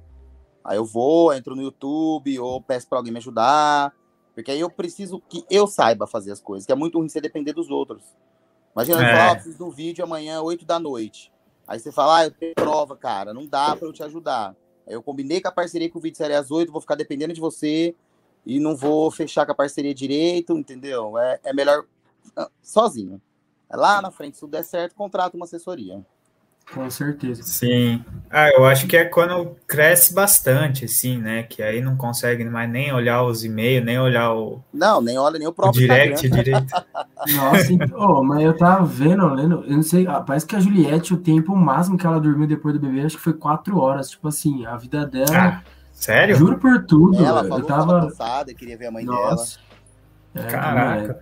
Aí 0.63 0.77
eu 0.77 0.85
vou, 0.85 1.33
entro 1.33 1.55
no 1.55 1.61
YouTube 1.61 2.39
ou 2.39 2.61
peço 2.61 2.87
para 2.87 2.99
alguém 2.99 3.11
me 3.11 3.19
ajudar. 3.19 3.93
Porque 4.33 4.51
aí 4.51 4.59
eu 4.59 4.69
preciso 4.69 5.21
que 5.27 5.43
eu 5.49 5.67
saiba 5.67 6.07
fazer 6.07 6.31
as 6.31 6.39
coisas, 6.39 6.65
que 6.65 6.71
é 6.71 6.75
muito 6.75 6.97
ruim 6.97 7.09
você 7.09 7.19
depender 7.19 7.53
dos 7.53 7.69
outros. 7.69 8.03
Imagina, 8.73 9.03
É. 9.03 9.13
eu 9.13 9.31
ah, 9.31 9.35
preciso 9.35 9.57
do 9.57 9.69
vídeo 9.69 10.03
amanhã, 10.03 10.41
8 10.41 10.65
da 10.65 10.79
noite. 10.79 11.31
Aí 11.67 11.79
você 11.79 11.91
fala, 11.91 12.17
ah, 12.17 12.25
eu 12.25 12.31
tenho 12.31 12.53
prova, 12.55 12.97
cara, 12.97 13.33
não 13.33 13.45
dá 13.45 13.75
pra 13.75 13.87
eu 13.87 13.93
te 13.93 14.03
ajudar. 14.03 14.55
Eu 14.87 15.01
combinei 15.01 15.39
com 15.39 15.47
a 15.47 15.51
parceria 15.51 15.89
que 15.89 15.97
o 15.97 16.01
vídeo 16.01 16.17
seria 16.17 16.39
às 16.39 16.51
8, 16.51 16.71
vou 16.71 16.81
ficar 16.81 16.95
dependendo 16.95 17.33
de 17.33 17.39
você 17.39 17.95
e 18.45 18.59
não 18.59 18.75
vou 18.75 19.09
fechar 19.11 19.45
com 19.45 19.51
a 19.51 19.55
parceria 19.55 19.93
direito, 19.93 20.57
entendeu? 20.57 21.17
É, 21.17 21.39
é 21.43 21.53
melhor 21.53 21.85
ah, 22.35 22.49
sozinho. 22.61 23.21
É 23.69 23.77
Lá 23.77 24.01
na 24.01 24.11
frente, 24.11 24.35
se 24.35 24.41
tudo 24.41 24.51
der 24.51 24.63
certo, 24.63 24.95
contrata 24.95 25.37
uma 25.37 25.45
assessoria. 25.45 26.05
Com 26.73 26.89
certeza. 26.89 27.43
Sim. 27.43 28.03
Ah, 28.29 28.49
eu 28.49 28.65
acho 28.65 28.87
que 28.87 28.95
é 28.95 29.03
quando 29.03 29.57
cresce 29.67 30.13
bastante, 30.13 30.85
assim, 30.85 31.17
né? 31.17 31.43
Que 31.43 31.61
aí 31.61 31.81
não 31.81 31.97
consegue 31.97 32.45
mais 32.45 32.69
nem 32.69 32.93
olhar 32.93 33.23
os 33.23 33.43
e-mails, 33.43 33.83
nem 33.85 33.99
olhar 33.99 34.33
o, 34.33 34.61
Não, 34.73 35.01
nem 35.01 35.17
olha 35.17 35.37
nem 35.37 35.47
o 35.47 35.51
o 35.51 35.53
próprio 35.53 35.81
direct 35.81 36.25
Instagram. 36.25 36.43
direito. 36.63 36.73
Nossa, 37.35 37.73
então, 37.73 37.97
oh, 37.99 38.23
mas 38.23 38.41
eu 38.43 38.55
tava 38.55 38.85
vendo, 38.85 39.27
lendo, 39.27 39.63
eu 39.67 39.75
não 39.75 39.83
sei, 39.83 40.05
parece 40.25 40.45
que 40.45 40.55
a 40.55 40.61
Juliette, 40.61 41.13
o 41.13 41.17
tempo 41.17 41.53
máximo 41.55 41.97
que 41.97 42.07
ela 42.07 42.21
dormiu 42.21 42.47
depois 42.47 42.73
do 42.73 42.79
bebê, 42.79 43.01
acho 43.01 43.17
que 43.17 43.23
foi 43.23 43.33
quatro 43.33 43.77
horas. 43.77 44.09
Tipo 44.11 44.29
assim, 44.29 44.65
a 44.65 44.77
vida 44.77 45.05
dela, 45.05 45.27
Ah, 45.35 45.61
sério? 45.91 46.37
juro 46.37 46.57
por 46.57 46.85
tudo, 46.85 47.23
Ela 47.23 47.41
eu 47.43 47.49
falou 47.49 47.61
que 47.63 47.67
tava 47.67 48.01
cansada, 48.01 48.53
queria 48.53 48.77
ver 48.77 48.85
a 48.87 48.91
mãe 48.91 49.03
Nossa. 49.03 49.59
É, 50.33 50.43
Caraca. 50.43 51.19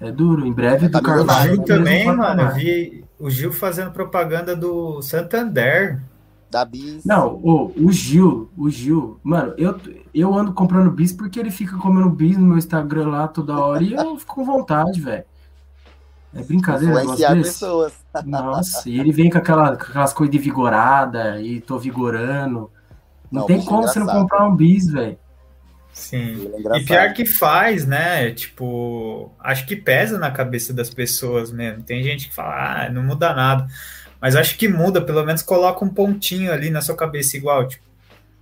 É, 0.00 0.08
é 0.08 0.12
duro. 0.12 0.44
Em 0.44 0.52
breve 0.52 0.88
Tá 0.88 0.98
do 0.98 1.04
O. 1.04 1.06
Carvalho. 1.08 1.50
Mesmo 1.50 1.64
também, 1.64 2.04
mano, 2.04 2.42
eu 2.42 2.54
vi 2.54 3.05
o 3.18 3.30
Gil 3.30 3.52
fazendo 3.52 3.90
propaganda 3.90 4.54
do 4.54 5.00
Santander. 5.02 6.02
Da 6.50 6.64
Bis. 6.64 7.04
Não, 7.04 7.40
ô, 7.42 7.72
o 7.76 7.90
Gil, 7.90 8.50
o 8.56 8.70
Gil, 8.70 9.18
mano, 9.22 9.54
eu, 9.58 9.78
eu 10.14 10.34
ando 10.34 10.52
comprando 10.52 10.90
bis 10.90 11.12
porque 11.12 11.40
ele 11.40 11.50
fica 11.50 11.76
comendo 11.76 12.08
bis 12.08 12.36
no 12.36 12.46
meu 12.46 12.58
Instagram 12.58 13.08
lá 13.08 13.28
toda 13.28 13.58
hora 13.58 13.82
e 13.82 13.92
eu 13.92 14.16
fico 14.16 14.34
com 14.34 14.44
vontade, 14.44 15.00
velho. 15.00 15.24
É 16.34 16.42
brincadeira, 16.42 17.02
influenciar 17.02 17.34
pessoas. 17.34 17.94
Nossa, 18.24 18.88
e 18.88 19.00
ele 19.00 19.10
vem 19.10 19.30
com, 19.30 19.38
aquela, 19.38 19.76
com 19.76 19.84
aquelas 19.84 20.12
coisas 20.12 20.30
de 20.30 20.38
vigorada 20.38 21.40
e 21.40 21.60
tô 21.60 21.78
vigorando. 21.78 22.70
Não, 23.30 23.40
Não, 23.40 23.46
tem 23.46 23.64
como 23.64 23.82
você 23.82 23.98
não 23.98 24.06
comprar 24.06 24.46
um 24.46 24.54
bis, 24.54 24.88
velho. 24.88 25.18
Sim. 25.96 26.52
É 26.74 26.78
E 26.78 26.84
pior 26.84 27.12
que 27.14 27.24
faz, 27.24 27.86
né? 27.86 28.30
Tipo, 28.30 29.32
acho 29.40 29.66
que 29.66 29.74
pesa 29.74 30.18
na 30.18 30.30
cabeça 30.30 30.72
das 30.74 30.90
pessoas 30.90 31.50
mesmo. 31.50 31.82
Tem 31.82 32.02
gente 32.02 32.28
que 32.28 32.34
fala, 32.34 32.84
ah, 32.84 32.90
não 32.90 33.02
muda 33.02 33.32
nada. 33.32 33.66
Mas 34.20 34.36
acho 34.36 34.58
que 34.58 34.68
muda, 34.68 35.00
pelo 35.00 35.24
menos 35.24 35.40
coloca 35.42 35.82
um 35.82 35.88
pontinho 35.88 36.52
ali 36.52 36.68
na 36.68 36.82
sua 36.82 36.94
cabeça 36.94 37.36
igual. 37.38 37.66
Tipo, 37.66 37.82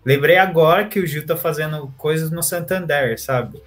lembrei 0.05 0.37
agora 0.37 0.88
que 0.88 0.99
o 0.99 1.07
Gil 1.07 1.25
tá 1.25 1.37
fazendo 1.37 1.95
coisas 1.97 2.29
no 2.31 2.43
Santander, 2.43 3.19
sabe? 3.21 3.62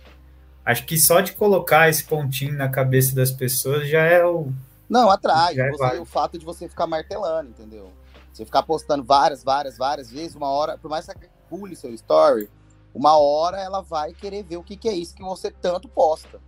Acho 0.65 0.85
que 0.85 0.97
só 0.97 1.21
de 1.21 1.31
colocar 1.31 1.87
esse 1.89 2.03
pontinho 2.03 2.53
na 2.57 2.67
cabeça 2.67 3.15
das 3.15 3.31
pessoas 3.31 3.87
já 3.87 4.01
é 4.03 4.23
o. 4.23 4.51
Não, 4.89 5.09
atrai. 5.09 5.57
É 5.57 5.71
Você- 5.71 5.97
o 5.99 6.05
fato 6.05 6.37
de 6.37 6.43
você 6.43 6.67
ficar 6.67 6.87
martelando, 6.87 7.49
entendeu? 7.51 7.89
Você 8.33 8.43
ficar 8.43 8.63
postando 8.63 9.01
várias, 9.03 9.45
várias, 9.45 9.77
várias 9.77 10.11
vezes, 10.11 10.35
uma 10.35 10.49
hora, 10.49 10.77
por 10.77 10.89
mais 10.89 11.05
que 11.07 11.13
você 11.13 11.29
pule 11.49 11.75
seu 11.75 11.93
story, 11.93 12.49
uma 12.97 13.15
hora 13.15 13.59
ela 13.59 13.81
vai 13.81 14.11
querer 14.11 14.43
ver 14.43 14.57
o 14.57 14.63
que, 14.63 14.75
que 14.75 14.89
é 14.89 14.93
isso 14.93 15.13
que 15.13 15.21
você 15.21 15.51
tanto 15.51 15.87
posta. 15.87 16.39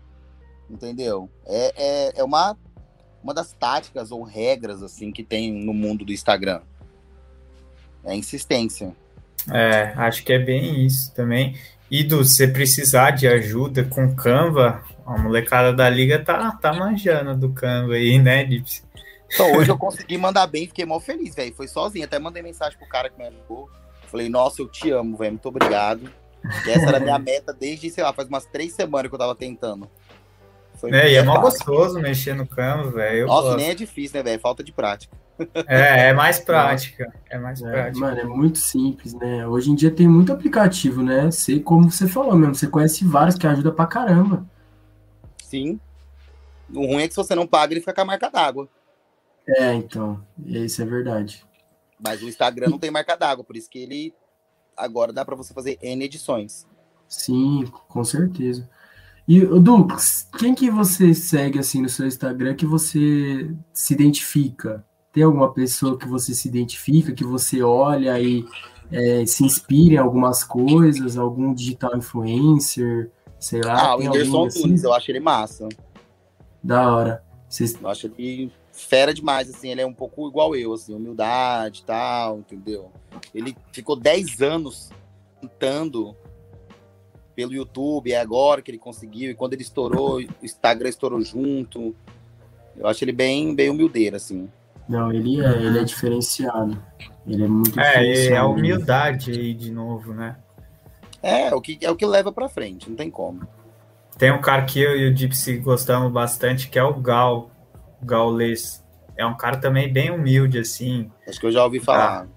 Entendeu? 0.67 1.29
É, 1.45 1.73
é, 1.77 2.19
é 2.21 2.23
uma, 2.23 2.57
uma 3.23 3.35
das 3.35 3.53
táticas 3.53 4.11
ou 4.11 4.23
regras 4.23 4.81
assim 4.81 5.11
que 5.11 5.23
tem 5.23 5.51
no 5.51 5.73
mundo 5.73 6.03
do 6.03 6.11
Instagram. 6.11 6.61
É 8.03 8.15
insistência. 8.15 8.95
É, 9.51 9.93
acho 9.95 10.23
que 10.23 10.33
é 10.33 10.39
bem 10.39 10.85
isso 10.85 11.13
também. 11.13 11.55
E 11.89 12.03
do 12.03 12.23
você 12.23 12.47
precisar 12.47 13.11
de 13.11 13.27
ajuda 13.27 13.83
com 13.83 14.15
Canva, 14.15 14.83
a 15.05 15.17
molecada 15.19 15.71
da 15.71 15.87
liga 15.87 16.23
tá, 16.23 16.51
tá 16.53 16.73
manjando 16.73 17.35
do 17.35 17.53
Canva 17.53 17.93
aí, 17.93 18.17
né, 18.17 18.43
Dips? 18.43 18.83
Então, 19.31 19.53
hoje 19.53 19.69
eu 19.69 19.77
consegui 19.79 20.17
mandar 20.17 20.47
bem, 20.47 20.65
fiquei 20.65 20.85
mal 20.85 20.99
feliz, 20.99 21.35
velho. 21.35 21.53
Foi 21.53 21.67
sozinho. 21.67 22.05
Até 22.05 22.17
mandei 22.17 22.41
mensagem 22.41 22.77
pro 22.77 22.87
cara 22.87 23.07
que 23.07 23.19
me 23.19 23.27
ajudou. 23.27 23.69
Falei, 24.07 24.29
nossa, 24.29 24.63
eu 24.63 24.67
te 24.67 24.89
amo, 24.89 25.15
velho. 25.15 25.33
Muito 25.33 25.47
obrigado. 25.47 26.11
E 26.63 26.69
essa 26.71 26.87
era 26.89 26.97
a 26.97 27.01
minha 27.01 27.19
meta 27.19 27.53
desde, 27.53 27.89
sei 27.89 28.03
lá, 28.03 28.13
faz 28.13 28.27
umas 28.27 28.45
três 28.47 28.73
semanas 28.73 29.09
que 29.09 29.15
eu 29.15 29.19
tava 29.19 29.35
tentando. 29.35 29.89
Foi 30.73 30.91
É, 30.91 31.11
e 31.11 31.15
é 31.15 31.23
mó 31.23 31.39
gostoso 31.39 31.99
mexer 31.99 32.33
no 32.35 32.47
Canva, 32.47 32.91
velho. 32.91 33.27
Nossa, 33.27 33.49
gosto. 33.49 33.57
nem 33.57 33.69
é 33.69 33.75
difícil, 33.75 34.17
né, 34.17 34.23
velho? 34.23 34.39
Falta 34.41 34.63
de 34.63 34.71
prática. 34.73 35.17
É, 35.67 36.09
é 36.09 36.13
mais 36.13 36.39
prática. 36.43 37.13
É 37.29 37.37
mais 37.39 37.61
É, 37.63 37.69
prática. 37.69 37.99
mano, 37.99 38.19
é 38.19 38.23
muito 38.25 38.57
simples, 38.59 39.13
né? 39.13 39.47
Hoje 39.47 39.71
em 39.71 39.75
dia 39.75 39.91
tem 39.91 40.07
muito 40.07 40.31
aplicativo, 40.33 41.03
né? 41.03 41.31
Você, 41.31 41.59
como 41.59 41.89
você 41.91 42.07
falou 42.07 42.35
mesmo, 42.35 42.55
você 42.55 42.67
conhece 42.67 43.05
vários 43.05 43.35
que 43.37 43.47
ajudam 43.47 43.73
pra 43.73 43.87
caramba. 43.87 44.45
Sim. 45.41 45.79
O 46.73 46.85
ruim 46.85 47.03
é 47.03 47.07
que 47.07 47.13
se 47.13 47.17
você 47.17 47.35
não 47.35 47.47
paga, 47.47 47.73
ele 47.73 47.79
fica 47.81 47.93
com 47.93 48.01
a 48.01 48.05
marca 48.05 48.29
d'água. 48.29 48.69
É, 49.47 49.73
então, 49.73 50.25
isso 50.45 50.81
é 50.81 50.85
verdade. 50.85 51.45
Mas 51.99 52.21
o 52.21 52.27
Instagram 52.29 52.69
não 52.69 52.79
tem 52.79 52.91
marca 52.91 53.15
d'água, 53.15 53.43
por 53.43 53.57
isso 53.57 53.69
que 53.69 53.79
ele 53.79 54.13
agora 54.79 55.13
dá 55.13 55.23
pra 55.25 55.35
você 55.35 55.53
fazer 55.53 55.77
N 55.81 56.03
edições. 56.03 56.65
Sim, 57.07 57.65
com 57.87 58.03
certeza. 58.03 58.69
E, 59.27 59.43
ô, 59.45 59.59
Dux, 59.59 60.27
quem 60.39 60.55
que 60.55 60.71
você 60.71 61.13
segue 61.13 61.59
assim 61.59 61.81
no 61.81 61.89
seu 61.89 62.07
Instagram 62.07 62.55
que 62.55 62.65
você 62.65 63.53
se 63.71 63.93
identifica? 63.93 64.83
Tem 65.11 65.23
alguma 65.23 65.51
pessoa 65.53 65.97
que 65.97 66.07
você 66.07 66.33
se 66.33 66.47
identifica, 66.47 67.11
que 67.13 67.23
você 67.23 67.61
olha 67.61 68.19
e 68.19 68.45
é, 68.91 69.25
se 69.25 69.43
inspira 69.43 69.95
em 69.95 69.97
algumas 69.97 70.43
coisas, 70.43 71.17
algum 71.17 71.53
digital 71.53 71.95
influencer, 71.95 73.11
sei 73.39 73.61
lá, 73.61 73.89
Ah, 73.89 73.95
o 73.95 73.99
Whindersson 73.99 74.45
assim? 74.45 74.61
Nunes, 74.61 74.83
eu 74.83 74.93
acho 74.93 75.11
ele 75.11 75.19
massa. 75.19 75.69
Da 76.63 76.95
hora. 76.95 77.23
Vocês- 77.47 77.75
Eu 77.81 77.87
acho 77.87 78.07
ele 78.07 78.51
fera 78.79 79.13
demais, 79.13 79.49
assim, 79.49 79.69
ele 79.69 79.81
é 79.81 79.85
um 79.85 79.93
pouco 79.93 80.27
igual 80.27 80.55
eu, 80.55 80.73
assim, 80.73 80.93
humildade 80.93 81.81
e 81.81 81.85
tal, 81.85 82.39
entendeu? 82.39 82.91
Ele 83.33 83.55
ficou 83.71 83.95
10 83.95 84.41
anos 84.41 84.89
tentando 85.41 86.15
pelo 87.35 87.53
YouTube, 87.53 88.11
é 88.11 88.19
agora 88.19 88.61
que 88.61 88.69
ele 88.69 88.77
conseguiu, 88.77 89.31
e 89.31 89.35
quando 89.35 89.53
ele 89.53 89.61
estourou, 89.61 90.17
o 90.17 90.45
Instagram 90.45 90.89
estourou 90.89 91.21
junto. 91.21 91.95
Eu 92.75 92.87
acho 92.87 93.03
ele 93.03 93.13
bem, 93.13 93.55
bem 93.55 93.69
humildeiro, 93.69 94.15
assim. 94.15 94.49
Não, 94.87 95.11
ele 95.11 95.39
é, 95.39 95.51
ele 95.61 95.79
é 95.79 95.83
diferenciado. 95.83 96.81
Ele 97.25 97.43
é 97.43 97.47
muito 97.47 97.79
É, 97.79 98.27
é 98.27 98.37
a 98.37 98.45
humildade 98.45 99.31
aí 99.31 99.53
de 99.53 99.71
novo, 99.71 100.13
né? 100.13 100.35
É, 101.21 101.53
o 101.53 101.61
que, 101.61 101.77
é 101.81 101.91
o 101.91 101.95
que 101.95 102.05
leva 102.05 102.31
pra 102.31 102.49
frente, 102.49 102.89
não 102.89 102.95
tem 102.95 103.09
como. 103.09 103.47
Tem 104.17 104.31
um 104.31 104.41
cara 104.41 104.65
que 104.65 104.81
eu 104.81 104.97
e 104.97 105.09
o 105.09 105.15
Gypsy 105.15 105.57
gostamos 105.57 106.11
bastante, 106.11 106.69
que 106.69 106.77
é 106.77 106.83
o 106.83 106.93
Gal, 106.93 107.49
o 108.01 108.05
Gaules. 108.05 108.83
É 109.17 109.25
um 109.25 109.35
cara 109.35 109.57
também 109.57 109.91
bem 109.91 110.11
humilde, 110.11 110.59
assim, 110.59 111.11
Acho 111.27 111.39
que 111.39 111.45
eu 111.45 111.51
já 111.51 111.63
ouvi 111.63 111.79
falar. 111.79 112.27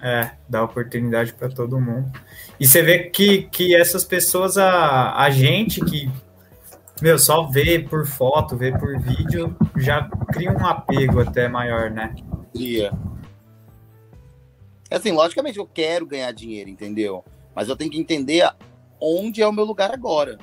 é, 0.00 0.30
dá 0.48 0.64
oportunidade 0.64 1.32
para 1.34 1.48
todo 1.48 1.78
mundo. 1.78 2.10
E 2.58 2.66
você 2.66 2.82
vê 2.82 3.10
que, 3.10 3.42
que 3.44 3.74
essas 3.74 4.02
pessoas, 4.02 4.56
a, 4.56 5.14
a 5.14 5.28
gente 5.30 5.84
que, 5.84 6.10
meu, 7.02 7.18
só 7.18 7.42
vê 7.44 7.78
por 7.80 8.06
foto, 8.06 8.56
vê 8.56 8.72
por 8.72 8.98
vídeo, 8.98 9.54
já 9.76 10.08
cria 10.32 10.50
um 10.50 10.64
apego 10.66 11.20
até 11.20 11.48
maior, 11.48 11.90
né? 11.90 12.14
Cria. 12.52 12.92
Assim, 14.90 15.12
logicamente 15.12 15.58
eu 15.58 15.66
quero 15.66 16.06
ganhar 16.06 16.32
dinheiro, 16.32 16.70
entendeu? 16.70 17.24
Mas 17.54 17.68
eu 17.68 17.76
tenho 17.76 17.90
que 17.90 17.98
entender 17.98 18.48
onde 19.00 19.42
é 19.42 19.46
o 19.46 19.52
meu 19.52 19.64
lugar 19.64 19.92
agora. 19.92 20.38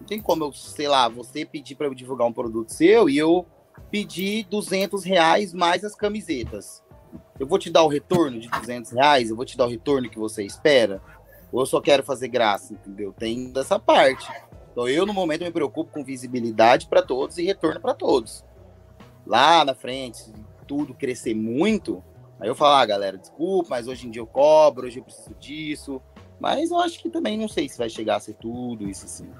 Não 0.00 0.06
tem 0.06 0.20
como 0.20 0.44
eu, 0.44 0.52
sei 0.52 0.88
lá, 0.88 1.08
você 1.08 1.44
pedir 1.44 1.74
para 1.74 1.86
eu 1.86 1.94
divulgar 1.94 2.26
um 2.26 2.32
produto 2.32 2.72
seu 2.72 3.08
e 3.08 3.16
eu 3.16 3.46
pedir 3.92 4.46
200 4.48 5.04
reais 5.04 5.52
mais 5.52 5.84
as 5.84 5.94
camisetas. 5.94 6.82
Eu 7.38 7.46
vou 7.46 7.58
te 7.58 7.68
dar 7.68 7.82
o 7.82 7.88
retorno 7.88 8.40
de 8.40 8.48
200 8.48 8.90
reais? 8.90 9.28
Eu 9.28 9.36
vou 9.36 9.44
te 9.44 9.54
dar 9.54 9.66
o 9.66 9.68
retorno 9.68 10.08
que 10.08 10.18
você 10.18 10.42
espera? 10.42 11.02
Ou 11.52 11.60
eu 11.60 11.66
só 11.66 11.78
quero 11.78 12.02
fazer 12.02 12.28
graça, 12.28 12.72
entendeu? 12.72 13.12
Tem 13.12 13.52
dessa 13.52 13.78
parte. 13.78 14.26
Então 14.72 14.88
eu, 14.88 15.04
no 15.04 15.12
momento, 15.12 15.44
me 15.44 15.50
preocupo 15.50 15.92
com 15.92 16.02
visibilidade 16.02 16.86
para 16.86 17.02
todos 17.02 17.36
e 17.36 17.44
retorno 17.44 17.78
para 17.80 17.92
todos. 17.92 18.42
Lá 19.26 19.62
na 19.62 19.74
frente, 19.74 20.32
tudo 20.66 20.94
crescer 20.94 21.34
muito, 21.34 22.02
aí 22.40 22.48
eu 22.48 22.54
falo, 22.54 22.76
ah, 22.76 22.86
galera, 22.86 23.18
desculpa, 23.18 23.68
mas 23.70 23.86
hoje 23.86 24.08
em 24.08 24.10
dia 24.10 24.22
eu 24.22 24.26
cobro, 24.26 24.86
hoje 24.86 25.00
eu 25.00 25.04
preciso 25.04 25.34
disso. 25.34 26.00
Mas 26.40 26.70
eu 26.70 26.78
acho 26.78 26.98
que 26.98 27.10
também 27.10 27.36
não 27.36 27.46
sei 27.46 27.68
se 27.68 27.76
vai 27.76 27.90
chegar 27.90 28.16
a 28.16 28.20
ser 28.20 28.34
tudo 28.34 28.88
isso 28.88 29.04
assim. 29.04 29.30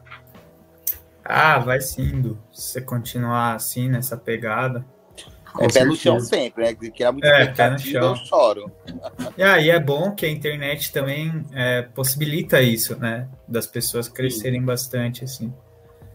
Ah, 1.24 1.58
vai 1.58 1.80
sim, 1.80 2.20
Du. 2.20 2.38
Se 2.52 2.72
você 2.72 2.80
continuar 2.80 3.54
assim, 3.54 3.88
nessa 3.88 4.16
pegada. 4.16 4.84
Com 5.52 5.64
é 5.64 5.68
pé 5.68 5.84
no 5.84 5.94
certeza. 5.94 5.96
chão 5.96 6.20
sempre, 6.20 6.64
né? 6.64 6.74
Que 6.74 7.02
era 7.02 7.12
muito 7.12 7.26
É, 7.26 7.46
pé 7.46 7.70
no 7.70 7.76
expectativa, 7.76 8.00
chão. 8.00 8.10
eu 8.10 8.16
choro. 8.16 8.72
E 9.36 9.42
aí 9.42 9.70
é 9.70 9.78
bom 9.78 10.14
que 10.14 10.24
a 10.26 10.28
internet 10.30 10.92
também 10.92 11.44
é, 11.52 11.82
possibilita 11.82 12.60
isso, 12.62 12.96
né? 12.98 13.28
Das 13.46 13.66
pessoas 13.66 14.08
crescerem 14.08 14.62
bastante, 14.62 15.24
assim. 15.24 15.52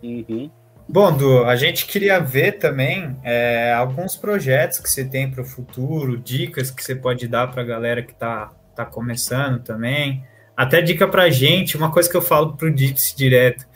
Uhum. 0.02 0.50
Bom, 0.90 1.16
Du, 1.16 1.44
a 1.46 1.56
gente 1.56 1.86
queria 1.86 2.20
ver 2.20 2.54
também 2.54 3.20
é, 3.24 3.74
alguns 3.74 4.16
projetos 4.16 4.80
que 4.80 4.90
você 4.90 5.04
tem 5.06 5.30
para 5.30 5.42
o 5.42 5.46
futuro, 5.46 6.18
dicas 6.18 6.72
que 6.72 6.84
você 6.84 6.96
pode 6.96 7.28
dar 7.28 7.48
para 7.52 7.62
a 7.62 7.66
galera 7.66 8.02
que 8.02 8.14
está 8.14 8.54
tá 8.76 8.86
começando 8.86 9.62
também. 9.62 10.24
Até 10.56 10.82
dica 10.82 11.08
para 11.08 11.24
a 11.24 11.30
gente, 11.30 11.76
uma 11.78 11.92
coisa 11.92 12.10
que 12.10 12.16
eu 12.16 12.22
falo 12.22 12.56
para 12.56 12.68
o 12.68 12.74
direto. 12.74 13.68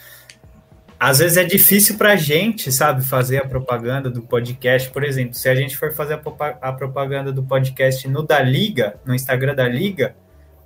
Às 1.04 1.18
vezes 1.18 1.36
é 1.36 1.44
difícil 1.44 1.98
para 1.98 2.12
a 2.12 2.16
gente, 2.16 2.72
sabe, 2.72 3.04
fazer 3.04 3.40
a 3.40 3.48
propaganda 3.48 4.08
do 4.08 4.22
podcast. 4.22 4.88
Por 4.92 5.04
exemplo, 5.04 5.34
se 5.34 5.50
a 5.50 5.56
gente 5.56 5.76
for 5.76 5.92
fazer 5.92 6.22
a 6.62 6.72
propaganda 6.72 7.34
do 7.34 7.42
podcast 7.42 8.08
no 8.08 8.22
da 8.22 8.40
Liga, 8.40 9.00
no 9.04 9.16
Instagram 9.16 9.56
da 9.56 9.68
Liga, 9.68 10.16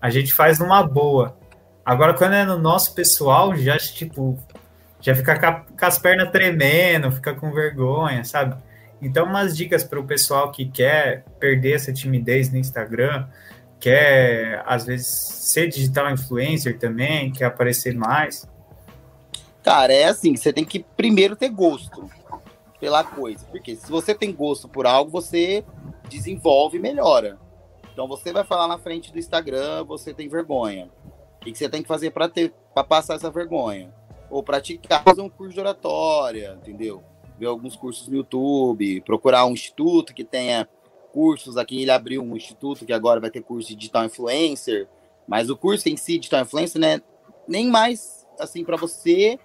a 0.02 0.10
gente 0.10 0.34
faz 0.34 0.60
numa 0.60 0.84
boa. 0.84 1.38
Agora, 1.86 2.14
quando 2.14 2.34
é 2.34 2.44
no 2.44 2.58
nosso 2.58 2.94
pessoal, 2.94 3.56
já, 3.56 3.78
tipo, 3.78 4.38
já 5.00 5.16
fica 5.16 5.40
com 5.40 5.86
as 5.86 5.98
pernas 5.98 6.30
tremendo, 6.32 7.14
fica 7.14 7.34
com 7.34 7.54
vergonha, 7.54 8.26
sabe? 8.26 8.62
Então, 9.02 9.28
umas 9.28 9.56
dicas 9.56 9.86
para 9.86 10.02
o 10.02 10.04
pessoal 10.04 10.52
que 10.52 10.66
quer 10.66 11.24
perder 11.40 11.76
essa 11.76 11.94
timidez 11.94 12.52
no 12.52 12.58
Instagram, 12.58 13.26
quer, 13.80 14.62
às 14.66 14.86
vezes, 14.86 15.08
ser 15.08 15.70
digital 15.70 16.12
influencer 16.12 16.78
também, 16.78 17.32
quer 17.32 17.46
aparecer 17.46 17.96
mais 17.96 18.54
Cara, 19.66 19.92
é 19.92 20.04
assim, 20.04 20.36
você 20.36 20.54
tem 20.54 20.64
que 20.64 20.86
primeiro 20.96 21.36
ter 21.36 21.50
gosto 21.50 22.08
pela 22.80 23.04
coisa. 23.04 23.44
Porque 23.50 23.76
se 23.76 23.90
você 23.90 24.14
tem 24.14 24.32
gosto 24.32 24.70
por 24.70 24.86
algo, 24.86 25.10
você 25.10 25.66
desenvolve 26.08 26.78
e 26.78 26.80
melhora. 26.80 27.40
Então 27.92 28.08
você 28.08 28.32
vai 28.32 28.44
falar 28.44 28.68
na 28.68 28.78
frente 28.78 29.12
do 29.12 29.18
Instagram, 29.18 29.84
você 29.84 30.14
tem 30.14 30.30
vergonha. 30.30 30.92
O 31.42 31.46
que 31.46 31.56
você 31.56 31.68
tem 31.68 31.82
que 31.82 31.88
fazer 31.88 32.12
para 32.12 32.30
ter 32.30 32.54
para 32.76 32.84
passar 32.84 33.16
essa 33.16 33.32
vergonha? 33.32 33.92
Ou 34.30 34.44
praticar 34.44 35.04
fazer 35.04 35.22
um 35.22 35.30
curso 35.30 35.56
de 35.56 35.60
oratória, 35.60 36.60
entendeu? 36.62 37.04
Ver 37.40 37.48
alguns 37.48 37.76
cursos 37.76 38.08
no 38.08 38.18
YouTube, 38.18 39.02
procurar 39.02 39.48
um 39.48 39.54
instituto 39.54 40.14
que 40.14 40.24
tenha 40.24 40.70
cursos. 41.12 41.58
Aqui 41.58 41.82
ele 41.82 41.90
abriu 41.90 42.22
um 42.22 42.38
instituto 42.38 42.86
que 42.86 42.94
agora 42.94 43.20
vai 43.20 43.32
ter 43.32 43.42
curso 43.42 43.70
de 43.70 43.76
digital 43.76 44.06
influencer, 44.06 44.88
mas 45.28 45.50
o 45.50 45.58
curso 45.58 45.90
em 45.90 45.98
si, 45.98 46.20
digital 46.20 46.42
influencer, 46.42 46.80
né, 46.80 47.02
nem 47.48 47.68
mais 47.68 48.28
assim 48.40 48.64
para 48.64 48.78
você 48.78 49.40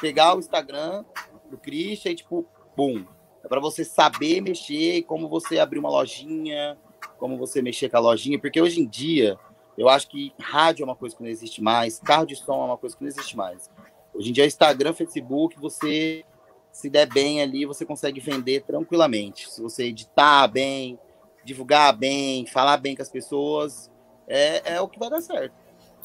pegar 0.00 0.36
o 0.36 0.38
Instagram 0.38 1.04
do 1.50 1.58
Christian 1.58 2.12
e, 2.12 2.16
tipo, 2.16 2.46
bum. 2.76 3.04
É 3.44 3.48
para 3.48 3.60
você 3.60 3.84
saber 3.84 4.40
mexer, 4.40 5.02
como 5.02 5.28
você 5.28 5.58
abrir 5.58 5.78
uma 5.78 5.90
lojinha, 5.90 6.76
como 7.18 7.36
você 7.36 7.62
mexer 7.62 7.88
com 7.88 7.96
a 7.96 8.00
lojinha, 8.00 8.38
porque 8.38 8.60
hoje 8.60 8.80
em 8.80 8.86
dia, 8.86 9.38
eu 9.78 9.88
acho 9.88 10.08
que 10.08 10.32
rádio 10.40 10.82
é 10.82 10.84
uma 10.84 10.96
coisa 10.96 11.16
que 11.16 11.22
não 11.22 11.30
existe 11.30 11.62
mais, 11.62 11.98
carro 11.98 12.26
de 12.26 12.36
som 12.36 12.62
é 12.62 12.66
uma 12.66 12.78
coisa 12.78 12.96
que 12.96 13.02
não 13.02 13.08
existe 13.08 13.36
mais. 13.36 13.70
Hoje 14.12 14.30
em 14.30 14.32
dia, 14.32 14.46
Instagram, 14.46 14.92
Facebook, 14.92 15.58
você 15.60 16.24
se 16.72 16.90
der 16.90 17.06
bem 17.06 17.40
ali, 17.40 17.64
você 17.64 17.86
consegue 17.86 18.20
vender 18.20 18.62
tranquilamente. 18.62 19.50
Se 19.50 19.62
você 19.62 19.84
editar 19.84 20.46
bem, 20.48 20.98
divulgar 21.44 21.96
bem, 21.96 22.46
falar 22.46 22.76
bem 22.76 22.94
com 22.94 23.02
as 23.02 23.08
pessoas, 23.08 23.90
é, 24.28 24.74
é 24.74 24.80
o 24.80 24.88
que 24.88 24.98
vai 24.98 25.08
dar 25.08 25.22
certo. 25.22 25.54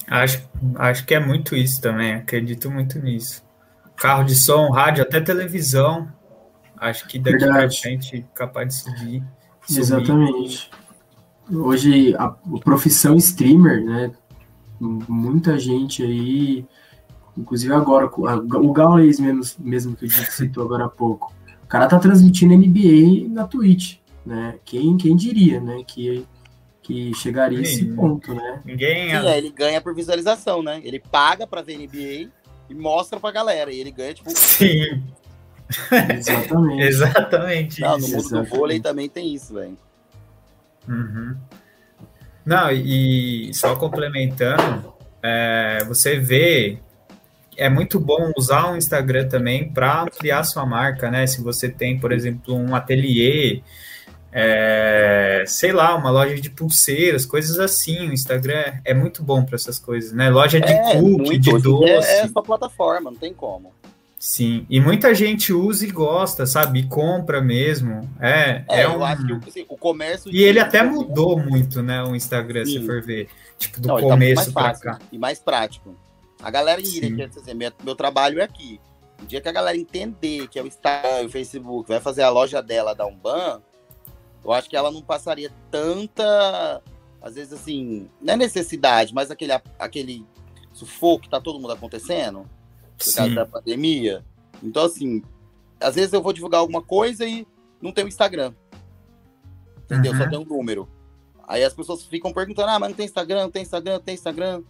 Acho, 0.07 0.49
acho 0.75 1.05
que 1.05 1.13
é 1.13 1.19
muito 1.19 1.55
isso 1.55 1.81
também, 1.81 2.13
acredito 2.13 2.69
muito 2.69 2.99
nisso. 2.99 3.43
Carro 4.01 4.23
de 4.23 4.35
som, 4.35 4.71
rádio, 4.71 5.03
até 5.03 5.21
televisão. 5.21 6.11
Acho 6.75 7.07
que 7.07 7.19
daqui 7.19 7.45
para 7.45 7.69
frente 7.69 8.25
capaz 8.33 8.67
de 8.67 8.73
subir. 8.73 9.23
subir. 9.61 9.79
Exatamente. 9.79 10.71
Hoje 11.53 12.15
a, 12.15 12.23
a 12.25 12.59
profissão 12.63 13.15
streamer, 13.17 13.85
né? 13.85 14.11
Muita 14.79 15.59
gente 15.59 16.01
aí, 16.01 16.65
inclusive 17.37 17.71
agora, 17.75 18.09
o 18.11 18.73
Gaules 18.73 19.19
mesmo, 19.19 19.43
mesmo 19.59 19.95
que 19.95 20.05
o 20.05 20.07
Dick 20.07 20.33
citou 20.33 20.63
agora 20.63 20.85
há 20.85 20.89
pouco. 20.89 21.31
O 21.63 21.67
cara 21.67 21.85
tá 21.85 21.99
transmitindo 21.99 22.55
NBA 22.55 23.29
na 23.29 23.45
Twitch, 23.45 23.99
né? 24.25 24.57
Quem, 24.65 24.97
quem 24.97 25.15
diria, 25.15 25.61
né? 25.61 25.83
Que, 25.85 26.25
que 26.81 27.13
chegaria 27.13 27.59
a 27.59 27.61
esse 27.61 27.85
ponto, 27.85 28.33
né? 28.33 28.61
Ninguém. 28.65 29.11
Sim, 29.11 29.27
é, 29.27 29.37
ele 29.37 29.51
ganha 29.51 29.79
por 29.79 29.93
visualização, 29.93 30.63
né? 30.63 30.81
Ele 30.83 30.99
paga 30.99 31.45
para 31.45 31.61
ver 31.61 31.77
NBA 31.77 32.40
e 32.71 32.75
mostra 32.75 33.19
pra 33.19 33.31
galera. 33.31 33.71
E 33.71 33.79
ele 33.79 33.91
ganha, 33.91 34.13
tipo. 34.13 34.29
Sim. 34.29 35.03
Exatamente. 36.17 36.81
Exatamente. 36.83 37.81
Não, 37.81 37.97
no 37.97 38.07
mundo 38.07 38.19
Exatamente. 38.19 38.49
do 38.49 38.55
vôlei 38.55 38.79
também 38.79 39.09
tem 39.09 39.33
isso, 39.33 39.53
velho. 39.53 39.77
Uhum. 40.87 41.35
Não, 42.45 42.71
e 42.71 43.53
só 43.53 43.75
complementando, 43.75 44.93
é, 45.21 45.83
você 45.85 46.19
vê. 46.19 46.79
É 47.57 47.69
muito 47.69 47.99
bom 47.99 48.31
usar 48.35 48.71
o 48.71 48.77
Instagram 48.77 49.27
também 49.27 49.71
para 49.71 50.03
ampliar 50.03 50.43
sua 50.43 50.65
marca, 50.65 51.11
né? 51.11 51.27
Se 51.27 51.43
você 51.43 51.69
tem, 51.69 51.99
por 51.99 52.11
exemplo, 52.11 52.55
um 52.55 52.73
ateliê, 52.73 53.61
é, 54.31 55.43
sei 55.45 55.71
lá, 55.71 55.95
uma 55.95 56.09
loja 56.09 56.35
de 56.39 56.49
pulseiras, 56.49 57.25
coisas 57.25 57.59
assim. 57.59 58.09
O 58.09 58.13
Instagram 58.13 58.79
é 58.85 58.93
muito 58.93 59.23
bom 59.23 59.43
para 59.43 59.55
essas 59.55 59.77
coisas, 59.77 60.13
né? 60.13 60.29
Loja 60.29 60.59
de 60.59 60.71
é, 60.71 60.99
cookie, 60.99 61.37
de 61.37 61.57
doce. 61.59 62.07
É, 62.07 62.19
é 62.21 62.27
sua 62.27 62.41
plataforma, 62.41 63.11
não 63.11 63.17
tem 63.17 63.33
como. 63.33 63.73
Sim, 64.17 64.67
e 64.69 64.79
muita 64.79 65.15
gente 65.15 65.51
usa 65.51 65.83
e 65.83 65.89
gosta, 65.89 66.45
sabe? 66.45 66.81
E 66.81 66.87
compra 66.87 67.41
mesmo. 67.41 68.07
É, 68.19 68.63
é, 68.69 68.81
é 68.81 68.87
um... 68.87 68.93
eu 68.93 69.03
acho 69.03 69.25
que 69.25 69.49
assim, 69.49 69.65
o 69.67 69.75
comércio. 69.75 70.31
E 70.31 70.43
ele 70.43 70.59
até 70.59 70.83
mudou 70.83 71.39
muito, 71.39 71.81
né? 71.81 72.03
O 72.03 72.15
Instagram, 72.15 72.63
Sim. 72.63 72.81
se 72.81 72.85
for 72.85 73.01
ver. 73.01 73.27
Tipo, 73.57 73.81
do 73.81 73.87
não, 73.87 73.95
tá 73.95 74.01
começo 74.01 74.53
tá 74.53 74.61
para 74.61 74.79
cá. 74.79 74.99
E 75.11 75.17
mais 75.17 75.39
prático. 75.39 75.95
A 76.39 76.51
galera 76.51 76.79
iria, 76.79 77.15
quer 77.15 77.29
dizer, 77.29 77.55
meu, 77.55 77.71
meu 77.83 77.95
trabalho 77.95 78.39
é 78.39 78.43
aqui. 78.43 78.79
O 79.23 79.25
dia 79.25 79.41
que 79.41 79.49
a 79.49 79.51
galera 79.51 79.77
entender 79.77 80.47
que 80.47 80.59
é 80.59 80.61
o 80.61 80.67
Instagram, 80.67 81.25
o 81.25 81.29
Facebook, 81.29 81.89
vai 81.89 81.99
fazer 81.99 82.21
a 82.21 82.29
loja 82.29 82.61
dela 82.61 82.93
da 82.93 83.07
Umban, 83.07 83.59
eu 84.43 84.51
acho 84.51 84.69
que 84.69 84.75
ela 84.75 84.91
não 84.91 85.01
passaria 85.01 85.51
tanta, 85.69 86.81
às 87.21 87.35
vezes 87.35 87.53
assim, 87.53 88.09
não 88.21 88.33
é 88.33 88.37
necessidade, 88.37 89.13
mas 89.13 89.29
aquele, 89.29 89.53
aquele 89.77 90.25
sufoco 90.73 91.23
que 91.23 91.29
tá 91.29 91.39
todo 91.39 91.59
mundo 91.59 91.73
acontecendo 91.73 92.45
por 92.97 93.13
causa 93.13 93.35
da 93.35 93.45
pandemia. 93.45 94.23
Então, 94.63 94.85
assim, 94.85 95.21
às 95.79 95.95
vezes 95.95 96.13
eu 96.13 96.21
vou 96.21 96.33
divulgar 96.33 96.59
alguma 96.59 96.81
coisa 96.81 97.25
e 97.25 97.47
não 97.81 97.91
tem 97.91 98.05
o 98.05 98.07
Instagram. 98.07 98.53
Entendeu? 99.85 100.13
Uhum. 100.13 100.17
Só 100.17 100.29
tem 100.29 100.39
um 100.39 100.45
número. 100.45 100.87
Aí 101.47 101.63
as 101.63 101.73
pessoas 101.73 102.03
ficam 102.03 102.31
perguntando: 102.31 102.69
ah, 102.69 102.79
mas 102.79 102.89
não 102.89 102.95
tem 102.95 103.05
Instagram, 103.05 103.43
não 103.43 103.51
tem 103.51 103.63
Instagram, 103.63 103.93
não 103.93 104.01
tem 104.01 104.15
Instagram. 104.15 104.63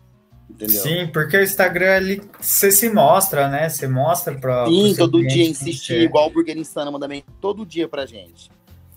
Entendeu? 0.50 0.82
Sim, 0.82 1.08
porque 1.08 1.38
o 1.38 1.44
Instagram 1.44 1.96
ali 1.96 2.22
você 2.40 2.72
se 2.72 2.90
mostra, 2.90 3.48
né? 3.48 3.70
Você 3.70 3.88
mostra 3.88 4.38
para 4.38 4.66
Sim, 4.66 4.96
todo 4.96 5.26
dia 5.26 5.48
insistir, 5.48 6.02
igual 6.02 6.28
o 6.28 6.30
Burger 6.30 6.58
Insana 6.58 6.92
manda 6.92 7.08
bem 7.08 7.24
todo 7.40 7.66
dia 7.66 7.88
pra 7.88 8.06
gente. 8.06 8.50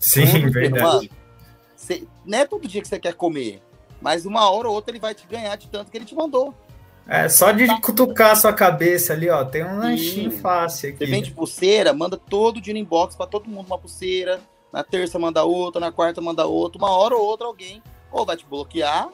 Sim, 0.05 0.49
verdade. 0.51 0.83
Mano, 0.83 1.09
você, 1.75 2.07
não 2.23 2.37
é 2.37 2.45
todo 2.45 2.67
dia 2.67 2.79
que 2.79 2.87
você 2.87 2.99
quer 2.99 3.15
comer, 3.15 3.59
mas 3.99 4.23
uma 4.25 4.47
hora 4.51 4.67
ou 4.67 4.75
outra 4.75 4.91
ele 4.91 4.99
vai 4.99 5.15
te 5.15 5.25
ganhar 5.25 5.55
de 5.55 5.67
tanto 5.67 5.89
que 5.89 5.97
ele 5.97 6.05
te 6.05 6.13
mandou. 6.13 6.53
É, 7.07 7.27
só 7.27 7.51
de 7.51 7.67
cutucar 7.81 8.31
a 8.31 8.35
sua 8.35 8.53
cabeça 8.53 9.13
ali, 9.13 9.29
ó, 9.29 9.43
tem 9.43 9.63
um 9.63 9.77
lanchinho 9.77 10.31
fácil 10.31 10.89
aqui. 10.89 10.99
Você 10.99 11.05
vende 11.05 11.31
pulseira, 11.31 11.91
manda 11.91 12.17
todo 12.17 12.61
dia 12.61 12.73
no 12.73 12.79
inbox 12.79 13.15
para 13.15 13.25
todo 13.25 13.49
mundo 13.49 13.65
uma 13.65 13.77
pulseira. 13.77 14.39
Na 14.71 14.83
terça 14.83 15.17
manda 15.17 15.43
outra, 15.43 15.79
na 15.79 15.91
quarta 15.91 16.21
manda 16.21 16.45
outra. 16.45 16.77
Uma 16.77 16.91
hora 16.91 17.15
ou 17.15 17.23
outra 17.23 17.47
alguém 17.47 17.81
ou 18.11 18.25
vai 18.25 18.37
te 18.37 18.45
bloquear, 18.45 19.09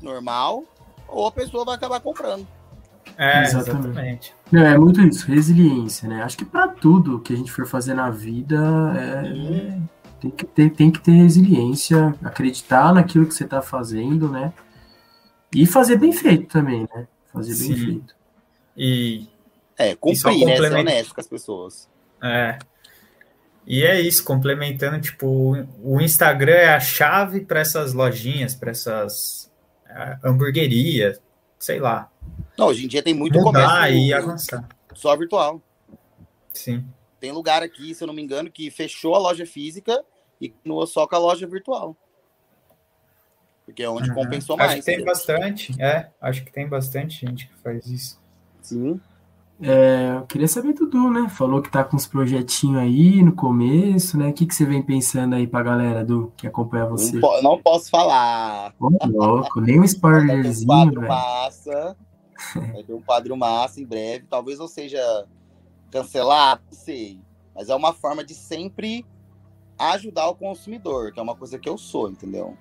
normal, 0.00 0.64
ou 1.08 1.26
a 1.26 1.32
pessoa 1.32 1.64
vai 1.64 1.74
acabar 1.74 2.00
comprando. 2.00 2.46
É, 3.16 3.42
exatamente. 3.42 4.34
É, 4.52 4.58
é 4.58 4.78
muito 4.78 5.00
isso, 5.02 5.26
resiliência, 5.26 6.08
né? 6.08 6.22
Acho 6.22 6.36
que 6.36 6.44
para 6.44 6.68
tudo 6.68 7.20
que 7.20 7.32
a 7.32 7.36
gente 7.36 7.50
for 7.50 7.66
fazer 7.66 7.94
na 7.94 8.10
vida 8.10 8.56
é, 8.96 9.78
tem 10.20 10.30
que 10.30 10.44
ter, 10.44 10.70
tem 10.70 10.90
que 10.90 11.00
ter 11.00 11.12
resiliência, 11.12 12.14
acreditar 12.22 12.92
naquilo 12.92 13.26
que 13.26 13.34
você 13.34 13.44
está 13.44 13.62
fazendo, 13.62 14.28
né? 14.28 14.52
E 15.54 15.66
fazer 15.66 15.96
bem 15.96 16.12
feito 16.12 16.46
também, 16.46 16.86
né? 16.94 17.06
Fazer 17.32 17.54
Sim. 17.54 17.68
bem 17.68 17.84
feito. 17.84 18.16
E. 18.76 19.28
É, 19.76 19.94
cumprir, 19.94 20.44
né? 20.44 20.56
Ser 20.56 20.72
honesto 20.72 21.14
com 21.14 21.20
as 21.20 21.26
pessoas. 21.26 21.88
É. 22.22 22.58
E 23.66 23.84
é 23.84 24.00
isso, 24.00 24.24
complementando, 24.24 25.00
tipo, 25.00 25.54
o 25.82 26.00
Instagram 26.00 26.54
é 26.54 26.74
a 26.74 26.80
chave 26.80 27.40
para 27.40 27.60
essas 27.60 27.92
lojinhas, 27.92 28.54
para 28.54 28.70
essas 28.70 29.52
uh, 29.90 30.26
hamburguerias, 30.26 31.20
sei 31.58 31.78
lá. 31.78 32.10
Não, 32.56 32.68
hoje 32.68 32.86
em 32.86 32.88
dia 32.88 33.02
tem 33.02 33.14
muito 33.14 33.38
Mudar 33.38 33.68
comércio. 33.68 33.98
e 33.98 34.12
avançar. 34.12 34.68
Só 34.94 35.14
virtual. 35.16 35.62
Sim. 36.52 36.84
Tem 37.20 37.32
lugar 37.32 37.62
aqui, 37.62 37.94
se 37.94 38.02
eu 38.02 38.06
não 38.06 38.14
me 38.14 38.22
engano, 38.22 38.50
que 38.50 38.70
fechou 38.70 39.14
a 39.14 39.18
loja 39.18 39.44
física 39.44 40.04
e 40.40 40.48
continua 40.48 40.86
só 40.86 41.06
com 41.06 41.16
a 41.16 41.18
loja 41.18 41.46
virtual. 41.46 41.96
Porque 43.64 43.82
é 43.82 43.90
onde 43.90 44.08
uhum. 44.08 44.14
compensou 44.14 44.56
acho 44.56 44.66
mais. 44.66 44.78
Acho 44.78 44.86
que 44.86 44.96
tem 44.96 45.04
bastante, 45.04 45.82
é. 45.82 46.08
Acho 46.20 46.44
que 46.44 46.52
tem 46.52 46.68
bastante 46.68 47.26
gente 47.26 47.48
que 47.48 47.54
faz 47.58 47.86
isso. 47.86 48.20
Sim. 48.62 49.00
É, 49.60 50.14
eu 50.16 50.26
queria 50.26 50.46
saber 50.46 50.72
Dudu, 50.72 51.10
né? 51.10 51.28
Falou 51.28 51.60
que 51.60 51.70
tá 51.70 51.82
com 51.82 51.96
uns 51.96 52.06
projetinhos 52.06 52.78
aí 52.78 53.22
no 53.22 53.32
começo, 53.32 54.16
né? 54.16 54.28
O 54.28 54.32
que, 54.32 54.46
que 54.46 54.54
você 54.54 54.64
vem 54.64 54.80
pensando 54.80 55.34
aí 55.34 55.48
pra 55.48 55.64
galera 55.64 56.04
do 56.04 56.32
que 56.36 56.46
acompanha 56.46 56.86
você? 56.86 57.16
Não, 57.16 57.42
não 57.42 57.60
posso 57.60 57.90
falar. 57.90 58.72
Ô, 58.78 58.88
louco, 59.06 59.60
nem 59.60 59.80
um 59.80 59.84
spoilerzinho, 59.84 60.68
Vai 60.70 60.92
ter 60.92 60.94
um 60.94 61.02
quadro 61.02 61.08
massa. 61.08 61.96
Vai 62.54 62.82
ter 62.84 62.92
um 62.94 63.02
quadro 63.02 63.36
massa 63.36 63.80
em 63.80 63.84
breve. 63.84 64.26
Talvez 64.30 64.60
não 64.60 64.68
seja 64.68 65.26
cancelar, 65.90 66.62
não 66.64 66.72
sei. 66.72 67.20
Mas 67.54 67.68
é 67.68 67.74
uma 67.74 67.92
forma 67.92 68.24
de 68.24 68.34
sempre 68.34 69.04
ajudar 69.78 70.28
o 70.28 70.34
consumidor, 70.34 71.12
que 71.12 71.20
é 71.20 71.22
uma 71.22 71.36
coisa 71.36 71.58
que 71.58 71.68
eu 71.68 71.78
sou, 71.78 72.10
entendeu? 72.10 72.56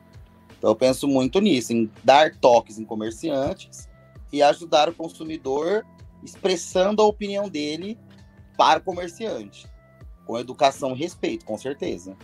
Então 0.57 0.69
eu 0.71 0.75
penso 0.75 1.07
muito 1.07 1.39
nisso, 1.39 1.73
em 1.73 1.91
dar 2.03 2.35
toques 2.35 2.79
em 2.79 2.85
comerciantes 2.85 3.87
e 4.31 4.41
ajudar 4.41 4.89
o 4.89 4.93
consumidor 4.93 5.85
expressando 6.23 7.01
a 7.01 7.05
opinião 7.05 7.47
dele 7.47 7.97
para 8.57 8.79
o 8.79 8.83
comerciante. 8.83 9.67
Com 10.25 10.37
educação 10.37 10.91
e 10.91 10.99
respeito, 10.99 11.45
com 11.45 11.57
certeza. 11.57 12.17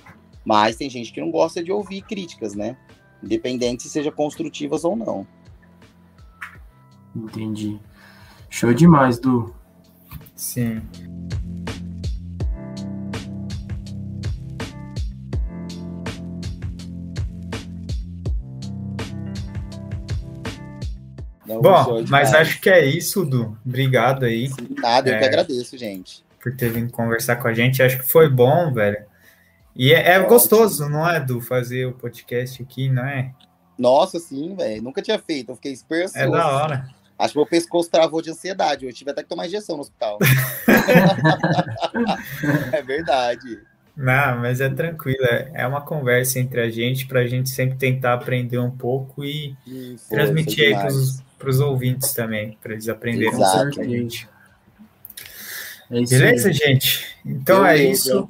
Mas 0.44 0.76
tem 0.76 0.90
gente 0.90 1.14
que 1.14 1.22
não 1.22 1.32
gosta 1.32 1.64
de 1.64 1.72
ouvir 1.72 2.02
críticas, 2.02 2.54
né? 2.54 2.78
Independente 3.24 3.84
se 3.84 3.90
sejam 3.90 4.12
construtivas 4.12 4.84
ou 4.84 4.96
não. 4.96 5.26
Entendi. 7.16 7.80
Show 8.50 8.74
demais, 8.74 9.20
Du. 9.20 9.54
Sim. 10.44 10.82
Bom, 21.46 22.04
mas 22.10 22.34
acho 22.34 22.60
que 22.60 22.70
é 22.70 22.86
isso, 22.86 23.26
Du. 23.26 23.58
Obrigado 23.66 24.26
aí. 24.26 24.50
Sim, 24.50 24.76
nada, 24.78 25.10
eu 25.10 25.16
é, 25.16 25.20
que 25.20 25.26
agradeço, 25.26 25.78
gente. 25.78 26.26
Por 26.42 26.54
ter 26.56 26.70
vindo 26.72 26.92
conversar 26.92 27.38
com 27.38 27.48
a 27.48 27.54
gente. 27.54 27.82
Acho 27.82 28.00
que 28.00 28.06
foi 28.06 28.30
bom, 28.30 28.74
velho. 28.74 29.06
E 29.74 29.94
é, 29.94 30.12
é 30.12 30.20
gostoso, 30.20 30.90
não 30.90 31.10
é, 31.10 31.22
Du, 31.22 31.40
fazer 31.40 31.86
o 31.86 31.94
podcast 31.94 32.62
aqui, 32.62 32.90
não 32.90 33.06
é? 33.06 33.34
Nossa, 33.78 34.20
sim, 34.20 34.56
velho. 34.56 34.84
Nunca 34.84 35.02
tinha 35.02 35.18
feito. 35.18 35.52
Eu 35.52 35.56
fiquei 35.56 35.72
esperançoso. 35.72 36.20
É 36.20 36.30
da 36.30 36.48
hora. 36.48 37.03
Acho 37.24 37.32
que 37.32 37.40
meu 37.40 37.46
pescoço 37.46 37.90
travou 37.90 38.22
de 38.22 38.32
ansiedade. 38.32 38.86
Eu 38.86 38.92
tive 38.92 39.12
até 39.12 39.24
que 39.24 39.30
tomar 39.30 39.48
injeção 39.48 39.78
no 39.78 39.82
hospital. 39.82 40.20
é 42.74 42.82
verdade. 42.82 43.62
Não, 43.96 44.40
mas 44.40 44.60
é 44.60 44.68
tranquilo. 44.68 45.24
É, 45.24 45.50
é 45.54 45.66
uma 45.66 45.80
conversa 45.80 46.38
entre 46.38 46.60
a 46.60 46.70
gente 46.70 47.08
para 47.08 47.22
a 47.22 47.28
gente 47.28 47.50
sempre 47.50 47.78
tentar 47.78 48.16
aprender 48.16 48.58
um 48.58 48.70
pouco 48.70 49.24
e 49.24 49.56
Isso, 49.66 50.10
transmitir 50.10 50.66
aí 50.66 50.74
para 51.40 51.50
os 51.50 51.62
ouvintes 51.62 52.12
também, 52.12 52.58
para 52.62 52.74
eles 52.74 52.90
aprenderem 52.90 53.32
Exato. 53.32 53.76
com 53.76 53.82
a 53.82 53.86
gente. 53.86 54.28
É 55.90 56.04
Beleza, 56.04 56.50
aí. 56.50 56.54
gente? 56.54 57.08
Então 57.26 57.66
é 57.66 57.78
Beleza. 57.78 57.88
é 57.88 57.92
isso. 57.94 58.30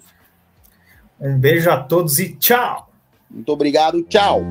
Um 1.19 1.39
beijo 1.39 1.71
a 1.71 1.81
todos 1.81 2.19
e 2.19 2.35
tchau! 2.35 2.93
Muito 3.27 3.49
obrigado, 3.49 4.03
tchau! 4.03 4.43